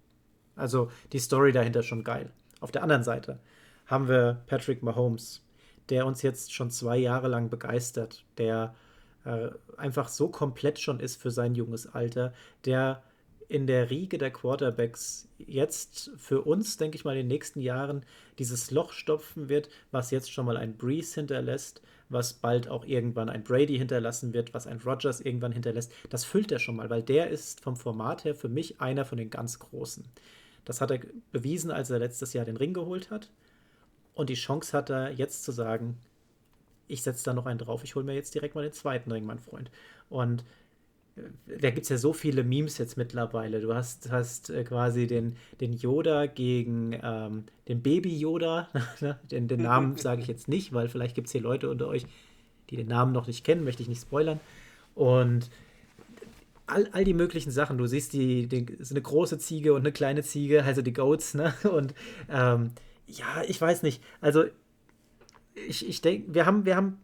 Also 0.56 0.92
die 1.12 1.20
Story 1.20 1.52
dahinter 1.52 1.84
schon 1.84 2.04
geil. 2.04 2.32
Auf 2.60 2.72
der 2.72 2.84
anderen 2.84 3.04
Seite 3.04 3.40
haben 3.88 4.08
wir 4.08 4.44
Patrick 4.48 4.84
Mahomes, 4.84 5.44
der 5.90 6.06
uns 6.06 6.22
jetzt 6.22 6.54
schon 6.54 6.70
zwei 6.70 6.98
Jahre 6.98 7.28
lang 7.28 7.50
begeistert, 7.50 8.24
der 8.38 8.76
äh, 9.26 9.50
einfach 9.78 10.10
so 10.10 10.30
komplett 10.30 10.80
schon 10.80 11.00
ist 11.00 11.22
für 11.22 11.32
sein 11.32 11.56
junges 11.56 11.88
Alter, 11.88 12.34
der 12.66 13.02
in 13.50 13.66
der 13.66 13.90
Riege 13.90 14.18
der 14.18 14.32
Quarterbacks 14.32 15.30
jetzt 15.38 16.12
für 16.18 16.42
uns, 16.42 16.78
denke 16.78 16.98
ich 16.98 17.06
mal, 17.06 17.14
in 17.14 17.20
den 17.20 17.28
nächsten 17.28 17.62
Jahren 17.62 18.04
dieses 18.40 18.72
Loch 18.72 18.92
stopfen 18.92 19.48
wird, 19.48 19.70
was 19.92 20.12
jetzt 20.12 20.32
schon 20.32 20.46
mal 20.46 20.58
ein 20.58 20.76
Breeze 20.76 21.16
hinterlässt, 21.16 21.82
was 22.10 22.34
bald 22.34 22.68
auch 22.68 22.86
irgendwann 22.86 23.30
ein 23.30 23.44
Brady 23.44 23.78
hinterlassen 23.78 24.34
wird, 24.34 24.54
was 24.54 24.68
ein 24.68 24.80
Rogers 24.80 25.22
irgendwann 25.22 25.54
hinterlässt. 25.54 25.94
Das 26.10 26.26
füllt 26.26 26.52
er 26.52 26.60
schon 26.60 26.76
mal, 26.76 26.90
weil 26.90 27.04
der 27.04 27.30
ist 27.30 27.62
vom 27.62 27.78
Format 27.78 28.26
her 28.26 28.36
für 28.36 28.50
mich 28.50 28.82
einer 28.82 29.06
von 29.06 29.18
den 29.18 29.30
ganz 29.30 29.60
Großen. 29.60 30.04
Das 30.66 30.82
hat 30.82 30.92
er 30.92 31.00
bewiesen, 31.32 31.72
als 31.72 31.90
er 31.90 32.00
letztes 32.00 32.34
Jahr 32.34 32.44
den 32.44 32.58
Ring 32.58 32.74
geholt 32.74 33.12
hat. 33.12 33.30
Und 34.18 34.30
die 34.30 34.36
Chance 34.36 34.76
hat 34.76 34.90
er 34.90 35.12
jetzt 35.12 35.44
zu 35.44 35.52
sagen, 35.52 35.96
ich 36.88 37.04
setze 37.04 37.26
da 37.26 37.34
noch 37.34 37.46
einen 37.46 37.60
drauf, 37.60 37.84
ich 37.84 37.94
hole 37.96 38.04
mir 38.04 38.16
jetzt 38.16 38.34
direkt 38.34 38.56
mal 38.56 38.64
den 38.64 38.74
zweiten 38.74 39.12
Ring, 39.12 39.26
mein 39.26 39.38
Freund. 39.38 39.70
Und 40.10 40.44
da 41.46 41.70
gibt 41.70 41.84
es 41.84 41.90
ja 41.90 41.98
so 41.98 42.14
viele 42.14 42.44
Memes 42.44 42.80
jetzt 42.80 42.98
mittlerweile. 42.98 43.62
Du 43.62 43.76
hast, 43.76 44.12
hast 44.12 44.50
äh, 44.50 44.64
quasi 44.64 45.06
den, 45.06 45.36
den 45.62 45.74
Yoda 45.74 46.26
gegen 46.26 47.00
ähm, 47.04 47.44
den 47.68 47.84
Baby 47.84 48.18
Yoda. 48.18 48.70
Ne? 49.02 49.20
den, 49.30 49.48
den 49.48 49.62
Namen 49.62 49.96
sage 49.98 50.22
ich 50.22 50.28
jetzt 50.28 50.48
nicht, 50.48 50.74
weil 50.74 50.90
vielleicht 50.90 51.14
gibt 51.14 51.28
es 51.28 51.32
hier 51.32 51.42
Leute 51.42 51.70
unter 51.70 51.88
euch, 51.88 52.06
die 52.72 52.76
den 52.76 52.88
Namen 52.88 53.12
noch 53.14 53.28
nicht 53.28 53.44
kennen, 53.44 53.64
möchte 53.64 53.84
ich 53.84 53.90
nicht 53.90 54.02
spoilern. 54.02 54.40
Und 54.96 55.52
all, 56.66 56.90
all 56.92 57.04
die 57.04 57.14
möglichen 57.14 57.52
Sachen. 57.52 57.78
Du 57.78 57.86
siehst 57.86 58.14
die, 58.14 58.48
die 58.48 58.66
ist 58.80 58.92
eine 58.92 59.02
große 59.02 59.38
Ziege 59.38 59.74
und 59.74 59.82
eine 59.82 59.92
kleine 59.92 60.24
Ziege, 60.24 60.64
also 60.64 60.82
die 60.82 60.94
Goats, 60.94 61.36
ne? 61.36 61.54
Und 61.72 61.94
ähm, 62.30 62.72
ja, 63.08 63.44
ich 63.48 63.60
weiß 63.60 63.84
nicht. 63.84 64.04
Also 64.22 64.46
ich, 65.56 65.88
ich 65.88 66.02
denke, 66.02 66.34
wir 66.34 66.46
haben, 66.46 66.66
wir 66.66 66.76
haben 66.76 67.00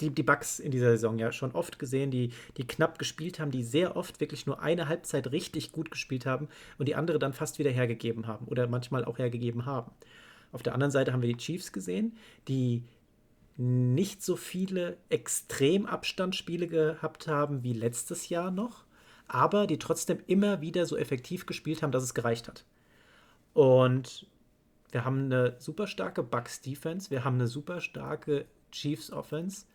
die, 0.00 0.10
die 0.10 0.22
Bugs 0.22 0.58
in 0.58 0.70
dieser 0.70 0.90
Saison 0.90 1.18
ja 1.18 1.32
schon 1.32 1.52
oft 1.52 1.78
gesehen, 1.78 2.10
die, 2.10 2.32
die 2.56 2.66
knapp 2.66 2.98
gespielt 2.98 3.38
haben, 3.38 3.50
die 3.50 3.62
sehr 3.62 3.96
oft 3.96 4.20
wirklich 4.20 4.46
nur 4.46 4.60
eine 4.60 4.88
Halbzeit 4.88 5.30
richtig 5.30 5.72
gut 5.72 5.90
gespielt 5.90 6.26
haben 6.26 6.48
und 6.78 6.86
die 6.86 6.94
andere 6.94 7.18
dann 7.18 7.32
fast 7.32 7.58
wieder 7.58 7.70
hergegeben 7.70 8.26
haben 8.26 8.46
oder 8.46 8.66
manchmal 8.66 9.04
auch 9.04 9.18
hergegeben 9.18 9.66
haben. 9.66 9.90
Auf 10.52 10.62
der 10.62 10.74
anderen 10.74 10.90
Seite 10.90 11.12
haben 11.12 11.22
wir 11.22 11.28
die 11.28 11.36
Chiefs 11.36 11.72
gesehen, 11.72 12.16
die 12.48 12.82
nicht 13.56 14.22
so 14.22 14.36
viele 14.36 14.96
Extremabstandsspiele 15.10 16.66
gehabt 16.66 17.28
haben 17.28 17.62
wie 17.62 17.74
letztes 17.74 18.28
Jahr 18.28 18.50
noch, 18.50 18.84
aber 19.28 19.66
die 19.66 19.78
trotzdem 19.78 20.18
immer 20.26 20.60
wieder 20.60 20.86
so 20.86 20.96
effektiv 20.96 21.46
gespielt 21.46 21.82
haben, 21.82 21.92
dass 21.92 22.02
es 22.02 22.14
gereicht 22.14 22.48
hat. 22.48 22.64
Und 23.52 24.26
wir 24.92 25.04
haben 25.04 25.24
eine 25.24 25.56
super 25.58 25.86
starke 25.86 26.22
Bucks 26.22 26.60
Defense, 26.60 27.10
wir 27.10 27.24
haben 27.24 27.34
eine 27.34 27.46
super 27.46 27.80
starke 27.80 28.46
Chiefs 28.72 29.10
Offense. 29.10 29.66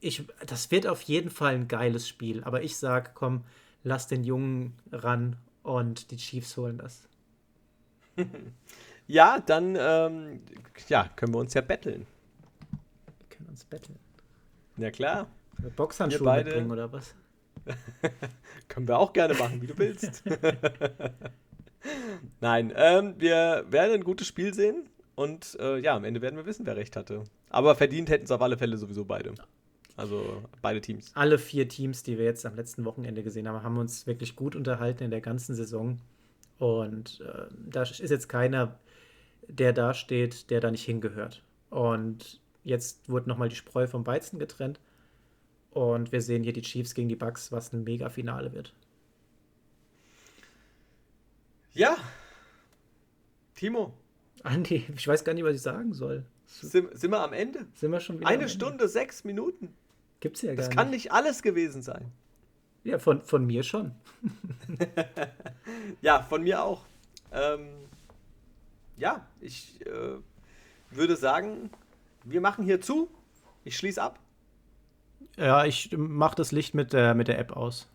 Ich, 0.00 0.24
das 0.46 0.70
wird 0.70 0.86
auf 0.86 1.02
jeden 1.02 1.30
Fall 1.30 1.54
ein 1.54 1.68
geiles 1.68 2.08
Spiel, 2.08 2.42
aber 2.44 2.62
ich 2.62 2.76
sage, 2.76 3.10
komm, 3.14 3.44
lass 3.84 4.08
den 4.08 4.24
Jungen 4.24 4.74
ran 4.90 5.36
und 5.62 6.10
die 6.10 6.16
Chiefs 6.16 6.56
holen 6.56 6.78
das. 6.78 7.08
ja, 9.06 9.38
dann 9.40 9.76
ähm, 9.78 10.42
ja, 10.88 11.08
können 11.16 11.34
wir 11.34 11.38
uns 11.38 11.54
ja 11.54 11.60
betteln. 11.60 12.06
Wir 13.18 13.36
können 13.36 13.48
uns 13.48 13.64
betteln. 13.64 13.98
Ja 14.76 14.90
klar. 14.90 15.28
Boxhandschuhe 15.76 16.24
beide... 16.24 16.44
mitbringen 16.44 16.70
oder 16.70 16.92
was? 16.92 17.14
können 18.68 18.88
wir 18.88 18.98
auch 18.98 19.12
gerne 19.12 19.34
machen, 19.34 19.62
wie 19.62 19.68
du 19.68 19.78
willst. 19.78 20.24
Nein, 22.40 22.72
ähm, 22.76 23.14
wir 23.18 23.64
werden 23.68 23.94
ein 23.94 24.04
gutes 24.04 24.26
Spiel 24.26 24.54
sehen. 24.54 24.88
Und 25.14 25.58
äh, 25.60 25.78
ja, 25.78 25.94
am 25.94 26.04
Ende 26.04 26.22
werden 26.22 26.36
wir 26.36 26.46
wissen, 26.46 26.66
wer 26.66 26.76
recht 26.76 26.96
hatte. 26.96 27.24
Aber 27.50 27.74
verdient 27.74 28.08
hätten 28.08 28.24
es 28.24 28.30
auf 28.30 28.40
alle 28.40 28.56
Fälle 28.56 28.78
sowieso 28.78 29.04
beide. 29.04 29.34
Also 29.96 30.42
beide 30.62 30.80
Teams. 30.80 31.12
Alle 31.14 31.38
vier 31.38 31.68
Teams, 31.68 32.02
die 32.02 32.16
wir 32.16 32.24
jetzt 32.24 32.46
am 32.46 32.56
letzten 32.56 32.84
Wochenende 32.84 33.22
gesehen 33.22 33.46
haben, 33.46 33.62
haben 33.62 33.76
uns 33.76 34.06
wirklich 34.06 34.36
gut 34.36 34.56
unterhalten 34.56 35.04
in 35.04 35.10
der 35.10 35.20
ganzen 35.20 35.54
Saison. 35.54 35.98
Und 36.58 37.20
äh, 37.20 37.46
da 37.68 37.82
ist 37.82 37.98
jetzt 37.98 38.28
keiner, 38.28 38.78
der 39.48 39.72
da 39.72 39.92
steht, 39.92 40.50
der 40.50 40.60
da 40.60 40.70
nicht 40.70 40.84
hingehört. 40.84 41.42
Und 41.68 42.40
jetzt 42.64 43.08
wurde 43.08 43.28
nochmal 43.28 43.48
die 43.48 43.56
Spreu 43.56 43.86
vom 43.86 44.06
Weizen 44.06 44.38
getrennt. 44.38 44.80
Und 45.70 46.12
wir 46.12 46.22
sehen 46.22 46.42
hier 46.42 46.52
die 46.52 46.62
Chiefs 46.62 46.94
gegen 46.94 47.08
die 47.08 47.16
Bucks, 47.16 47.52
was 47.52 47.72
ein 47.72 47.84
Mega-Finale 47.84 48.52
wird. 48.52 48.74
Ja. 51.74 51.96
Timo, 53.54 53.94
Andi, 54.42 54.86
ich 54.94 55.06
weiß 55.06 55.24
gar 55.24 55.34
nicht, 55.34 55.44
was 55.44 55.54
ich 55.54 55.62
sagen 55.62 55.92
soll. 55.92 56.24
Sind, 56.46 56.98
sind 56.98 57.10
wir 57.10 57.20
am 57.20 57.32
Ende? 57.32 57.66
Sind 57.74 57.92
wir 57.92 58.00
schon 58.00 58.18
wieder? 58.18 58.28
Eine 58.28 58.48
Stunde, 58.48 58.88
sechs 58.88 59.24
Minuten. 59.24 59.74
Gibt's 60.20 60.42
ja 60.42 60.50
gar 60.50 60.56
das 60.56 60.66
nicht. 60.68 60.76
Das 60.78 60.84
kann 60.84 60.90
nicht 60.90 61.12
alles 61.12 61.42
gewesen 61.42 61.82
sein. 61.82 62.12
Ja, 62.84 62.98
von, 62.98 63.22
von 63.22 63.46
mir 63.46 63.62
schon. 63.62 63.94
ja, 66.02 66.22
von 66.22 66.42
mir 66.42 66.62
auch. 66.62 66.84
Ähm, 67.30 67.68
ja, 68.96 69.26
ich 69.40 69.80
äh, 69.86 70.16
würde 70.90 71.16
sagen, 71.16 71.70
wir 72.24 72.40
machen 72.40 72.64
hier 72.64 72.80
zu. 72.80 73.08
Ich 73.64 73.76
schließe 73.76 74.02
ab. 74.02 74.18
Ja, 75.36 75.64
ich 75.64 75.96
mache 75.96 76.34
das 76.34 76.52
Licht 76.52 76.74
mit 76.74 76.92
der, 76.92 77.14
mit 77.14 77.28
der 77.28 77.38
App 77.38 77.52
aus. 77.52 77.88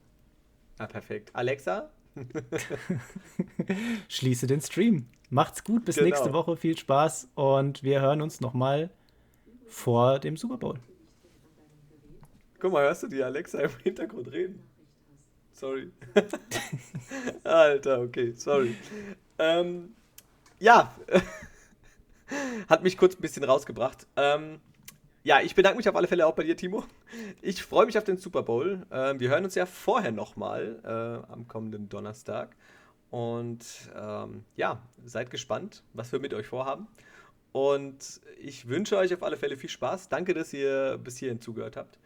Ah, 0.80 0.88
perfekt. 0.88 1.32
Alexa? 1.34 1.90
Schließe 4.10 4.48
den 4.48 4.62
Stream. 4.62 5.08
Macht's 5.30 5.64
gut, 5.64 5.86
bis 5.86 5.96
genau. 5.96 6.08
nächste 6.08 6.34
Woche. 6.34 6.58
Viel 6.58 6.78
Spaß 6.78 7.30
und 7.36 7.84
wir 7.84 8.02
hören 8.02 8.22
uns 8.22 8.42
nochmal 8.42 8.90
vor 9.68 10.20
dem 10.20 10.38
Super 10.38 10.58
Bowl. 10.58 10.80
Guck 12.60 12.72
mal, 12.72 12.84
hörst 12.84 13.04
du 13.04 13.08
die 13.08 13.22
Alexa 13.22 13.60
im 13.60 13.72
Hintergrund 13.84 14.32
reden? 14.32 14.64
Sorry. 15.52 15.92
Alter, 17.44 18.02
okay, 18.02 18.34
sorry. 18.36 18.76
Ähm, 19.40 19.96
ja, 20.60 20.96
hat 22.70 22.84
mich 22.84 22.98
kurz 22.98 23.16
ein 23.16 23.22
bisschen 23.22 23.44
rausgebracht. 23.44 24.08
Ähm, 24.16 24.60
ja, 25.28 25.42
ich 25.42 25.56
bedanke 25.56 25.76
mich 25.76 25.90
auf 25.90 25.96
alle 25.98 26.08
Fälle 26.08 26.26
auch 26.26 26.36
bei 26.36 26.44
dir, 26.44 26.56
Timo. 26.56 26.86
Ich 27.42 27.62
freue 27.62 27.86
mich 27.86 27.98
auf 27.98 28.06
den 28.06 28.16
Super 28.16 28.44
Bowl. 28.44 28.86
Ähm, 28.90 29.20
wir 29.20 29.28
hören 29.28 29.44
uns 29.44 29.56
ja 29.56 29.66
vorher 29.66 30.14
nochmal 30.14 30.80
äh, 30.86 31.30
am 31.30 31.50
kommenden 31.50 31.90
Donnerstag. 31.90 32.56
Und 33.10 33.66
ähm, 33.94 34.46
ja, 34.56 34.82
seid 35.04 35.30
gespannt, 35.30 35.84
was 35.92 36.14
wir 36.14 36.20
mit 36.20 36.34
euch 36.34 36.48
vorhaben. 36.48 36.88
Und 37.52 38.22
ich 38.40 38.70
wünsche 38.70 38.98
euch 38.98 39.14
auf 39.14 39.22
alle 39.22 39.36
Fälle 39.36 39.58
viel 39.58 39.70
Spaß. 39.70 40.08
Danke, 40.08 40.34
dass 40.34 40.54
ihr 40.54 40.98
bis 40.98 41.18
hierhin 41.18 41.42
zugehört 41.42 41.76
habt. 41.76 42.00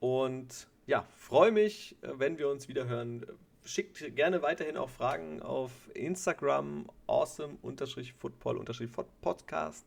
Und 0.00 0.68
ja, 0.86 1.06
freue 1.16 1.52
mich, 1.52 1.96
wenn 2.02 2.36
wir 2.36 2.50
uns 2.50 2.68
wieder 2.68 2.86
hören. 2.86 3.24
Schickt 3.64 4.14
gerne 4.14 4.42
weiterhin 4.42 4.76
auch 4.76 4.90
Fragen 4.90 5.40
auf 5.40 5.70
Instagram 5.94 6.90
awesome-football-podcast. 7.06 9.86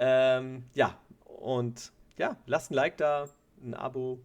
Ähm, 0.00 0.64
ja, 0.74 0.98
und 1.24 1.92
ja, 2.18 2.36
lasst 2.46 2.70
ein 2.70 2.74
Like 2.74 2.96
da, 2.98 3.26
ein 3.62 3.74
Abo 3.74 4.18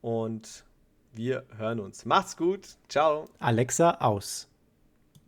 und 0.00 0.64
wir 1.12 1.44
hören 1.56 1.80
uns. 1.80 2.04
Macht's 2.04 2.36
gut. 2.36 2.68
Ciao. 2.88 3.26
Alexa 3.38 3.98
aus. 4.00 4.49